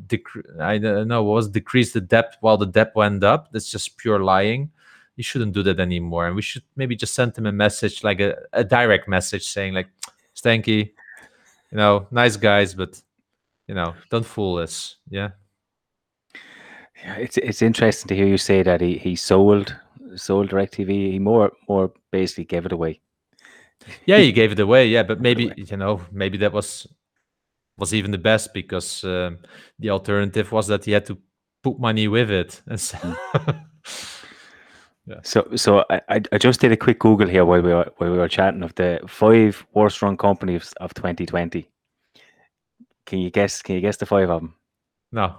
dec- 0.07 0.61
I 0.61 0.79
don't 0.79 1.09
know 1.09 1.25
was 1.25 1.49
decreased 1.49 1.95
the 1.95 2.01
debt 2.01 2.37
while 2.41 2.57
the 2.57 2.67
debt 2.67 2.93
went 2.95 3.25
up. 3.25 3.51
That's 3.53 3.71
just 3.71 3.97
pure 3.99 4.21
lying. 4.21 4.71
You 5.17 5.25
shouldn't 5.25 5.53
do 5.53 5.63
that 5.65 5.81
anymore, 5.81 6.27
and 6.27 6.37
we 6.37 6.43
should 6.43 6.63
maybe 6.77 6.95
just 6.97 7.15
send 7.15 7.37
him 7.37 7.47
a 7.47 7.53
message, 7.53 8.05
like 8.05 8.21
a, 8.21 8.37
a 8.53 8.65
direct 8.65 9.09
message, 9.09 9.49
saying 9.49 9.75
like, 9.75 9.89
"Stankey, 10.37 10.93
you 11.73 11.77
know, 11.77 12.07
nice 12.11 12.37
guys, 12.37 12.75
but 12.75 13.03
you 13.67 13.75
know, 13.75 13.95
don't 14.11 14.25
fool 14.25 14.59
us." 14.59 14.97
Yeah. 15.11 15.31
Yeah, 17.03 17.17
it's 17.17 17.39
it's 17.39 17.63
interesting 17.63 18.09
to 18.09 18.17
hear 18.17 18.27
you 18.27 18.39
say 18.39 18.63
that 18.63 18.81
he 18.81 18.99
he 18.99 19.17
sold 19.17 19.75
sold 20.15 20.51
DirecTV. 20.51 21.13
He 21.13 21.19
more 21.19 21.53
more 21.69 21.93
basically 22.13 22.45
gave 22.45 22.67
it 22.67 22.73
away. 22.73 23.01
Yeah, 24.07 24.19
he 24.19 24.33
gave 24.33 24.53
it 24.53 24.61
away. 24.61 24.87
Yeah, 24.89 25.03
but 25.03 25.21
maybe 25.21 25.53
you 25.57 25.77
know, 25.77 26.01
maybe 26.13 26.39
that 26.39 26.53
was 26.53 26.87
was 27.79 27.95
even 27.95 28.11
the 28.11 28.19
best 28.19 28.53
because 28.53 29.05
um, 29.05 29.39
the 29.79 29.91
alternative 29.91 30.53
was 30.53 30.67
that 30.67 30.85
he 30.85 30.93
had 30.93 31.07
to 31.07 31.19
put 31.63 31.79
money 31.79 32.09
with 32.09 32.31
it. 32.31 32.63
So, 32.77 32.99
yeah. 35.07 35.21
So, 35.23 35.57
so 35.57 35.85
I, 35.91 36.21
I 36.31 36.39
just 36.39 36.61
did 36.61 36.73
a 36.73 36.77
quick 36.77 36.99
Google 36.99 37.27
here 37.27 37.45
while 37.45 37.63
we 37.63 37.73
were 37.73 37.91
while 37.97 38.13
we 38.13 38.19
were 38.19 38.29
chatting 38.29 38.63
of 38.63 38.75
the 38.75 39.01
five 39.09 39.67
worst 39.73 40.03
run 40.03 40.17
companies 40.17 40.73
of 40.81 40.95
2020. 40.95 41.67
Can 43.07 43.19
you 43.19 43.31
guess? 43.31 43.63
Can 43.63 43.77
you 43.77 43.81
guess 43.81 43.97
the 43.97 44.07
five 44.07 44.31
of 44.31 44.43
them? 44.43 44.55
No. 45.11 45.37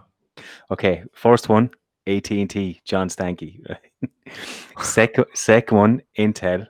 Okay, 0.71 1.03
first 1.13 1.47
one, 1.47 1.69
AT 2.07 2.31
and 2.31 2.49
T, 2.49 2.81
John 2.85 3.07
Stankey. 3.07 3.63
second, 4.81 5.25
second 5.35 5.77
one, 5.77 6.01
Intel. 6.17 6.67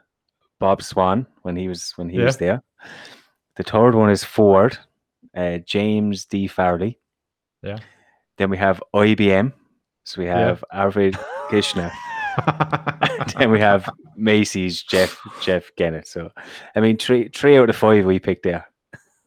Bob 0.59 0.83
Swan 0.83 1.25
when 1.41 1.55
he 1.55 1.67
was 1.67 1.93
when 1.95 2.09
he 2.09 2.17
yeah. 2.17 2.25
was 2.25 2.37
there. 2.37 2.63
The 3.57 3.63
third 3.63 3.95
one 3.95 4.09
is 4.09 4.23
Ford, 4.23 4.77
uh, 5.35 5.57
James 5.59 6.25
D. 6.25 6.47
Farley. 6.47 6.99
Yeah. 7.61 7.77
Then 8.37 8.49
we 8.49 8.57
have 8.57 8.81
IBM. 8.95 9.53
So 10.03 10.21
we 10.21 10.27
have 10.27 10.63
yeah. 10.73 10.85
Arvind 10.85 11.15
Krishna. 11.47 11.91
then 13.37 13.51
we 13.51 13.59
have 13.59 13.89
Macy's 14.15 14.81
Jeff 14.81 15.19
Jeff 15.41 15.69
Gennette. 15.77 16.07
So 16.07 16.31
I 16.75 16.79
mean 16.79 16.97
three 16.97 17.29
three 17.29 17.57
out 17.57 17.69
of 17.69 17.75
five 17.75 18.05
we 18.05 18.19
picked 18.19 18.43
there. 18.43 18.67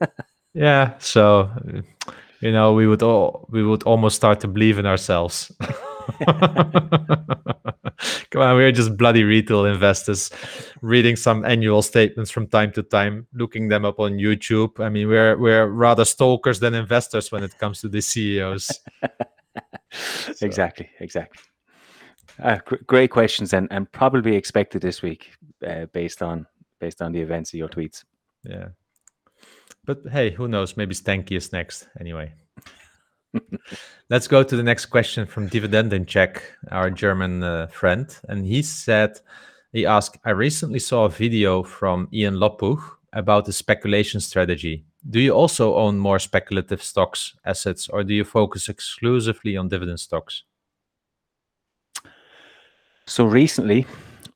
yeah. 0.54 0.94
So 0.98 1.50
you 2.40 2.50
know 2.50 2.72
we 2.72 2.86
would 2.86 3.02
all 3.02 3.46
we 3.50 3.62
would 3.62 3.82
almost 3.84 4.16
start 4.16 4.40
to 4.40 4.48
believe 4.48 4.78
in 4.78 4.86
ourselves. 4.86 5.52
Come 8.30 8.42
on, 8.42 8.56
we're 8.56 8.72
just 8.72 8.96
bloody 8.96 9.22
retail 9.22 9.64
investors 9.64 10.30
reading 10.82 11.16
some 11.16 11.44
annual 11.44 11.82
statements 11.82 12.30
from 12.30 12.48
time 12.48 12.72
to 12.72 12.82
time, 12.82 13.26
looking 13.32 13.68
them 13.68 13.84
up 13.84 14.00
on 14.00 14.14
YouTube. 14.14 14.80
I 14.80 14.88
mean, 14.88 15.08
we're 15.08 15.38
we're 15.38 15.66
rather 15.66 16.04
stalkers 16.04 16.60
than 16.60 16.74
investors 16.74 17.30
when 17.30 17.44
it 17.44 17.56
comes 17.58 17.80
to 17.82 17.88
the 17.88 18.00
CEOs. 18.00 18.80
so. 19.00 19.08
Exactly, 20.42 20.90
exactly. 20.98 21.40
Uh, 22.42 22.58
great 22.86 23.12
questions 23.12 23.52
and, 23.52 23.68
and 23.70 23.90
probably 23.92 24.34
expected 24.34 24.82
this 24.82 25.02
week 25.02 25.30
uh, 25.64 25.86
based 25.92 26.20
on 26.20 26.44
based 26.80 27.00
on 27.00 27.12
the 27.12 27.20
events 27.20 27.52
of 27.52 27.58
your 27.58 27.68
tweets. 27.68 28.02
Yeah. 28.42 28.68
But 29.84 30.00
hey, 30.10 30.30
who 30.30 30.48
knows? 30.48 30.76
Maybe 30.76 30.94
Stankey 30.94 31.36
is 31.36 31.52
next 31.52 31.86
anyway. 32.00 32.32
Let's 34.10 34.28
go 34.28 34.42
to 34.42 34.56
the 34.56 34.62
next 34.62 34.86
question 34.86 35.26
from 35.26 35.48
Dividendencheck, 35.48 36.40
our 36.70 36.90
German 36.90 37.42
uh, 37.42 37.66
friend. 37.68 38.14
And 38.28 38.46
he 38.46 38.62
said, 38.62 39.20
he 39.72 39.86
asked, 39.86 40.18
I 40.24 40.30
recently 40.30 40.78
saw 40.78 41.04
a 41.04 41.08
video 41.08 41.62
from 41.62 42.08
Ian 42.12 42.34
Lopuch 42.34 42.82
about 43.12 43.44
the 43.44 43.52
speculation 43.52 44.20
strategy. 44.20 44.84
Do 45.08 45.20
you 45.20 45.32
also 45.32 45.74
own 45.74 45.98
more 45.98 46.18
speculative 46.18 46.82
stocks, 46.82 47.34
assets, 47.44 47.88
or 47.88 48.04
do 48.04 48.14
you 48.14 48.24
focus 48.24 48.68
exclusively 48.68 49.56
on 49.56 49.68
dividend 49.68 50.00
stocks? 50.00 50.44
So 53.06 53.24
recently, 53.24 53.86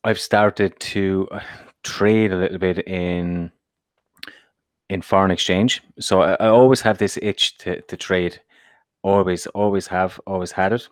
I've 0.04 0.20
started 0.20 0.78
to 0.80 1.28
uh, 1.30 1.40
trade 1.82 2.32
a 2.32 2.36
little 2.36 2.58
bit 2.58 2.86
in 2.86 3.50
in 4.90 5.02
foreign 5.02 5.30
exchange. 5.30 5.82
So 6.00 6.22
I, 6.22 6.32
I 6.34 6.48
always 6.48 6.80
have 6.80 6.98
this 6.98 7.18
itch 7.20 7.58
to, 7.58 7.80
to 7.82 7.96
trade 7.96 8.40
always 9.02 9.46
always 9.48 9.86
have 9.86 10.20
always 10.26 10.52
had 10.52 10.72
it. 10.72 10.88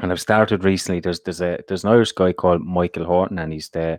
And 0.00 0.12
i've 0.12 0.20
started 0.20 0.64
recently 0.64 1.00
there's 1.00 1.20
there's 1.20 1.40
a 1.40 1.58
there's 1.66 1.84
an 1.84 1.90
irish 1.90 2.12
guy 2.12 2.32
called 2.32 2.64
michael 2.64 3.04
horton 3.04 3.38
and 3.40 3.52
he's 3.52 3.68
the 3.70 3.98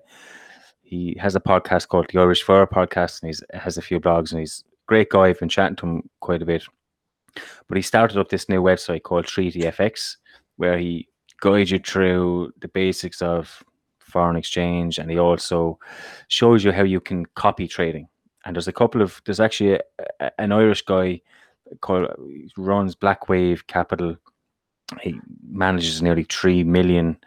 he 0.90 1.16
has 1.20 1.36
a 1.36 1.40
podcast 1.40 1.88
called 1.88 2.08
the 2.10 2.20
irish 2.20 2.42
fire 2.42 2.66
podcast 2.66 3.22
and 3.22 3.30
he's 3.30 3.44
has 3.54 3.78
a 3.78 3.82
few 3.82 4.00
blogs 4.00 4.32
and 4.32 4.40
he's 4.40 4.64
a 4.66 4.76
great 4.88 5.10
guy. 5.10 5.28
I've 5.28 5.40
been 5.40 5.48
chatting 5.48 5.76
to 5.78 5.86
him 5.86 6.10
quite 6.20 6.42
a 6.42 6.48
bit. 6.48 6.64
But 7.68 7.78
he 7.78 7.84
started 7.84 8.18
up 8.18 8.30
this 8.30 8.50
new 8.50 8.62
website 8.62 9.04
called 9.04 9.26
treaty 9.26 9.62
fx 9.62 10.18
where 10.56 10.80
he 10.80 11.08
guides 11.42 11.70
you 11.70 11.78
through 11.78 12.52
the 12.60 12.68
basics 12.70 13.22
of 13.22 13.64
foreign 14.00 14.36
exchange 14.36 14.98
and 14.98 15.12
he 15.12 15.20
also 15.20 15.78
shows 16.28 16.64
you 16.64 16.72
how 16.72 16.84
you 16.84 17.00
can 17.00 17.28
copy 17.36 17.68
trading. 17.68 18.08
And 18.44 18.56
there's 18.56 18.68
a 18.68 18.74
couple 18.74 19.04
of 19.04 19.22
there's 19.26 19.40
actually 19.40 19.74
a, 19.76 19.82
a, 20.20 20.42
an 20.42 20.52
irish 20.52 20.82
guy 20.82 21.22
called 21.82 22.10
runs 22.58 22.96
Black 22.96 23.30
Wave 23.30 23.68
Capital. 23.68 24.16
He 25.02 25.20
manages 25.48 26.02
nearly 26.02 26.24
three 26.24 26.64
million 26.64 27.18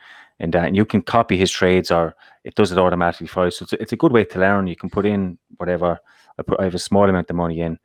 in 0.40 0.51
that, 0.51 0.66
and 0.66 0.76
you 0.76 0.84
can 0.84 1.03
copy 1.03 1.36
his 1.36 1.51
trades, 1.51 1.90
or 1.90 2.14
it 2.45 2.55
does 2.55 2.72
it 2.72 2.78
automatically 2.78 3.28
for 3.28 3.45
you. 3.45 3.51
So 3.51 3.64
it's 3.64 3.72
a, 3.72 3.82
it's 3.82 3.93
a 3.93 3.97
good 3.97 4.12
way 4.12 4.24
to 4.24 4.38
learn. 4.40 4.66
You 4.66 4.76
can 4.76 4.90
put 4.90 5.07
in 5.07 5.38
whatever. 5.59 5.99
I 6.38 6.43
put 6.43 6.61
I 6.61 6.64
have 6.64 6.74
a 6.74 6.80
small 6.80 7.09
amount 7.09 7.30
of 7.30 7.36
money 7.36 7.61
in. 7.61 7.78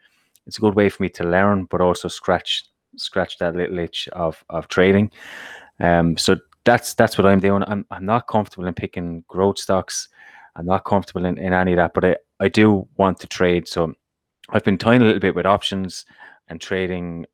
It's 0.45 0.57
a 0.57 0.61
good 0.61 0.75
way 0.75 0.89
for 0.89 1.03
me 1.03 1.09
to 1.09 1.23
learn, 1.23 1.65
but 1.65 1.81
also 1.81 2.07
scratch 2.07 2.65
scratch 2.95 3.37
that 3.37 3.55
little 3.55 3.79
itch 3.79 4.07
of 4.13 4.43
of 4.49 4.67
trading. 4.67 5.11
Um, 5.79 6.17
so 6.17 6.37
that's 6.63 6.95
that's 6.95 7.17
what 7.17 7.27
I'm 7.27 7.39
doing. 7.39 7.63
I'm 7.67 7.85
I'm 7.91 8.05
not 8.05 8.27
comfortable 8.27 8.65
in 8.65 8.73
picking 8.73 9.23
growth 9.27 9.59
stocks. 9.59 10.09
I'm 10.55 10.65
not 10.65 10.85
comfortable 10.85 11.25
in, 11.25 11.37
in 11.37 11.53
any 11.53 11.73
of 11.73 11.77
that, 11.77 11.93
but 11.93 12.03
I, 12.03 12.15
I 12.39 12.47
do 12.49 12.87
want 12.97 13.19
to 13.19 13.27
trade. 13.27 13.67
So 13.67 13.93
I've 14.49 14.63
been 14.63 14.77
toying 14.77 15.01
a 15.01 15.05
little 15.05 15.19
bit 15.19 15.35
with 15.35 15.45
options 15.45 16.05
and 16.49 16.61
trading 16.61 17.25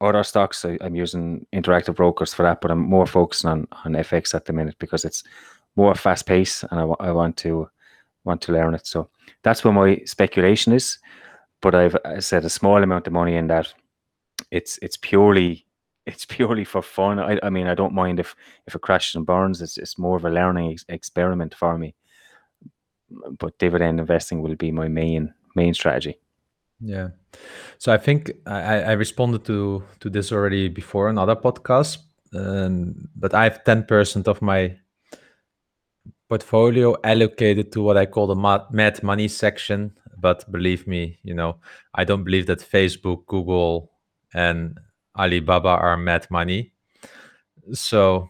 other 0.00 0.22
stocks. 0.22 0.64
I, 0.64 0.78
am 0.80 0.94
using 0.94 1.46
interactive 1.52 1.96
brokers 1.96 2.32
for 2.32 2.42
that, 2.44 2.60
but 2.60 2.70
I'm 2.70 2.80
more 2.80 3.06
focusing 3.06 3.50
on 3.50 3.68
on 3.84 3.92
FX 3.92 4.34
at 4.34 4.44
the 4.44 4.52
minute 4.52 4.76
because 4.78 5.04
it's 5.04 5.24
more 5.76 5.94
fast 5.94 6.26
paced, 6.26 6.64
and 6.70 6.80
I, 6.80 6.84
I 7.00 7.12
want 7.12 7.36
to 7.38 7.68
want 8.24 8.40
to 8.42 8.52
learn 8.52 8.74
it. 8.74 8.86
So 8.86 9.08
that's 9.42 9.64
where 9.64 9.72
my 9.72 10.00
speculation 10.04 10.72
is. 10.72 10.98
But 11.60 11.74
I've 11.74 11.96
I 12.04 12.20
said 12.20 12.44
a 12.44 12.50
small 12.50 12.82
amount 12.82 13.06
of 13.06 13.12
money 13.12 13.34
in 13.36 13.48
that. 13.48 13.72
It's 14.50 14.78
it's 14.82 14.96
purely 14.96 15.66
it's 16.06 16.24
purely 16.24 16.64
for 16.64 16.82
fun. 16.82 17.18
I, 17.18 17.38
I 17.42 17.50
mean 17.50 17.66
I 17.66 17.74
don't 17.74 17.94
mind 17.94 18.20
if 18.20 18.34
if 18.66 18.74
it 18.74 18.82
crashes 18.82 19.16
and 19.16 19.26
burns. 19.26 19.60
It's 19.62 19.78
it's 19.78 19.98
more 19.98 20.16
of 20.16 20.24
a 20.24 20.30
learning 20.30 20.72
ex- 20.72 20.84
experiment 20.88 21.54
for 21.54 21.76
me. 21.76 21.94
But 23.38 23.58
dividend 23.58 24.00
investing 24.00 24.42
will 24.42 24.56
be 24.56 24.70
my 24.70 24.88
main 24.88 25.34
main 25.56 25.74
strategy. 25.74 26.18
Yeah. 26.80 27.08
So 27.78 27.92
I 27.92 27.98
think 27.98 28.30
I, 28.46 28.82
I 28.82 28.92
responded 28.92 29.44
to 29.46 29.82
to 30.00 30.10
this 30.10 30.32
already 30.32 30.68
before 30.68 31.08
another 31.08 31.34
podcast, 31.34 31.98
um, 32.34 33.08
but 33.16 33.34
I 33.34 33.44
have 33.44 33.64
ten 33.64 33.84
percent 33.84 34.28
of 34.28 34.40
my 34.42 34.76
portfolio 36.28 36.96
allocated 37.02 37.72
to 37.72 37.82
what 37.82 37.96
I 37.96 38.06
call 38.06 38.26
the 38.26 38.68
mad 38.70 39.02
money 39.02 39.28
section. 39.28 39.92
But 40.20 40.50
believe 40.50 40.86
me, 40.86 41.18
you 41.22 41.34
know, 41.34 41.56
I 41.94 42.04
don't 42.04 42.24
believe 42.24 42.46
that 42.46 42.58
Facebook, 42.58 43.26
Google, 43.26 43.92
and 44.34 44.78
Alibaba 45.16 45.68
are 45.68 45.96
mad 45.96 46.26
money. 46.30 46.72
So 47.72 48.28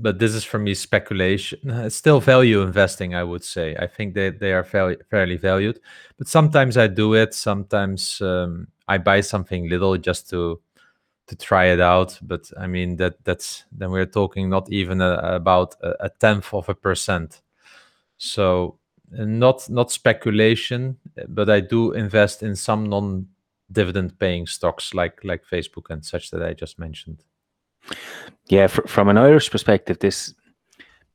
but 0.00 0.18
this 0.18 0.34
is 0.34 0.44
for 0.44 0.58
me 0.58 0.74
speculation. 0.74 1.58
It's 1.86 1.96
still 1.96 2.20
value 2.20 2.62
investing, 2.62 3.14
I 3.14 3.22
would 3.22 3.44
say. 3.44 3.76
I 3.76 3.86
think 3.86 4.14
they, 4.14 4.30
they 4.30 4.52
are 4.52 4.64
fairly, 4.64 4.96
fairly 5.10 5.36
valued. 5.36 5.78
But 6.18 6.28
sometimes 6.28 6.76
I 6.76 6.86
do 6.86 7.14
it. 7.14 7.34
Sometimes 7.34 8.20
um, 8.20 8.68
I 8.88 8.98
buy 8.98 9.20
something 9.20 9.68
little 9.68 9.96
just 9.98 10.30
to 10.30 10.60
to 11.26 11.36
try 11.36 11.66
it 11.66 11.80
out. 11.80 12.18
But 12.22 12.50
I 12.58 12.66
mean 12.66 12.96
that 12.96 13.22
that's 13.24 13.64
then 13.70 13.90
we're 13.90 14.06
talking 14.06 14.48
not 14.50 14.70
even 14.72 15.00
a, 15.00 15.14
about 15.36 15.76
a, 15.82 16.06
a, 16.06 16.08
tenth 16.08 16.52
of 16.52 16.68
a 16.68 16.74
percent. 16.74 17.42
So 18.16 18.78
not 19.10 19.68
not 19.70 19.92
speculation, 19.92 20.96
but 21.28 21.50
I 21.50 21.60
do 21.60 21.92
invest 21.92 22.42
in 22.42 22.56
some 22.56 22.88
non 22.88 23.28
dividend 23.70 24.18
paying 24.18 24.46
stocks 24.46 24.94
like 24.94 25.22
like 25.24 25.44
Facebook 25.44 25.90
and 25.90 26.04
such 26.04 26.30
that 26.30 26.42
I 26.42 26.54
just 26.54 26.78
mentioned. 26.78 27.22
Yeah, 28.48 28.66
fr- 28.66 28.86
from 28.86 29.08
an 29.08 29.18
Irish 29.18 29.50
perspective, 29.50 29.98
this 29.98 30.34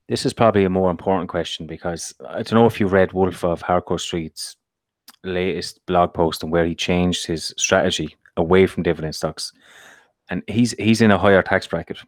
This 0.08 0.26
is 0.26 0.34
probably 0.34 0.66
a 0.66 0.70
more 0.70 0.92
important 0.92 1.30
question 1.30 1.68
because 1.68 2.14
I 2.30 2.44
don't 2.44 2.54
know 2.54 2.68
if 2.68 2.80
you 2.80 2.88
read 2.88 3.14
Wolf 3.14 3.44
of 3.44 3.62
Harcourt 3.62 4.02
Street's 4.02 4.58
latest 5.24 5.86
blog 5.88 6.14
post 6.14 6.44
and 6.44 6.52
where 6.52 6.66
he 6.66 6.76
changed 6.76 7.26
his 7.26 7.54
strategy 7.58 8.16
away 8.38 8.68
from 8.68 8.84
dividend 8.84 9.16
stocks. 9.16 9.52
And 10.30 10.44
he's 10.48 10.74
he's 10.80 11.02
in 11.02 11.12
a 11.12 11.18
higher 11.18 11.42
tax 11.44 11.68
bracket. 11.68 12.00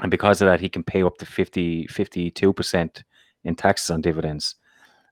And 0.00 0.10
because 0.10 0.42
of 0.42 0.48
that, 0.48 0.60
he 0.60 0.68
can 0.68 0.82
pay 0.82 1.02
up 1.02 1.18
to 1.18 1.26
50, 1.26 1.86
52% 1.86 3.02
in 3.44 3.54
taxes 3.54 3.90
on 3.90 4.00
dividends. 4.00 4.56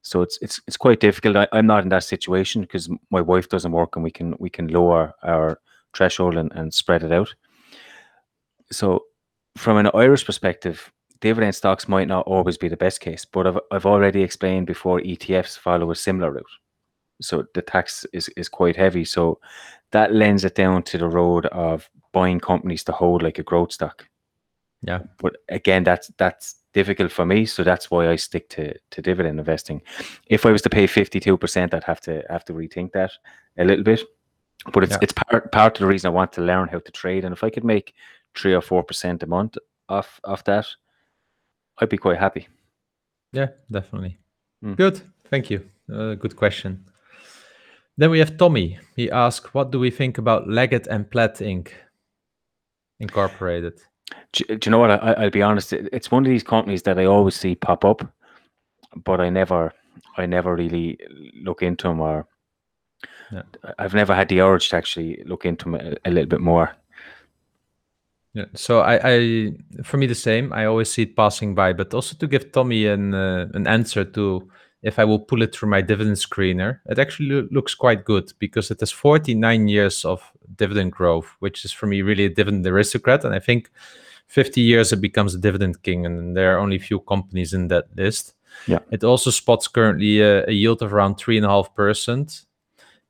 So 0.02 0.22
it's 0.22 0.38
it's 0.42 0.60
it's 0.66 0.76
quite 0.76 1.00
difficult. 1.00 1.36
I, 1.36 1.48
I'm 1.52 1.66
not 1.66 1.82
in 1.82 1.88
that 1.90 2.04
situation 2.04 2.62
because 2.62 2.88
my 3.10 3.20
wife 3.20 3.48
doesn't 3.48 3.72
work 3.72 3.96
and 3.96 4.04
we 4.04 4.10
can 4.10 4.34
we 4.38 4.50
can 4.50 4.68
lower 4.68 5.12
our 5.22 5.60
threshold 5.94 6.36
and, 6.36 6.52
and 6.52 6.72
spread 6.72 7.02
it 7.02 7.12
out. 7.12 7.34
So 8.72 9.04
from 9.56 9.76
an 9.76 9.90
Irish 9.94 10.24
perspective, 10.24 10.92
dividend 11.20 11.54
stocks 11.54 11.88
might 11.88 12.08
not 12.08 12.26
always 12.26 12.56
be 12.58 12.68
the 12.68 12.76
best 12.76 13.00
case, 13.00 13.24
but 13.24 13.46
I've, 13.46 13.58
I've 13.70 13.86
already 13.86 14.22
explained 14.22 14.66
before 14.66 15.00
ETFs 15.00 15.58
follow 15.58 15.90
a 15.90 15.96
similar 15.96 16.30
route. 16.30 16.46
So 17.20 17.44
the 17.54 17.62
tax 17.62 18.06
is, 18.12 18.28
is 18.36 18.48
quite 18.48 18.76
heavy. 18.76 19.04
So 19.04 19.40
that 19.90 20.12
lends 20.12 20.44
it 20.44 20.54
down 20.54 20.82
to 20.84 20.98
the 20.98 21.08
road 21.08 21.46
of 21.46 21.88
buying 22.12 22.40
companies 22.40 22.84
to 22.84 22.92
hold 22.92 23.22
like 23.22 23.38
a 23.38 23.42
growth 23.42 23.72
stock. 23.72 24.08
Yeah. 24.82 25.00
But 25.18 25.38
again, 25.48 25.82
that's 25.82 26.08
that's 26.18 26.54
difficult 26.72 27.10
for 27.10 27.26
me. 27.26 27.46
So 27.46 27.64
that's 27.64 27.90
why 27.90 28.08
I 28.08 28.16
stick 28.16 28.48
to 28.50 28.74
to 28.90 29.02
dividend 29.02 29.40
investing. 29.40 29.82
If 30.26 30.46
I 30.46 30.52
was 30.52 30.62
to 30.62 30.70
pay 30.70 30.86
52%, 30.86 31.74
I'd 31.74 31.82
have 31.84 32.00
to 32.02 32.22
have 32.30 32.44
to 32.44 32.52
rethink 32.52 32.92
that 32.92 33.10
a 33.56 33.64
little 33.64 33.82
bit. 33.82 34.02
But 34.72 34.84
it's 34.84 34.92
Yeah. 34.92 34.98
it's 35.02 35.12
part 35.12 35.50
part 35.50 35.76
of 35.76 35.80
the 35.80 35.86
reason 35.86 36.08
I 36.08 36.14
want 36.14 36.32
to 36.34 36.42
learn 36.42 36.68
how 36.68 36.78
to 36.78 36.92
trade. 36.92 37.24
And 37.24 37.32
if 37.32 37.42
I 37.42 37.50
could 37.50 37.64
make 37.64 37.94
three 38.36 38.54
or 38.54 38.60
four 38.62 38.82
percent 38.82 39.22
a 39.22 39.26
month 39.26 39.56
off 39.88 40.20
off 40.24 40.44
that, 40.44 40.66
I'd 41.78 41.88
be 41.88 41.96
quite 41.98 42.18
happy. 42.18 42.48
Yeah, 43.32 43.48
definitely. 43.70 44.18
Mm. 44.64 44.76
Good. 44.76 45.00
Thank 45.30 45.50
you. 45.50 45.68
Uh, 45.92 46.14
good 46.14 46.36
question. 46.36 46.84
Then 47.96 48.10
we 48.10 48.18
have 48.20 48.36
Tommy. 48.36 48.78
He 48.96 49.10
asked, 49.10 49.54
"What 49.54 49.70
do 49.70 49.78
we 49.78 49.90
think 49.90 50.18
about 50.18 50.48
Leggett 50.48 50.86
and 50.86 51.10
Platt 51.10 51.36
Inc. 51.36 51.70
Incorporated?" 53.00 53.80
Do, 54.32 54.44
do 54.56 54.58
you 54.68 54.70
know 54.70 54.78
what? 54.78 54.90
I, 54.90 55.12
I'll 55.12 55.30
be 55.30 55.42
honest. 55.42 55.72
It's 55.72 56.10
one 56.10 56.24
of 56.24 56.30
these 56.30 56.42
companies 56.44 56.82
that 56.84 56.98
I 56.98 57.04
always 57.04 57.34
see 57.34 57.54
pop 57.54 57.84
up, 57.84 58.02
but 59.04 59.20
I 59.20 59.30
never, 59.30 59.72
I 60.16 60.26
never 60.26 60.54
really 60.54 60.98
look 61.42 61.62
into 61.62 61.88
them, 61.88 62.00
or 62.00 62.26
Yeah. 63.30 63.42
I've 63.78 63.94
never 63.94 64.14
had 64.14 64.28
the 64.28 64.40
urge 64.40 64.70
to 64.70 64.76
actually 64.76 65.22
look 65.26 65.44
into 65.44 65.64
them 65.64 65.74
a, 65.74 65.96
a 66.08 66.10
little 66.10 66.28
bit 66.28 66.40
more. 66.40 66.74
Yeah. 68.38 68.44
So 68.54 68.80
I, 68.80 69.00
I, 69.02 69.52
for 69.82 69.96
me, 69.96 70.06
the 70.06 70.14
same. 70.14 70.52
I 70.52 70.66
always 70.66 70.92
see 70.92 71.02
it 71.02 71.16
passing 71.16 71.56
by, 71.56 71.72
but 71.72 71.92
also 71.92 72.16
to 72.16 72.26
give 72.28 72.52
Tommy 72.52 72.86
an 72.86 73.12
uh, 73.12 73.48
an 73.52 73.66
answer 73.66 74.04
to 74.04 74.48
if 74.82 74.98
I 74.98 75.04
will 75.04 75.18
pull 75.18 75.42
it 75.42 75.52
through 75.52 75.70
my 75.70 75.80
dividend 75.80 76.16
screener, 76.16 76.78
it 76.86 76.98
actually 77.00 77.28
loo- 77.30 77.48
looks 77.50 77.74
quite 77.74 78.04
good 78.04 78.32
because 78.38 78.70
it 78.70 78.78
has 78.78 78.92
49 78.92 79.66
years 79.66 80.04
of 80.04 80.22
dividend 80.54 80.92
growth, 80.92 81.26
which 81.40 81.64
is 81.64 81.72
for 81.72 81.88
me 81.88 82.02
really 82.02 82.26
a 82.26 82.28
dividend 82.28 82.64
aristocrat. 82.64 83.24
And 83.24 83.34
I 83.34 83.40
think 83.40 83.70
50 84.28 84.60
years 84.60 84.92
it 84.92 85.00
becomes 85.00 85.34
a 85.34 85.38
dividend 85.38 85.82
king, 85.82 86.06
and 86.06 86.36
there 86.36 86.54
are 86.54 86.60
only 86.60 86.76
a 86.76 86.80
few 86.80 87.00
companies 87.00 87.52
in 87.52 87.68
that 87.68 87.86
list. 87.96 88.34
Yeah. 88.66 88.78
It 88.92 89.02
also 89.02 89.30
spots 89.30 89.66
currently 89.66 90.20
a, 90.20 90.46
a 90.46 90.52
yield 90.52 90.82
of 90.82 90.94
around 90.94 91.16
three 91.16 91.36
and 91.36 91.46
a 91.46 91.50
half 91.50 91.74
percent, 91.74 92.44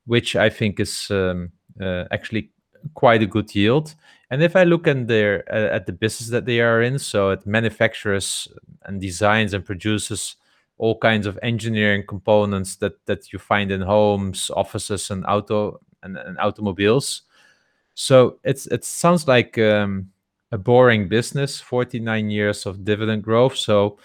which 0.05 0.35
I 0.35 0.49
think 0.49 0.79
is 0.79 1.11
um, 1.11 1.51
uh, 1.79 2.05
actually 2.11 2.49
quite 2.93 3.21
a 3.21 3.27
good 3.27 3.53
yield. 3.55 3.95
And 4.31 4.43
if 4.43 4.55
I 4.55 4.63
look 4.63 4.87
in 4.87 5.07
their 5.07 5.43
uh, 5.51 5.75
at 5.75 5.85
the 5.85 5.93
business 5.93 6.29
that 6.29 6.45
they 6.45 6.61
are 6.61 6.81
in, 6.81 6.99
so 6.99 7.31
it 7.31 7.45
manufactures 7.45 8.47
and 8.85 9.01
designs 9.01 9.53
and 9.53 9.65
produces 9.65 10.35
all 10.77 10.97
kinds 10.97 11.27
of 11.27 11.37
engineering 11.41 12.03
components 12.07 12.75
that 12.77 13.05
that 13.05 13.33
you 13.33 13.39
find 13.39 13.71
in 13.71 13.81
homes, 13.81 14.51
offices, 14.55 15.11
and 15.11 15.25
auto 15.25 15.79
and, 16.03 16.17
and 16.17 16.37
automobiles. 16.39 17.23
So 17.95 18.39
it's 18.43 18.67
it 18.67 18.85
sounds 18.85 19.27
like 19.27 19.57
um, 19.57 20.11
a 20.51 20.57
boring 20.57 21.09
business. 21.09 21.59
Forty 21.59 21.99
nine 21.99 22.29
years 22.29 22.65
of 22.65 22.85
dividend 22.85 23.23
growth. 23.23 23.57
So 23.57 23.97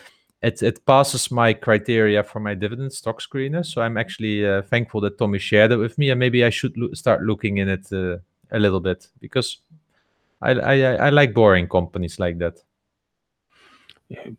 it 0.43 0.63
it 0.63 0.85
passes 0.87 1.31
my 1.31 1.53
criteria 1.53 2.25
for 2.25 2.41
my 2.41 2.55
dividend 2.55 2.93
stock 2.93 3.21
screener. 3.21 3.65
So 3.65 3.83
I'm 3.83 3.97
actually 3.97 4.47
uh, 4.47 4.63
thankful 4.63 5.01
that 5.03 5.19
Tommy 5.19 5.39
shared 5.39 5.73
it 5.73 5.77
with 5.77 5.97
me, 5.99 6.11
and 6.11 6.19
maybe 6.19 6.45
I 6.45 6.51
should 6.51 6.77
loo- 6.77 6.95
start 6.95 7.23
looking 7.23 7.59
in 7.59 7.69
it 7.69 7.93
uh, 7.93 8.19
a 8.55 8.59
little 8.59 8.81
bit 8.81 9.09
because 9.21 9.59
I, 10.41 10.51
I 10.53 10.75
I 11.07 11.11
like 11.11 11.35
boring 11.35 11.69
companies 11.69 12.19
like 12.19 12.39
that. 12.39 12.59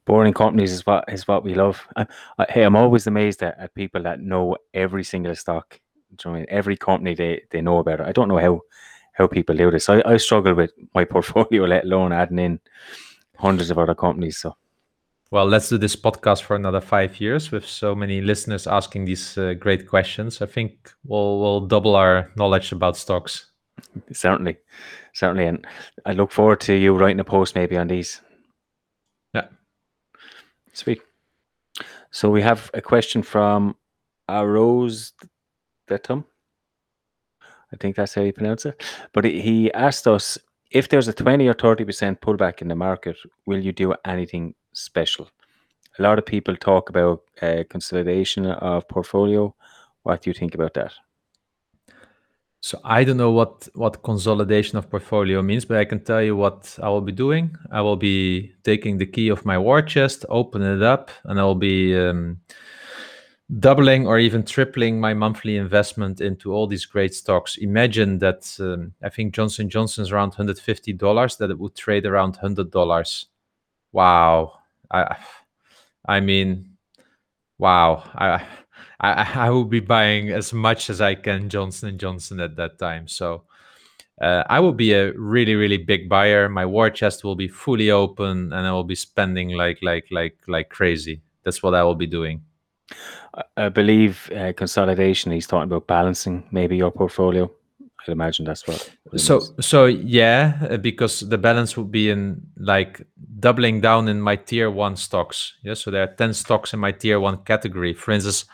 Boring 0.05 0.33
companies 0.33 0.71
is 0.71 0.85
what 0.85 1.05
is 1.11 1.27
what 1.27 1.43
we 1.43 1.55
love. 1.55 1.85
I, 1.95 2.05
I, 2.37 2.45
hey, 2.49 2.63
I'm 2.63 2.75
always 2.75 3.07
amazed 3.07 3.43
at, 3.43 3.57
at 3.59 3.73
people 3.73 4.03
that 4.03 4.21
know 4.21 4.57
every 4.73 5.03
single 5.03 5.35
stock. 5.35 5.79
You 6.11 6.17
know 6.25 6.35
I 6.35 6.39
mean? 6.39 6.45
Every 6.49 6.77
company 6.77 7.15
they, 7.15 7.43
they 7.49 7.61
know 7.61 7.79
about 7.79 7.99
it. 7.99 8.07
I 8.07 8.11
don't 8.11 8.27
know 8.27 8.37
how 8.37 8.61
how 9.13 9.27
people 9.27 9.55
do 9.55 9.71
this. 9.71 9.89
I, 9.89 10.01
I 10.05 10.17
struggle 10.17 10.53
with 10.53 10.71
my 10.93 11.05
portfolio, 11.13 11.65
let 11.65 11.85
alone 11.85 12.13
adding 12.13 12.39
in 12.39 12.59
hundreds 13.37 13.71
of 13.71 13.79
other 13.79 13.95
companies. 13.95 14.37
So 14.37 14.55
Well, 15.31 15.45
let's 15.45 15.69
do 15.69 15.77
this 15.77 15.95
podcast 15.95 16.43
for 16.43 16.55
another 16.55 16.81
five 16.81 17.19
years 17.19 17.51
with 17.51 17.65
so 17.65 17.95
many 17.95 18.21
listeners 18.21 18.67
asking 18.67 19.05
these 19.05 19.37
uh, 19.37 19.55
great 19.55 19.87
questions. 19.87 20.41
I 20.41 20.45
think 20.45 20.91
we'll 21.03 21.39
we'll 21.39 21.67
double 21.67 21.95
our 21.95 22.31
knowledge 22.35 22.71
about 22.71 22.97
stocks. 22.97 23.51
Certainly, 24.11 24.57
certainly, 25.13 25.45
and 25.45 25.65
I 26.05 26.13
look 26.13 26.31
forward 26.31 26.59
to 26.61 26.73
you 26.73 26.93
writing 26.95 27.19
a 27.19 27.23
post 27.23 27.55
maybe 27.55 27.77
on 27.77 27.87
these. 27.87 28.21
Yeah. 29.33 29.47
Sweet. 30.73 31.01
So 32.11 32.29
we 32.29 32.41
have 32.41 32.71
a 32.73 32.81
question 32.81 33.21
from 33.23 33.75
Arose 34.29 35.13
Vetum. 35.89 36.23
I 37.73 37.77
think 37.77 37.95
that's 37.95 38.13
how 38.13 38.21
you 38.21 38.31
pronounce 38.33 38.65
it. 38.65 38.81
But 39.13 39.25
he- 39.25 39.41
he 39.41 39.73
asked 39.73 40.07
us 40.07 40.37
if 40.71 40.89
there's 40.89 41.07
a 41.07 41.13
20 41.13 41.47
or 41.47 41.53
30% 41.53 42.19
pullback 42.21 42.61
in 42.61 42.67
the 42.67 42.75
market, 42.75 43.17
will 43.45 43.59
you 43.59 43.71
do 43.71 43.93
anything 44.05 44.55
special? 44.73 45.29
A 45.99 46.01
lot 46.01 46.19
of 46.19 46.25
people 46.25 46.55
talk 46.55 46.89
about 46.89 47.21
uh, 47.41 47.63
consolidation 47.69 48.45
of 48.45 48.87
portfolio. 48.87 49.55
What 50.03 50.21
do 50.21 50.29
you 50.29 50.33
think 50.33 50.53
about 50.55 50.73
that? 50.73 50.93
So 52.65 52.81
I 52.83 53.03
don't 53.03 53.17
know 53.17 53.29
what 53.29 53.69
what 53.75 54.01
consolidation 54.01 54.79
of 54.79 54.89
portfolio 54.89 55.43
means, 55.43 55.65
but 55.65 55.77
I 55.77 55.85
can 55.85 56.03
tell 56.03 56.23
you 56.23 56.35
what 56.35 56.75
I 56.81 56.89
will 56.89 57.01
be 57.01 57.11
doing. 57.11 57.55
I 57.69 57.81
will 57.81 57.95
be 57.95 58.53
taking 58.63 58.97
the 58.97 59.05
key 59.05 59.29
of 59.29 59.45
my 59.45 59.55
war 59.55 59.83
chest, 59.83 60.25
open 60.29 60.63
it 60.63 60.81
up, 60.81 61.11
and 61.25 61.39
I 61.39 61.43
will 61.43 61.53
be 61.53 61.95
um, 61.95 62.41
doubling 63.59 64.07
or 64.07 64.17
even 64.17 64.43
tripling 64.43 64.99
my 64.99 65.13
monthly 65.13 65.57
investment 65.57 66.21
into 66.21 66.53
all 66.53 66.65
these 66.65 66.87
great 66.87 67.13
stocks. 67.13 67.57
Imagine 67.57 68.17
that 68.17 68.57
um, 68.59 68.93
I 69.03 69.09
think 69.09 69.35
Johnson 69.35 69.69
Johnson 69.69 70.01
is 70.01 70.11
around 70.11 70.33
hundred 70.33 70.57
fifty 70.57 70.91
dollars, 70.91 71.37
that 71.37 71.51
it 71.51 71.59
would 71.59 71.75
trade 71.75 72.07
around 72.07 72.35
hundred 72.37 72.71
dollars. 72.71 73.27
Wow, 73.91 74.53
I, 74.89 75.17
I 76.07 76.19
mean, 76.19 76.77
wow, 77.59 78.09
I. 78.15 78.43
I, 78.99 79.47
I 79.47 79.49
will 79.49 79.65
be 79.65 79.79
buying 79.79 80.29
as 80.31 80.53
much 80.53 80.89
as 80.89 81.01
I 81.01 81.15
can 81.15 81.49
Johnson 81.49 81.89
and 81.89 81.99
Johnson 81.99 82.39
at 82.39 82.55
that 82.55 82.79
time. 82.79 83.07
So 83.07 83.43
uh, 84.21 84.43
I 84.49 84.59
will 84.59 84.73
be 84.73 84.93
a 84.93 85.11
really 85.13 85.55
really 85.55 85.77
big 85.77 86.07
buyer. 86.09 86.47
My 86.49 86.65
war 86.65 86.89
chest 86.89 87.23
will 87.23 87.35
be 87.35 87.47
fully 87.47 87.91
open, 87.91 88.53
and 88.53 88.65
I 88.67 88.71
will 88.71 88.83
be 88.85 88.95
spending 88.95 89.49
like 89.49 89.79
like 89.81 90.07
like 90.11 90.37
like 90.47 90.69
crazy. 90.69 91.21
That's 91.43 91.61
what 91.61 91.75
I 91.75 91.83
will 91.83 91.95
be 91.95 92.07
doing. 92.07 92.41
I- 93.57 93.69
believe 93.69 94.31
uh, 94.35 94.53
consolidation, 94.53 95.31
he's 95.31 95.47
talking 95.47 95.69
about 95.71 95.87
balancing 95.87 96.47
maybe 96.51 96.77
your 96.77 96.91
portfolio. 96.91 97.51
I'd 98.07 98.11
imagine 98.11 98.45
that's 98.45 98.67
what. 98.67 98.89
what 99.03 99.19
So 99.19 99.39
means. 99.39 99.65
so 99.65 99.85
yeah, 99.87 100.59
uh, 100.69 100.77
because 100.77 101.21
the 101.21 101.37
balance 101.37 101.75
would 101.75 101.91
be 101.91 102.09
in 102.09 102.41
like 102.57 103.05
doubling 103.39 103.81
down 103.81 104.07
in 104.07 104.21
my 104.21 104.35
tier 104.35 104.69
one 104.69 104.95
stocks. 104.95 105.53
Yeah, 105.63 105.73
so 105.73 105.91
there 105.91 106.03
are 106.03 106.13
ten 106.15 106.33
stocks 106.33 106.73
in 106.73 106.79
my 106.79 106.91
tier 106.91 107.19
one 107.19 107.37
category. 107.43 107.93
For 107.93 108.11
instance, 108.11 108.45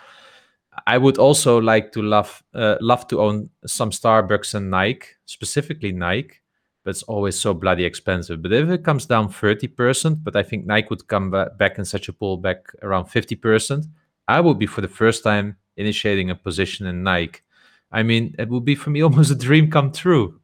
I 0.87 0.97
would 0.97 1.17
also 1.17 1.59
like 1.59 1.91
to 1.93 2.01
love 2.01 2.43
uh, 2.53 2.75
love 2.81 3.07
to 3.09 3.19
own 3.21 3.49
some 3.65 3.91
Starbucks 3.91 4.53
and 4.55 4.69
Nike, 4.71 5.07
specifically 5.25 5.91
Nike, 5.91 6.35
but 6.83 6.91
it's 6.91 7.03
always 7.03 7.37
so 7.37 7.53
bloody 7.53 7.83
expensive. 7.85 8.41
But 8.41 8.53
if 8.53 8.69
it 8.69 8.83
comes 8.83 9.05
down 9.05 9.29
thirty 9.29 9.67
percent, 9.67 10.23
but 10.23 10.35
I 10.35 10.43
think 10.43 10.65
Nike 10.65 10.87
would 10.89 11.07
come 11.07 11.29
ba- 11.31 11.51
back 11.57 11.77
in 11.77 11.85
such 11.85 12.07
a 12.09 12.13
pullback 12.13 12.57
around 12.81 13.05
fifty 13.05 13.35
percent, 13.35 13.85
I 14.27 14.39
would 14.39 14.57
be 14.59 14.65
for 14.67 14.81
the 14.81 14.87
first 14.87 15.23
time 15.23 15.57
initiating 15.77 16.29
a 16.29 16.35
position 16.35 16.87
in 16.87 17.03
Nike. 17.03 17.41
I 17.91 18.03
mean, 18.03 18.35
it 18.39 18.47
would 18.49 18.63
be 18.65 18.75
for 18.75 18.89
me 18.91 19.01
almost 19.07 19.31
a 19.31 19.35
dream 19.35 19.69
come 19.69 19.91
true 19.91 20.39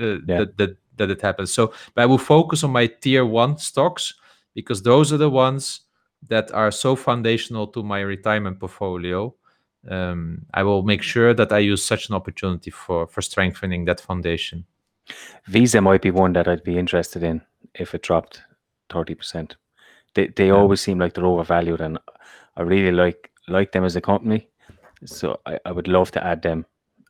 uh, 0.00 0.18
Yeah. 0.26 0.38
that, 0.38 0.56
that 0.58 0.76
that 0.96 1.10
it 1.10 1.20
happens. 1.20 1.52
So, 1.52 1.72
but 1.94 2.02
I 2.02 2.06
will 2.06 2.18
focus 2.18 2.64
on 2.64 2.70
my 2.72 2.86
tier 2.86 3.26
one 3.26 3.58
stocks 3.58 4.14
because 4.54 4.82
those 4.82 5.12
are 5.12 5.18
the 5.18 5.28
ones 5.28 5.82
that 6.28 6.50
are 6.52 6.70
so 6.70 6.96
foundational 6.96 7.66
to 7.68 7.82
my 7.82 8.00
retirement 8.00 8.58
portfolio. 8.58 9.34
Um, 9.90 10.46
I 10.54 10.62
will 10.62 10.82
make 10.82 11.02
sure 11.02 11.34
that 11.34 11.52
I 11.52 11.58
use 11.58 11.84
such 11.84 12.08
an 12.08 12.14
opportunity 12.16 12.70
for 12.70 13.06
for 13.06 13.22
strengthening 13.22 13.84
that 13.86 14.00
foundation. 14.00 14.66
Visa 15.46 15.80
might 15.80 16.02
be 16.02 16.10
one 16.10 16.32
that 16.32 16.48
I'd 16.48 16.64
be 16.64 16.78
interested 16.78 17.22
in 17.22 17.40
if 17.74 17.94
it 17.94 18.02
dropped 18.02 18.42
30%. 18.90 19.56
they 20.14 20.28
they 20.28 20.50
always 20.50 20.80
seem 20.80 20.98
like 20.98 21.14
they're 21.14 21.26
overvalued, 21.26 21.80
and 21.80 21.98
I 22.56 22.62
really 22.62 22.92
like 22.92 23.30
like 23.48 23.72
them 23.72 23.84
as 23.84 23.96
a 23.96 24.00
company. 24.00 24.48
So 25.04 25.40
I, 25.46 25.58
I 25.66 25.72
would 25.72 25.88
love 25.88 26.10
to 26.12 26.24
add 26.24 26.42
them. 26.42 26.66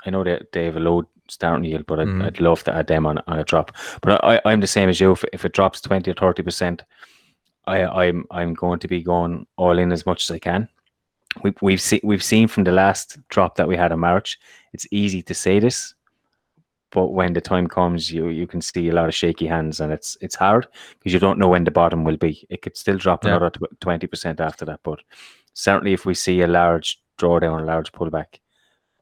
I 0.07 0.11
know 0.11 0.25
that 0.25 0.53
they 0.53 0.67
have 0.67 0.77
a 0.77 0.81
low 0.81 1.05
starting 1.29 1.65
yield, 1.65 1.87
but 1.87 2.01
I'd, 2.01 2.09
Mhm. 2.09 2.25
I'd 2.27 2.41
love 2.41 2.63
to 2.65 2.75
add 2.75 2.87
them 2.87 3.07
on, 3.07 3.19
on 3.27 3.39
a 3.39 3.45
drop. 3.45 3.73
But 4.03 4.25
I, 4.25 4.41
I'm 4.45 4.61
the 4.61 4.67
same 4.67 4.89
as 4.91 5.01
you. 5.01 5.13
If, 5.13 5.25
if 5.33 5.45
it 5.45 5.53
drops 5.55 5.81
twenty 5.81 6.11
or 6.11 6.15
thirty 6.15 6.43
percent, 6.43 6.85
I 7.67 7.85
I'm 7.85 8.25
I'm 8.31 8.55
going 8.55 8.81
to 8.81 8.89
be 8.89 9.03
going 9.03 9.47
all 9.57 9.79
in 9.79 9.93
as 9.93 10.05
much 10.07 10.23
as 10.31 10.35
I 10.37 10.39
can. 10.39 10.69
We, 11.43 11.53
we've 11.63 11.81
seen 11.81 12.01
we've 12.03 12.23
seen 12.25 12.49
from 12.49 12.65
the 12.65 12.73
last 12.73 13.19
drop 13.29 13.57
that 13.57 13.69
we 13.69 13.77
had 13.77 13.93
in 13.93 13.99
March. 14.01 14.39
It's 14.73 14.87
easy 14.91 15.23
to 15.23 15.35
say 15.35 15.59
this, 15.61 15.95
but 16.91 17.09
when 17.13 17.33
the 17.35 17.41
time 17.41 17.67
comes, 17.69 18.11
you 18.11 18.29
you 18.29 18.47
can 18.47 18.61
see 18.61 18.89
a 18.89 18.93
lot 18.95 19.09
of 19.09 19.15
shaky 19.15 19.47
hands, 19.47 19.81
and 19.81 19.93
it's 19.93 20.17
it's 20.21 20.35
hard 20.37 20.67
because 20.99 21.13
you 21.13 21.21
don't 21.21 21.39
know 21.39 21.49
when 21.49 21.65
the 21.65 21.71
bottom 21.71 22.05
will 22.05 22.17
be. 22.17 22.47
It 22.51 22.63
could 22.63 22.77
still 22.77 22.97
drop 22.99 23.25
Yeah. 23.25 23.37
another 23.37 23.51
twenty 23.81 24.07
percent 24.07 24.41
after 24.41 24.65
that, 24.67 24.81
but 24.83 25.01
certainly 25.55 25.93
if 25.93 26.05
we 26.07 26.15
see 26.15 26.43
a 26.43 26.47
large 26.47 27.01
drawdown, 27.19 27.63
a 27.63 27.65
large 27.65 27.93
pullback, 27.93 28.41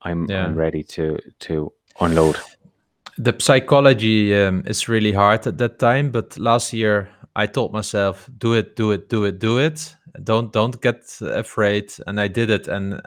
I'm 0.03 0.26
Yeah. 0.30 0.45
I'm 0.45 0.55
ready 0.57 0.82
to 0.85 1.18
to 1.41 1.72
unload. 2.01 2.37
the 3.18 3.32
psychology 3.39 4.35
um, 4.35 4.62
is 4.66 4.89
really 4.89 5.12
hard 5.12 5.47
at 5.47 5.57
that 5.59 5.78
time 5.78 6.11
but 6.11 6.37
last 6.37 6.72
year 6.72 7.09
i 7.37 7.47
told 7.47 7.72
myself 7.72 8.28
do 8.39 8.55
it 8.55 8.74
do 8.74 8.91
it 8.91 9.09
do 9.09 9.24
it 9.24 9.39
do 9.39 9.59
it 9.59 9.95
don't 10.23 10.53
don't 10.53 10.81
get 10.81 11.03
afraid. 11.21 11.93
And 12.07 12.21
i 12.21 12.29
did 12.29 12.51
it. 12.51 12.69
And 12.69 13.03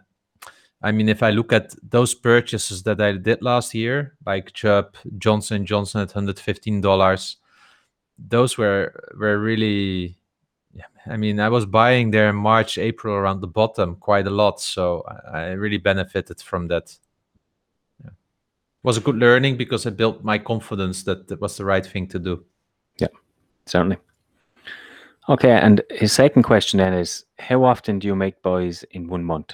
i 0.84 0.92
mean 0.92 1.10
if 1.10 1.24
i 1.24 1.32
look 1.32 1.52
at 1.52 1.74
those 1.90 2.14
purchases 2.14 2.84
that 2.84 3.02
i 3.02 3.12
did 3.12 3.42
last 3.42 3.74
year 3.74 4.14
like 4.28 4.54
chubb 4.54 4.96
johnson 5.18 5.66
johnson 5.66 6.02
at 6.02 6.10
115 6.10 6.82
dollars 6.82 7.38
those 8.20 8.60
were 8.60 8.94
were 9.18 9.40
really 9.40 10.16
yeah 10.76 10.86
i 11.08 11.18
mean 11.18 11.40
i 11.40 11.50
was 11.50 11.66
buying 11.66 12.12
there 12.12 12.30
in 12.30 12.36
march 12.36 12.78
april 12.78 13.16
around 13.16 13.42
the 13.42 13.48
bottom 13.48 13.96
quite 13.96 14.28
a 14.28 14.30
lot. 14.30 14.62
So 14.62 15.04
i, 15.08 15.40
I 15.40 15.52
really 15.54 15.78
benefited 15.78 16.42
from 16.42 16.68
that. 16.68 16.96
Was 18.84 18.98
a 18.98 19.02
good 19.02 19.18
learning 19.18 19.58
because 19.58 19.86
I 19.86 19.90
built 19.90 20.24
my 20.24 20.38
confidence 20.38 21.04
that 21.04 21.30
it 21.30 21.42
was 21.42 21.58
the 21.58 21.66
right 21.66 21.86
thing 21.86 22.08
to 22.08 22.20
do. 22.20 22.46
Yeah 23.00 23.08
certainly. 23.68 23.98
Okay, 25.30 25.52
and 25.52 25.82
his 25.92 26.14
second 26.14 26.44
question 26.44 26.78
then 26.78 26.94
is 26.94 27.26
how 27.38 27.64
often 27.66 28.00
do 28.00 28.08
you 28.08 28.16
make 28.16 28.42
buys 28.42 28.84
in 28.92 29.08
one 29.08 29.24
month? 29.24 29.54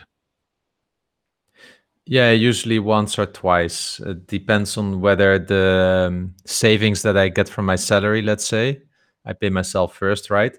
Yeah, 2.06 2.32
usually 2.32 2.80
once 2.80 3.18
or 3.18 3.26
twice. 3.26 4.00
It 4.02 4.28
depends 4.28 4.78
on 4.78 5.00
whether 5.02 5.40
the 5.40 6.08
um, 6.10 6.36
savings 6.46 7.02
that 7.04 7.18
I 7.18 7.30
get 7.30 7.48
from 7.48 7.66
my 7.66 7.78
salary, 7.78 8.22
let's 8.22 8.46
say, 8.46 8.82
I 9.26 9.34
pay 9.34 9.50
myself 9.50 9.96
first, 9.96 10.30
right? 10.30 10.56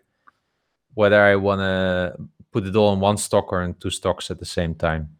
Whether 0.94 1.20
I 1.22 1.36
want 1.36 1.60
to 1.60 2.16
put 2.50 2.66
it 2.66 2.74
all 2.74 2.92
in 2.94 3.00
one 3.00 3.18
stock 3.18 3.52
or 3.52 3.62
in 3.62 3.74
two 3.74 3.90
stocks 3.90 4.30
at 4.30 4.38
the 4.38 4.46
same 4.46 4.74
time. 4.74 5.10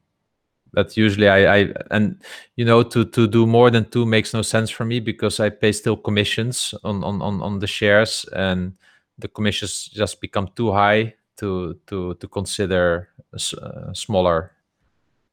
That 0.73 0.97
usually 0.97 1.29
I, 1.29 1.57
I 1.57 1.73
and 1.93 2.21
you 2.57 2.65
know 2.65 2.83
to 2.83 3.05
to 3.05 3.29
do 3.29 3.47
more 3.47 3.71
than 3.71 3.89
two 3.91 4.05
makes 4.05 4.35
no 4.35 4.43
sense 4.43 4.71
for 4.71 4.85
me 4.85 4.99
because 4.99 5.39
I 5.39 5.51
pay 5.51 5.71
still 5.71 5.97
commissions 5.97 6.75
on 6.83 7.05
on 7.05 7.23
on, 7.23 7.41
on 7.43 7.59
the 7.61 7.69
shares 7.69 8.27
and 8.33 8.73
the 9.19 9.29
commissions 9.29 9.85
just 9.87 10.21
become 10.21 10.49
too 10.57 10.73
high 10.73 11.15
to 11.37 11.79
to 11.87 12.15
to 12.15 12.29
consider 12.29 13.09
s- 13.35 13.55
uh, 13.55 13.93
smaller 13.95 14.53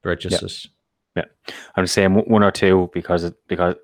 purchases. 0.01 0.67
Yeah. 1.15 1.25
I'm 1.75 1.87
saying 1.87 2.13
one- 2.15 2.25
one 2.25 2.43
or 2.43 2.51
two 2.51 2.89
because 2.93 3.23
it, 3.23 3.35
because 3.47 3.75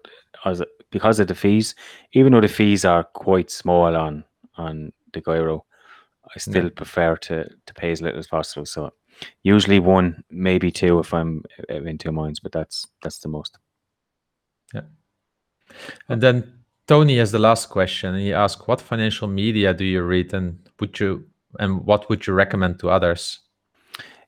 as 0.46 0.62
because 0.92 1.20
of 1.20 1.28
the 1.28 1.36
fees. 1.36 1.76
Even 2.14 2.32
though 2.32 2.42
the 2.42 2.48
fees 2.48 2.86
are 2.86 3.04
quite 3.04 3.52
small 3.52 3.96
on 3.96 4.24
on 4.56 4.92
DEGIRO, 5.12 5.62
I 6.36 6.40
still 6.40 6.64
Yeah. 6.66 6.70
prefer 6.76 7.18
to 7.18 7.44
to 7.66 7.74
pay 7.74 7.92
as 7.92 8.02
little 8.02 8.20
as 8.20 8.28
possible. 8.28 8.66
So 8.66 8.92
usually 9.44 9.80
one, 9.80 10.24
maybe 10.30 10.72
two 10.72 11.00
if 11.00 11.14
I'm 11.14 11.44
in 11.70 11.98
two 11.98 12.12
minds, 12.12 12.40
but 12.40 12.52
that's 12.52 12.88
that's 13.04 13.20
the 13.20 13.30
most. 13.30 13.58
Yeah. 14.74 14.86
And 16.08 16.22
then 16.22 16.57
Tony 16.88 17.18
has 17.18 17.32
the 17.32 17.40
last 17.40 17.70
question. 17.70 18.18
He 18.18 18.34
asked, 18.34 18.68
"What 18.68 18.82
financial 18.82 19.28
media 19.28 19.74
do 19.74 19.84
you 19.84 20.04
read, 20.04 20.34
and 20.34 20.58
would 20.80 21.00
you 21.00 21.26
and 21.60 21.86
what 21.86 22.10
would 22.10 22.26
you 22.28 22.34
recommend 22.34 22.80
to 22.80 22.90
others?" 22.90 23.40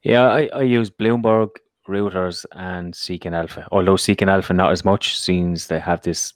Yeah, 0.03 0.27
I, 0.29 0.49
I 0.53 0.61
use 0.61 0.89
Bloomberg, 0.89 1.49
Reuters, 1.87 2.45
and 2.51 2.95
Seeking 2.95 3.33
Alpha. 3.33 3.67
Although 3.71 3.97
Seeking 3.97 4.29
Alpha 4.29 4.53
not 4.53 4.71
as 4.71 4.85
much, 4.85 5.17
since 5.19 5.67
they 5.67 5.79
have 5.79 6.01
this 6.01 6.33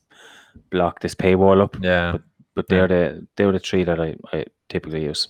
block, 0.70 1.00
this 1.00 1.16
paywall 1.16 1.62
up. 1.62 1.78
Yeah. 1.82 2.18
But 2.56 2.68
they're 2.68 2.88
the 2.88 3.28
they're 3.36 3.52
the 3.52 3.60
three 3.60 3.84
that 3.84 4.00
I, 4.00 4.16
I 4.32 4.46
typically 4.70 5.04
use. 5.06 5.28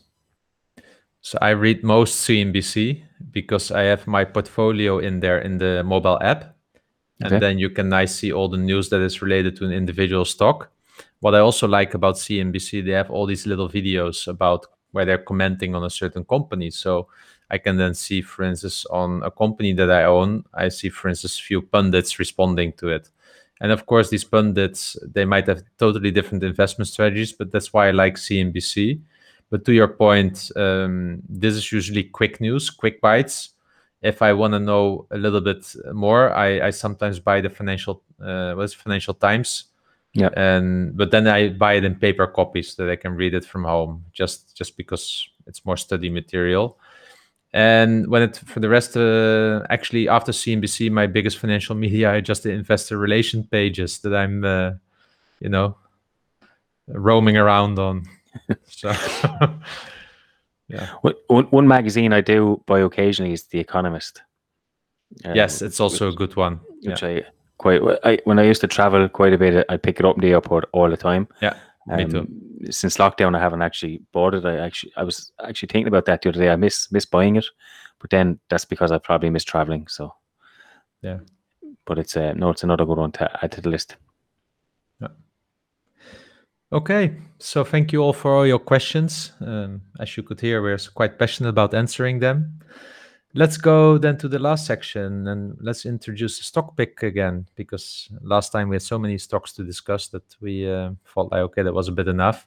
So 1.22 1.38
I 1.42 1.52
read 1.52 1.84
most 1.84 2.28
CNBC 2.28 3.02
because 3.32 3.72
I 3.72 3.84
have 3.84 4.06
my 4.08 4.26
portfolio 4.26 5.00
in 5.00 5.22
there 5.22 5.40
in 5.40 5.58
the 5.58 5.84
mobile 5.84 6.20
app, 6.22 6.56
and 7.22 7.32
Okay. 7.34 7.40
then 7.40 7.58
you 7.60 7.70
can 7.70 7.88
nice 7.88 8.14
see 8.14 8.34
all 8.34 8.50
the 8.50 8.58
news 8.58 8.90
that 8.90 9.00
is 9.02 9.22
related 9.22 9.56
to 9.58 9.66
an 9.66 9.72
individual 9.72 10.26
stock. 10.26 10.70
What 11.20 11.36
I 11.36 11.40
also 11.40 11.68
like 11.68 11.94
about 11.94 12.16
CNBC, 12.16 12.86
they 12.86 12.92
have 12.92 13.10
all 13.10 13.26
these 13.26 13.48
little 13.48 13.70
videos 13.70 14.28
about 14.28 14.66
where 14.92 15.06
they're 15.06 15.18
commenting 15.18 15.76
on 15.76 15.84
a 15.84 15.90
certain 15.90 16.24
company. 16.24 16.70
So 16.70 17.08
I 17.50 17.58
can 17.58 17.78
then 17.78 17.94
see, 17.94 18.22
for 18.22 18.44
instance, 18.44 18.86
on 18.88 19.22
a 19.24 19.32
company 19.32 19.74
that 19.74 19.92
I 19.92 20.06
own, 20.06 20.44
I 20.54 20.70
see, 20.70 20.90
for 20.90 21.10
instance, 21.10 21.38
few 21.40 21.62
pundits 21.62 22.20
responding 22.20 22.74
to 22.74 22.90
it. 22.90 23.10
And 23.62 23.72
of 23.72 23.86
course, 23.86 24.10
these 24.10 24.24
pundits, 24.24 24.98
they 25.02 25.26
might 25.26 25.48
have 25.48 25.64
totally 25.78 26.12
different 26.12 26.44
investment 26.44 26.88
strategies, 26.88 27.32
but 27.32 27.52
that's 27.52 27.72
why 27.72 27.88
I 27.88 27.92
like 27.92 28.16
CNBC. 28.16 29.00
But 29.50 29.66
to 29.66 29.74
your 29.74 29.88
point, 29.88 30.52
um, 30.56 31.22
this 31.30 31.56
is 31.56 31.72
usually 31.72 32.06
quick 32.06 32.42
news, 32.42 32.70
quick 32.70 33.00
bites. 33.00 33.52
If 34.02 34.22
I 34.22 34.34
want 34.34 34.54
to 34.54 34.60
know 34.60 35.08
a 35.12 35.18
little 35.18 35.40
bit 35.40 35.76
more, 35.94 36.34
I, 36.34 36.68
I 36.68 36.70
sometimes 36.72 37.20
buy 37.20 37.40
the 37.40 37.50
financial, 37.50 38.04
uh, 38.22 38.54
what's 38.56 38.74
Financial 38.74 39.14
Times, 39.14 39.66
Yeah. 40.16 40.30
and 40.38 40.96
but 40.96 41.10
then 41.10 41.28
I 41.28 41.50
buy 41.50 41.74
it 41.74 41.84
in 41.84 41.96
paper 41.96 42.28
copies 42.28 42.76
that 42.76 42.88
I 42.88 42.96
can 42.96 43.16
read 43.16 43.34
it 43.34 43.46
from 43.46 43.64
home, 43.64 44.06
just 44.14 44.56
just 44.56 44.78
because 44.78 45.28
it's 45.48 45.66
more 45.66 45.78
study 45.78 46.10
material. 46.10 46.78
And 47.52 48.08
when 48.08 48.24
it 48.24 48.38
for 48.38 48.60
the 48.60 48.70
rest, 48.70 48.96
uh, 48.98 49.66
actually 49.70 50.08
after 50.10 50.32
CNBC, 50.32 50.92
my 50.92 51.08
biggest 51.08 51.38
financial 51.38 51.76
media 51.76 52.10
are 52.10 52.22
just 52.22 52.44
the 52.44 52.52
investor 52.52 52.98
relation 52.98 53.44
pages 53.44 54.00
that 54.00 54.14
I'm, 54.14 54.44
uh, 54.44 54.72
you 55.40 55.50
know, 55.50 55.78
roaming 56.88 57.38
around 57.38 57.80
on. 57.80 58.06
so 58.68 58.94
One, 61.02 61.14
one, 61.28 61.46
one 61.46 61.68
magazine 61.68 62.14
I 62.14 62.22
do 62.22 62.64
buy 62.66 62.80
occasionally 62.80 63.34
is 63.34 63.44
The 63.44 63.60
Economist. 63.60 64.22
Yes, 65.24 65.62
it's 65.62 65.80
also 65.80 66.10
a 66.10 66.14
good 66.14 66.36
one. 66.36 66.60
Yeah, 66.82 66.92
which 66.92 67.04
I 67.04 67.24
quite 67.58 67.84
well, 67.84 68.00
I, 68.04 68.20
when 68.26 68.40
I 68.40 68.44
used 68.44 68.62
to 68.62 68.68
travel 68.68 69.08
quite 69.10 69.34
a 69.34 69.38
bit, 69.38 69.66
I 69.70 69.78
pick 69.78 70.00
it 70.00 70.06
up 70.06 70.16
in 70.16 70.22
the 70.22 70.32
airport 70.32 70.66
all 70.72 70.90
the 70.90 70.98
time. 70.98 71.28
yeah, 71.42 71.56
me 71.88 72.06
too. 72.06 72.20
Um, 72.20 72.72
Since 72.72 72.98
lockdown, 72.98 73.36
I 73.36 73.40
haven't 73.40 73.62
actually 73.62 74.02
bought 74.12 74.34
it. 74.34 74.46
I 74.46 74.58
actually 74.58 74.94
I 74.96 75.04
was 75.04 75.32
actually 75.48 75.68
thinking 75.68 75.88
about 75.88 76.06
that 76.06 76.22
the 76.22 76.30
other 76.30 76.40
day. 76.40 76.50
I 76.50 76.56
miss 76.56 76.92
miss 76.92 77.06
buying 77.06 77.36
it, 77.36 77.46
but 78.00 78.10
then 78.10 78.40
that's 78.50 78.66
because 78.66 78.92
I 78.92 78.98
probably 78.98 79.30
miss 79.30 79.44
traveling. 79.44 79.88
So 79.88 80.14
Yeah. 81.02 81.20
but 81.86 82.00
it's 82.00 82.16
uh, 82.18 82.34
no, 82.36 82.50
it's 82.50 82.64
another 82.64 82.86
good 82.86 82.98
one 82.98 83.12
to 83.14 83.44
add 83.44 83.52
to 83.54 83.62
the 83.62 83.70
list. 83.70 83.98
Okay, 86.72 87.16
so 87.38 87.64
thank 87.64 87.94
you 87.94 88.02
all 88.02 88.14
for 88.14 88.34
all 88.34 88.48
your 88.48 88.58
questions. 88.58 89.32
Um, 89.40 89.82
as 90.00 90.18
you 90.18 90.24
could 90.24 90.42
hear, 90.42 90.60
we're 90.60 90.80
quite 90.96 91.20
passionate 91.20 91.50
about 91.50 91.76
answering 91.76 92.18
them. 92.18 92.62
Let's 93.36 93.58
go 93.58 93.98
then 93.98 94.18
to 94.18 94.28
the 94.28 94.38
last 94.38 94.68
section 94.68 95.28
and 95.28 95.58
let's 95.60 95.88
introduce 95.88 96.38
the 96.38 96.44
stock 96.44 96.78
pick 96.78 97.02
again 97.02 97.48
because 97.56 98.08
last 98.22 98.52
time 98.52 98.70
we 98.70 98.76
had 98.76 98.84
so 98.84 99.00
many 99.00 99.18
stocks 99.18 99.54
to 99.54 99.64
discuss 99.64 100.08
that 100.10 100.24
we 100.40 100.70
uh, 100.70 100.92
felt 101.04 101.32
like 101.32 101.42
okay 101.42 101.64
that 101.64 101.74
was 101.74 101.88
a 101.88 101.92
bit 101.92 102.08
enough. 102.08 102.46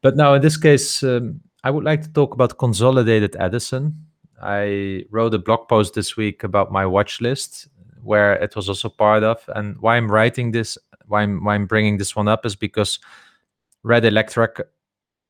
But 0.00 0.16
now 0.16 0.34
in 0.34 0.40
this 0.40 0.56
case, 0.56 1.02
um, 1.02 1.40
I 1.62 1.70
would 1.70 1.84
like 1.84 2.02
to 2.02 2.12
talk 2.12 2.32
about 2.32 2.56
consolidated 2.56 3.36
Edison. 3.38 4.06
I 4.40 5.04
wrote 5.10 5.34
a 5.34 5.38
blog 5.38 5.68
post 5.68 5.94
this 5.94 6.16
week 6.16 6.42
about 6.42 6.72
my 6.72 6.86
watch 6.86 7.20
list 7.20 7.68
where 8.02 8.34
it 8.34 8.56
was 8.56 8.68
also 8.68 8.88
part 8.88 9.24
of, 9.24 9.42
and 9.54 9.76
why 9.80 9.96
I'm 9.96 10.10
writing 10.10 10.52
this, 10.52 10.78
why 11.06 11.22
I'm 11.22 11.44
why 11.44 11.54
I'm 11.54 11.66
bringing 11.66 11.98
this 11.98 12.16
one 12.16 12.28
up 12.28 12.46
is 12.46 12.56
because 12.56 12.98
Red 13.82 14.04
Electric, 14.04 14.60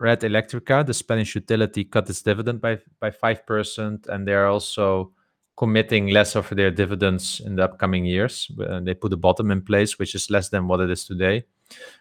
Red 0.01 0.21
Electrica, 0.21 0.87
the 0.87 0.95
Spanish 0.95 1.35
utility, 1.35 1.85
cut 1.85 2.09
its 2.09 2.23
dividend 2.23 2.61
by 2.61 2.79
by 3.01 3.11
five 3.11 3.45
percent, 3.47 4.07
and 4.07 4.27
they're 4.27 4.47
also 4.47 5.13
committing 5.57 6.09
less 6.09 6.37
of 6.37 6.49
their 6.51 6.71
dividends 6.71 7.41
in 7.45 7.57
the 7.57 7.65
upcoming 7.65 8.05
years. 8.05 8.49
Uh, 8.61 8.79
they 8.81 8.95
put 8.95 9.13
a 9.13 9.17
bottom 9.17 9.51
in 9.51 9.61
place, 9.61 9.99
which 9.99 10.15
is 10.15 10.31
less 10.31 10.51
than 10.51 10.69
what 10.69 10.81
it 10.81 10.89
is 10.89 11.05
today. 11.05 11.45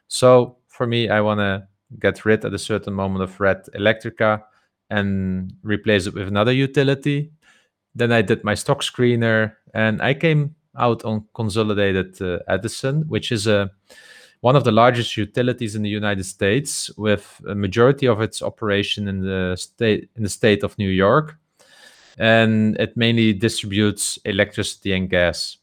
So 0.08 0.58
for 0.68 0.86
me, 0.86 1.10
I 1.10 1.22
want 1.22 1.40
to 1.40 1.68
get 2.00 2.24
rid 2.24 2.46
at 2.46 2.54
a 2.54 2.60
certain 2.60 2.94
moment 2.94 3.24
of 3.24 3.40
Red 3.40 3.66
Electrica 3.74 4.44
and 4.90 5.54
replace 5.64 6.06
it 6.06 6.14
with 6.14 6.28
another 6.28 6.54
utility. 6.54 7.32
Then 7.96 8.12
I 8.12 8.22
did 8.22 8.44
my 8.44 8.54
stock 8.54 8.84
screener, 8.84 9.56
and 9.74 10.02
I 10.04 10.14
came 10.14 10.56
out 10.78 11.04
on 11.04 11.26
consolidated 11.34 12.22
uh, 12.22 12.40
Edison, 12.48 13.06
which 13.08 13.32
is 13.32 13.48
a 13.48 13.72
one 14.48 14.56
of 14.56 14.64
the 14.64 14.72
largest 14.72 15.18
utilities 15.18 15.76
in 15.76 15.82
the 15.82 15.90
United 15.90 16.24
States, 16.24 16.90
with 16.96 17.42
a 17.50 17.54
majority 17.54 18.08
of 18.08 18.22
its 18.22 18.42
operation 18.42 19.10
in 19.10 19.20
the 19.20 19.58
state 19.58 20.10
in 20.16 20.24
the 20.24 20.30
state 20.30 20.64
of 20.64 20.78
New 20.78 20.90
York, 20.90 21.38
and 22.18 22.78
it 22.80 22.96
mainly 22.96 23.34
distributes 23.34 24.18
electricity 24.24 24.94
and 24.94 25.10
gas. 25.10 25.58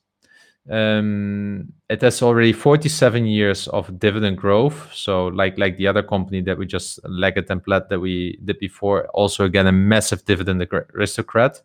Um, 0.71 1.73
it 1.89 2.03
has 2.03 2.21
already 2.21 2.53
47 2.53 3.25
years 3.25 3.69
of 3.69 3.99
dividend 3.99 4.37
growth. 4.37 4.91
So, 4.93 5.29
like 5.29 5.57
like 5.57 5.79
the 5.79 5.89
other 5.89 6.03
company 6.03 6.43
that 6.43 6.59
we 6.59 6.67
just 6.67 7.01
Leggett 7.09 7.49
and 7.49 7.65
Platt 7.65 7.89
that 7.89 8.01
we 8.01 8.39
did 8.45 8.59
before, 8.59 9.09
also 9.15 9.47
again 9.47 9.67
a 9.67 9.73
massive 9.73 10.27
dividend 10.27 10.61
aristocrat. 10.95 11.63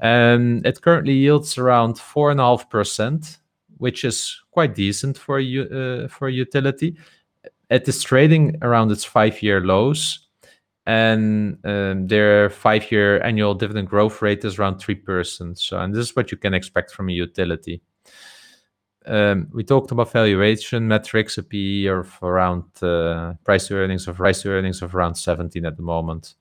And 0.00 0.64
it 0.64 0.80
currently 0.80 1.14
yields 1.14 1.58
around 1.58 1.98
four 1.98 2.30
and 2.30 2.38
a 2.38 2.44
half 2.44 2.70
percent, 2.70 3.39
which 3.80 4.04
is 4.04 4.40
quite 4.50 4.74
decent 4.74 5.18
for 5.18 5.40
a 5.40 6.04
uh, 6.04 6.08
for 6.08 6.28
utility. 6.28 6.96
It 7.70 7.88
is 7.88 8.02
trading 8.02 8.56
around 8.62 8.90
its 8.92 9.04
five-year 9.04 9.60
lows, 9.60 10.26
and 10.86 11.58
um, 11.64 12.06
their 12.06 12.50
five-year 12.50 13.22
annual 13.22 13.54
dividend 13.54 13.88
growth 13.88 14.22
rate 14.22 14.44
is 14.44 14.58
around 14.58 14.78
three 14.78 14.94
percent. 14.94 15.58
So, 15.58 15.78
and 15.78 15.94
this 15.94 16.10
is 16.10 16.16
what 16.16 16.30
you 16.30 16.36
can 16.36 16.54
expect 16.54 16.92
from 16.92 17.08
a 17.08 17.12
utility. 17.12 17.82
Um, 19.06 19.48
we 19.52 19.64
talked 19.64 19.90
about 19.92 20.12
valuation 20.12 20.86
metrics, 20.86 21.38
a 21.38 21.42
PE 21.42 21.86
of 21.86 22.18
around 22.22 22.64
uh, 22.82 23.34
price 23.44 23.68
to 23.68 23.74
earnings 23.76 24.06
of 24.06 24.16
price 24.16 24.42
to 24.42 24.50
earnings 24.50 24.82
of 24.82 24.94
around 24.94 25.14
17 25.14 25.64
at 25.64 25.76
the 25.76 25.82
moment. 25.82 26.34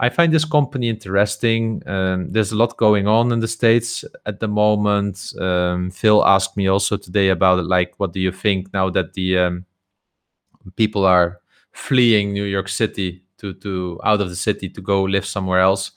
I 0.00 0.08
find 0.08 0.32
this 0.32 0.44
company 0.44 0.88
interesting. 0.88 1.82
Um, 1.86 2.32
there's 2.32 2.50
a 2.50 2.56
lot 2.56 2.76
going 2.76 3.06
on 3.06 3.30
in 3.30 3.38
the 3.38 3.48
states 3.48 4.04
at 4.26 4.40
the 4.40 4.48
moment. 4.48 5.32
Um, 5.40 5.90
Phil 5.90 6.24
asked 6.26 6.56
me 6.56 6.66
also 6.66 6.96
today 6.96 7.28
about 7.28 7.60
it, 7.60 7.66
like, 7.66 7.94
what 7.98 8.12
do 8.12 8.20
you 8.20 8.32
think 8.32 8.72
now 8.72 8.90
that 8.90 9.14
the 9.14 9.38
um, 9.38 9.64
people 10.74 11.04
are 11.04 11.40
fleeing 11.72 12.32
New 12.32 12.44
York 12.44 12.68
City 12.68 13.22
to 13.38 13.54
to 13.54 14.00
out 14.04 14.20
of 14.20 14.28
the 14.28 14.36
city 14.36 14.68
to 14.68 14.80
go 14.80 15.04
live 15.04 15.24
somewhere 15.24 15.60
else? 15.60 15.92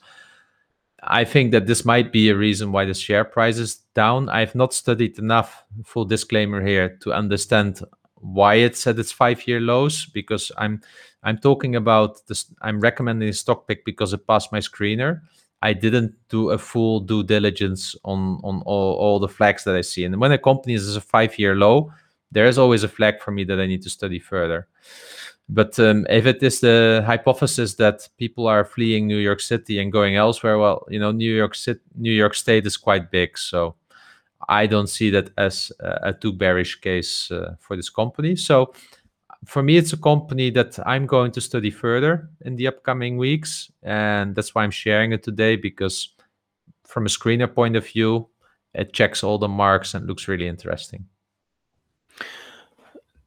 I 1.02 1.24
think 1.24 1.52
that 1.52 1.66
this 1.66 1.84
might 1.84 2.12
be 2.12 2.28
a 2.28 2.36
reason 2.36 2.72
why 2.72 2.84
the 2.84 2.94
share 2.94 3.24
price 3.24 3.58
is 3.58 3.76
down. 3.94 4.28
I've 4.28 4.54
not 4.54 4.74
studied 4.74 5.18
enough, 5.18 5.64
full 5.84 6.04
disclaimer 6.04 6.64
here, 6.64 6.98
to 7.02 7.12
understand 7.12 7.80
why 8.14 8.56
it's 8.56 8.86
at 8.86 8.98
its 8.98 9.12
five-year 9.12 9.60
lows. 9.60 10.06
Because 10.06 10.52
I'm 10.56 10.82
I'm 11.22 11.38
talking 11.38 11.76
about 11.76 12.26
this. 12.26 12.46
I'm 12.62 12.80
recommending 12.80 13.28
a 13.28 13.32
stock 13.32 13.66
pick 13.66 13.84
because 13.84 14.12
it 14.12 14.26
passed 14.26 14.52
my 14.52 14.60
screener. 14.60 15.20
I 15.60 15.72
didn't 15.72 16.14
do 16.28 16.50
a 16.50 16.58
full 16.58 17.00
due 17.00 17.24
diligence 17.24 17.96
on 18.04 18.40
on 18.44 18.62
all, 18.64 18.94
all 18.94 19.18
the 19.18 19.28
flags 19.28 19.64
that 19.64 19.74
I 19.74 19.80
see. 19.82 20.04
And 20.04 20.20
when 20.20 20.32
a 20.32 20.38
company 20.38 20.74
is 20.74 20.96
a 20.96 21.00
five-year 21.00 21.56
low, 21.56 21.92
there 22.30 22.46
is 22.46 22.58
always 22.58 22.84
a 22.84 22.88
flag 22.88 23.20
for 23.20 23.32
me 23.32 23.44
that 23.44 23.58
I 23.58 23.66
need 23.66 23.82
to 23.82 23.90
study 23.90 24.18
further. 24.18 24.68
But 25.48 25.78
um, 25.80 26.06
if 26.10 26.26
it 26.26 26.42
is 26.42 26.60
the 26.60 27.02
hypothesis 27.06 27.74
that 27.76 28.06
people 28.18 28.46
are 28.46 28.64
fleeing 28.64 29.06
New 29.06 29.16
York 29.16 29.40
City 29.40 29.80
and 29.80 29.90
going 29.90 30.14
elsewhere, 30.14 30.58
well, 30.58 30.86
you 30.90 31.00
know, 31.00 31.10
New 31.10 31.34
York 31.34 31.54
City, 31.54 31.80
New 31.96 32.12
York 32.12 32.34
State 32.34 32.66
is 32.66 32.76
quite 32.76 33.10
big, 33.10 33.38
so 33.38 33.74
I 34.48 34.66
don't 34.66 34.88
see 34.88 35.10
that 35.10 35.30
as 35.38 35.72
a, 35.80 36.10
a 36.10 36.12
too 36.12 36.32
bearish 36.32 36.80
case 36.80 37.30
uh, 37.30 37.56
for 37.58 37.76
this 37.76 37.88
company. 37.88 38.36
So 38.36 38.74
for 39.44 39.62
me, 39.62 39.76
it's 39.76 39.92
a 39.92 39.96
company 39.96 40.50
that 40.50 40.78
I'm 40.86 41.06
going 41.06 41.32
to 41.32 41.40
study 41.40 41.70
further 41.70 42.28
in 42.44 42.56
the 42.56 42.66
upcoming 42.66 43.16
weeks, 43.16 43.70
and 43.82 44.34
that's 44.34 44.54
why 44.54 44.64
I'm 44.64 44.70
sharing 44.70 45.12
it 45.12 45.22
today 45.22 45.56
because 45.56 46.10
from 46.84 47.06
a 47.06 47.08
screener 47.08 47.52
point 47.52 47.76
of 47.76 47.86
view, 47.86 48.28
it 48.74 48.92
checks 48.92 49.22
all 49.22 49.38
the 49.38 49.48
marks 49.48 49.94
and 49.94 50.06
looks 50.06 50.28
really 50.28 50.48
interesting. 50.48 51.06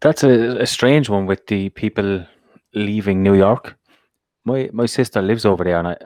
That's 0.02 0.24
a, 0.24 0.62
a 0.62 0.68
strange 0.68 1.10
one 1.10 1.28
with 1.28 1.48
the 1.48 1.70
people 1.70 2.26
leaving 2.74 3.24
New 3.24 3.36
York. 3.36 3.78
My 4.44 4.70
my 4.74 4.88
sister 4.88 5.22
lives 5.22 5.46
over 5.46 5.64
there, 5.64 5.78
and 5.78 5.88
I, 5.88 5.98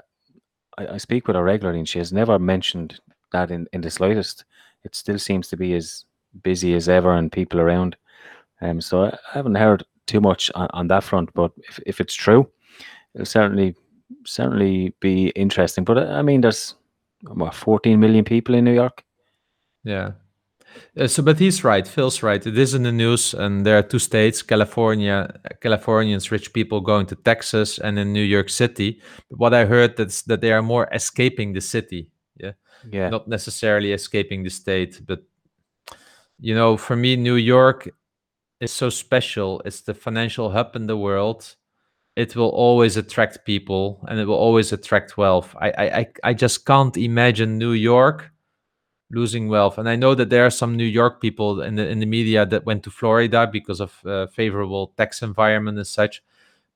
I, 0.78 0.88
I 0.88 0.98
speak 0.98 1.28
with 1.28 1.36
her 1.36 1.44
regularly, 1.44 1.80
and 1.80 1.90
she 1.90 2.00
has 2.00 2.12
never 2.12 2.38
mentioned 2.38 3.00
that 3.32 3.52
in, 3.52 3.68
in 3.74 3.82
the 3.82 3.90
slightest. 3.90 4.46
It 4.84 4.96
still 4.96 5.18
seems 5.18 5.48
to 5.50 5.58
be 5.58 5.74
as 5.74 6.06
busy 6.44 6.76
as 6.76 6.90
ever, 6.90 7.14
and 7.16 7.32
people 7.32 7.60
around. 7.60 7.96
Um, 8.62 8.82
so 8.82 9.06
I 9.06 9.18
haven't 9.34 9.56
heard 9.56 9.84
too 10.08 10.22
much 10.22 10.52
on, 10.56 10.68
on 10.74 10.88
that 10.88 11.04
front. 11.04 11.34
But 11.34 11.52
if, 11.58 11.80
if 11.86 12.02
it's 12.02 12.14
true, 12.14 12.50
it'll 13.14 13.26
certainly 13.26 13.76
certainly 14.26 14.94
be 15.00 15.30
interesting. 15.30 15.84
But 15.84 15.98
I 15.98 16.22
mean, 16.22 16.42
there's 16.42 16.76
what 17.22 17.54
14 17.54 18.00
million 18.00 18.26
people 18.26 18.56
in 18.56 18.66
New 18.66 18.74
York. 18.74 19.04
Yeah, 19.84 20.12
uh, 20.98 21.08
so, 21.08 21.22
but 21.22 21.40
he's 21.40 21.64
right. 21.64 21.88
Phil's 21.88 22.24
right. 22.24 22.46
It 22.46 22.58
is 22.58 22.74
in 22.74 22.84
the 22.84 22.92
news, 22.92 23.34
and 23.34 23.66
there 23.66 23.78
are 23.78 23.84
two 23.84 24.00
states: 24.00 24.42
California, 24.42 25.34
Californians, 25.62 26.32
rich 26.32 26.54
people 26.54 26.82
going 26.82 27.06
to 27.08 27.16
Texas, 27.16 27.80
and 27.80 28.00
in 28.00 28.14
New 28.14 28.24
York 28.24 28.50
City. 28.50 29.02
But 29.30 29.40
what 29.40 29.54
I 29.54 29.66
heard 29.66 29.98
that's 29.98 30.22
that 30.24 30.42
they 30.42 30.52
are 30.52 30.62
more 30.62 30.88
escaping 30.94 31.54
the 31.54 31.62
city. 31.62 32.10
Yeah, 32.38 32.52
yeah, 32.90 33.10
not 33.10 33.28
necessarily 33.28 33.94
escaping 33.94 34.44
the 34.44 34.50
state, 34.50 35.02
but 35.06 35.24
you 36.40 36.56
know, 36.56 36.78
for 36.78 36.96
me, 36.96 37.16
New 37.16 37.36
York 37.36 37.90
is 38.60 38.72
so 38.72 38.90
special. 38.90 39.62
It's 39.66 39.82
the 39.82 39.94
financial 39.94 40.52
hub 40.52 40.76
in 40.76 40.88
the 40.88 40.98
world. 40.98 41.56
It 42.16 42.36
will 42.36 42.50
always 42.50 42.96
attract 42.96 43.46
people, 43.46 44.00
and 44.08 44.20
it 44.20 44.26
will 44.26 44.36
always 44.36 44.72
attract 44.72 45.18
wealth. 45.18 45.54
I, 45.60 45.70
I, 45.70 46.08
I 46.24 46.34
just 46.34 46.66
can't 46.66 46.96
imagine 46.96 47.58
New 47.58 47.74
York 47.74 48.32
losing 49.12 49.50
wealth. 49.50 49.78
And 49.78 49.88
I 49.88 49.96
know 49.96 50.16
that 50.16 50.30
there 50.30 50.46
are 50.46 50.52
some 50.52 50.76
New 50.76 50.86
York 50.86 51.22
people 51.22 51.62
in 51.62 51.76
the 51.76 51.88
in 51.88 52.00
the 52.00 52.06
media 52.06 52.46
that 52.46 52.66
went 52.66 52.84
to 52.84 52.92
Florida 52.92 53.48
because 53.52 53.80
of 53.80 54.00
uh, 54.06 54.28
favorable 54.28 54.94
tax 54.98 55.22
environment 55.22 55.78
and 55.78 55.88
such. 55.88 56.24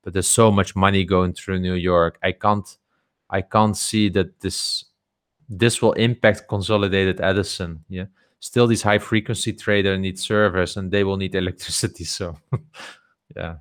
But 0.02 0.12
there's 0.12 0.28
so 0.28 0.50
much 0.50 0.76
money 0.76 1.04
going 1.04 1.34
through 1.34 1.60
New 1.60 1.74
York. 1.74 2.18
I 2.22 2.32
can't 2.32 2.68
I 3.28 3.42
can't 3.42 3.76
see 3.76 4.08
that 4.10 4.40
this 4.40 4.84
this 5.48 5.82
will 5.82 5.92
impact 5.94 6.48
consolidated 6.48 7.20
Edison. 7.20 7.84
Yeah. 7.88 8.06
Still, 8.40 8.66
these 8.66 8.82
high 8.82 8.98
frequency 8.98 9.52
trader 9.52 9.96
need 9.98 10.18
servers 10.18 10.76
and 10.76 10.90
they 10.90 11.04
will 11.04 11.16
need 11.16 11.34
electricity. 11.36 12.04
So, 12.04 12.36
yeah. 13.36 13.56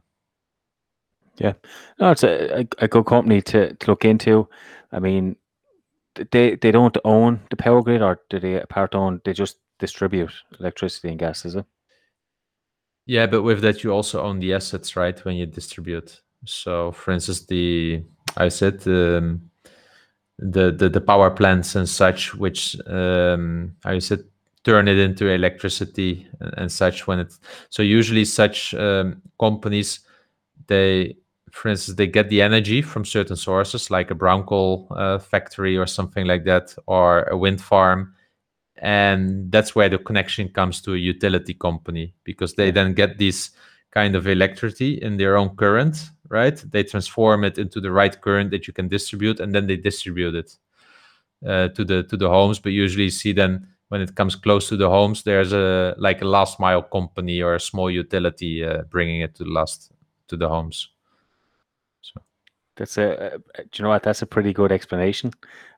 Yeah. 1.38 1.54
No, 2.00 2.12
it's 2.12 2.24
a, 2.24 2.68
a, 2.80 2.88
good 2.88 3.06
company 3.06 3.42
to, 3.44 3.74
to 3.74 3.88
look 3.88 4.04
into. 4.04 4.50
I 4.92 5.00
mean, 5.00 5.38
they 6.32 6.56
they 6.56 6.72
don't 6.72 6.98
own 7.06 7.40
the 7.50 7.56
power 7.56 7.82
grid, 7.82 8.02
or 8.02 8.20
do 8.30 8.40
they 8.40 8.60
part 8.68 8.96
own? 8.96 9.22
They 9.24 9.34
just 9.34 9.58
distribute 9.80 10.32
electricity 10.60 11.10
and 11.10 11.20
gas, 11.20 11.46
is 11.46 11.56
it? 11.56 11.66
Yeah, 13.06 13.26
but 13.26 13.44
with 13.44 13.62
that 13.62 13.84
you 13.84 13.92
also 13.92 14.22
own 14.22 14.40
the 14.40 14.54
assets, 14.54 14.96
right? 14.96 15.24
When 15.26 15.36
you 15.36 15.46
distribute. 15.46 16.22
So, 16.46 16.92
for 16.92 17.12
instance, 17.12 17.46
the 17.46 18.04
I 18.38 18.50
said 18.50 18.86
um, 18.88 19.50
the, 20.38 20.72
the 20.72 20.90
the 20.90 21.02
power 21.02 21.32
plants 21.32 21.76
and 21.76 21.88
such, 21.88 22.36
which 22.36 22.78
um, 22.88 23.76
I 23.86 24.00
said 24.00 24.24
turn 24.64 24.88
it 24.88 24.98
into 24.98 25.28
electricity 25.30 26.28
and, 26.40 26.54
and 26.58 26.72
such. 26.72 27.08
When 27.08 27.20
it's 27.20 27.40
so 27.70 27.82
usually 27.84 28.26
such 28.26 28.74
um, 28.76 29.22
companies 29.40 30.02
they 30.68 31.16
for 31.52 31.70
instance, 31.70 31.98
they 31.98 32.08
get 32.08 32.30
the 32.30 32.42
energy 32.42 32.82
from 32.82 33.06
certain 33.06 33.36
sources, 33.36 33.90
like 33.92 34.12
a 34.12 34.16
brown 34.16 34.44
coal 34.44 34.88
uh, 34.92 35.20
factory 35.20 35.78
or 35.78 35.88
something 35.88 36.26
like 36.26 36.46
that, 36.46 36.76
or 36.86 37.24
a 37.24 37.38
wind 37.38 37.62
farm. 37.62 38.14
And 38.78 39.52
that's 39.52 39.76
where 39.76 39.90
the 39.90 39.98
connection 39.98 40.50
comes 40.50 40.82
to 40.82 40.94
a 40.94 40.98
utility 40.98 41.54
company 41.54 42.14
because 42.24 42.54
they 42.54 42.72
then 42.72 42.94
get 42.94 43.18
this 43.18 43.52
kind 43.92 44.16
of 44.16 44.28
electricity 44.28 44.94
in 45.02 45.18
their 45.18 45.36
own 45.36 45.56
current, 45.56 45.98
right? 46.30 46.56
They 46.72 46.84
transform 46.84 47.44
it 47.44 47.58
into 47.58 47.82
the 47.82 47.92
right 47.92 48.20
current 48.22 48.52
that 48.52 48.68
you 48.68 48.74
can 48.74 48.88
distribute, 48.88 49.40
and 49.40 49.54
then 49.54 49.68
they 49.68 49.76
distribute 49.76 50.36
it 50.36 50.58
uh, 51.46 51.70
to 51.70 51.84
the 51.84 52.04
to 52.04 52.16
the 52.16 52.30
homes. 52.30 52.60
But 52.60 52.72
usually, 52.72 53.06
you 53.06 53.10
see 53.10 53.34
then 53.34 53.68
when 53.90 54.02
it 54.02 54.16
comes 54.16 54.36
close 54.36 54.70
to 54.70 54.78
the 54.78 54.90
homes, 54.90 55.24
there's 55.24 55.52
a 55.52 55.96
like 55.98 56.22
a 56.22 56.26
last 56.26 56.60
mile 56.60 56.84
company 56.84 57.42
or 57.42 57.56
a 57.56 57.60
small 57.60 57.92
utility 57.92 58.64
uh, 58.64 58.84
bringing 58.90 59.22
it 59.22 59.36
to 59.36 59.44
the 59.44 59.50
last 59.50 59.92
to 60.28 60.38
the 60.38 60.48
homes. 60.48 60.90
So 62.02 62.22
That's 62.78 62.98
a, 62.98 63.40
do 63.58 63.64
you 63.76 63.84
know 63.84 63.90
what? 63.90 64.04
That's 64.04 64.22
a 64.22 64.28
pretty 64.28 64.54
good 64.54 64.72
explanation. 64.72 65.32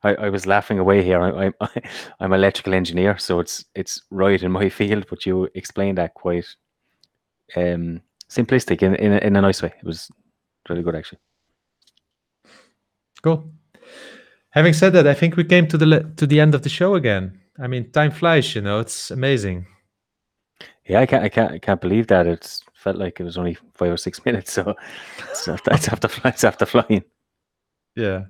I, 0.03 0.15
I 0.15 0.29
was 0.29 0.45
laughing 0.45 0.77
away 0.77 1.03
here. 1.03 1.21
I, 1.21 1.51
I, 1.61 1.69
I'm 2.19 2.33
electrical 2.33 2.73
engineer, 2.73 3.17
so 3.17 3.39
it's 3.39 3.65
it's 3.75 4.01
right 4.11 4.43
in 4.43 4.51
my 4.51 4.69
field. 4.79 5.05
But 5.09 5.25
you 5.25 5.49
explained 5.55 5.97
that 5.97 6.13
quite 6.13 6.47
um, 7.55 8.01
simplistic 8.29 8.83
in, 8.83 8.95
in, 8.95 9.13
in 9.13 9.35
a 9.35 9.41
nice 9.41 9.61
way. 9.61 9.73
It 9.77 9.85
was 9.85 10.11
really 10.69 10.83
good, 10.83 10.95
actually. 10.95 11.19
Cool. 13.21 13.51
Having 14.49 14.73
said 14.73 14.93
that, 14.93 15.07
I 15.07 15.13
think 15.13 15.37
we 15.37 15.45
came 15.45 15.67
to 15.67 15.77
the 15.77 16.13
to 16.17 16.27
the 16.27 16.41
end 16.41 16.55
of 16.55 16.63
the 16.63 16.69
show 16.69 16.95
again. 16.95 17.40
I 17.59 17.67
mean, 17.67 17.91
time 17.91 18.11
flies. 18.11 18.55
You 18.55 18.61
know, 18.61 18.79
it's 18.79 19.11
amazing. 19.11 19.67
Yeah, 20.87 21.01
I 21.01 21.05
can't 21.05 21.23
I 21.23 21.29
can't 21.29 21.51
I 21.51 21.59
can't 21.59 21.81
believe 21.81 22.07
that. 22.07 22.27
It's 22.27 22.61
felt 22.73 22.97
like 22.97 23.19
it 23.19 23.23
was 23.23 23.37
only 23.37 23.57
five 23.73 23.91
or 23.91 23.97
six 23.97 24.23
minutes. 24.25 24.53
So 24.53 24.75
it's 25.19 25.47
after 25.47 26.09
it's 26.25 26.43
after 26.43 26.65
flying. 26.65 27.03
Yeah. 27.95 28.25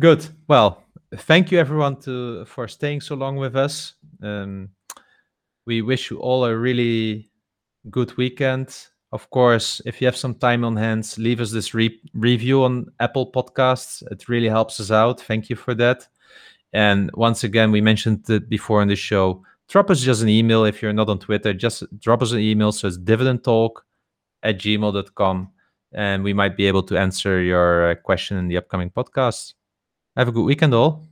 Good. 0.00 0.26
Well, 0.46 0.84
thank 1.16 1.50
you 1.50 1.58
everyone 1.58 2.00
to 2.02 2.44
for 2.44 2.68
staying 2.68 3.00
so 3.00 3.14
long 3.14 3.36
with 3.36 3.56
us. 3.56 3.94
Um, 4.22 4.70
we 5.66 5.82
wish 5.82 6.10
you 6.10 6.18
all 6.18 6.44
a 6.44 6.56
really 6.56 7.30
good 7.90 8.16
weekend. 8.16 8.74
Of 9.10 9.30
course, 9.30 9.80
if 9.86 10.00
you 10.00 10.06
have 10.06 10.16
some 10.16 10.34
time 10.34 10.64
on 10.64 10.76
hands, 10.76 11.18
leave 11.18 11.40
us 11.40 11.50
this 11.50 11.72
re- 11.72 12.00
review 12.12 12.64
on 12.64 12.86
Apple 13.00 13.32
Podcasts. 13.32 14.02
It 14.10 14.28
really 14.28 14.48
helps 14.48 14.80
us 14.80 14.90
out. 14.90 15.20
Thank 15.20 15.48
you 15.48 15.56
for 15.56 15.74
that. 15.74 16.06
And 16.72 17.10
once 17.14 17.44
again, 17.44 17.70
we 17.72 17.80
mentioned 17.80 18.28
it 18.28 18.48
before 18.48 18.82
in 18.82 18.88
the 18.88 18.96
show. 18.96 19.42
Drop 19.68 19.90
us 19.90 20.00
just 20.00 20.22
an 20.22 20.28
email 20.28 20.64
if 20.64 20.82
you're 20.82 20.92
not 20.92 21.08
on 21.08 21.18
Twitter. 21.18 21.52
Just 21.52 21.84
drop 21.98 22.22
us 22.22 22.32
an 22.32 22.40
email. 22.40 22.72
So 22.72 22.88
it's 22.88 22.98
dividendtalk 22.98 23.70
at 24.42 24.58
gmail.com. 24.58 25.50
And 25.92 26.22
we 26.22 26.34
might 26.34 26.56
be 26.56 26.66
able 26.66 26.82
to 26.84 26.98
answer 26.98 27.40
your 27.40 27.90
uh, 27.90 27.94
question 27.94 28.36
in 28.36 28.48
the 28.48 28.58
upcoming 28.58 28.90
podcast. 28.90 29.54
Have 30.16 30.28
a 30.28 30.32
good 30.32 30.44
weekend, 30.44 30.74
all. 30.74 31.07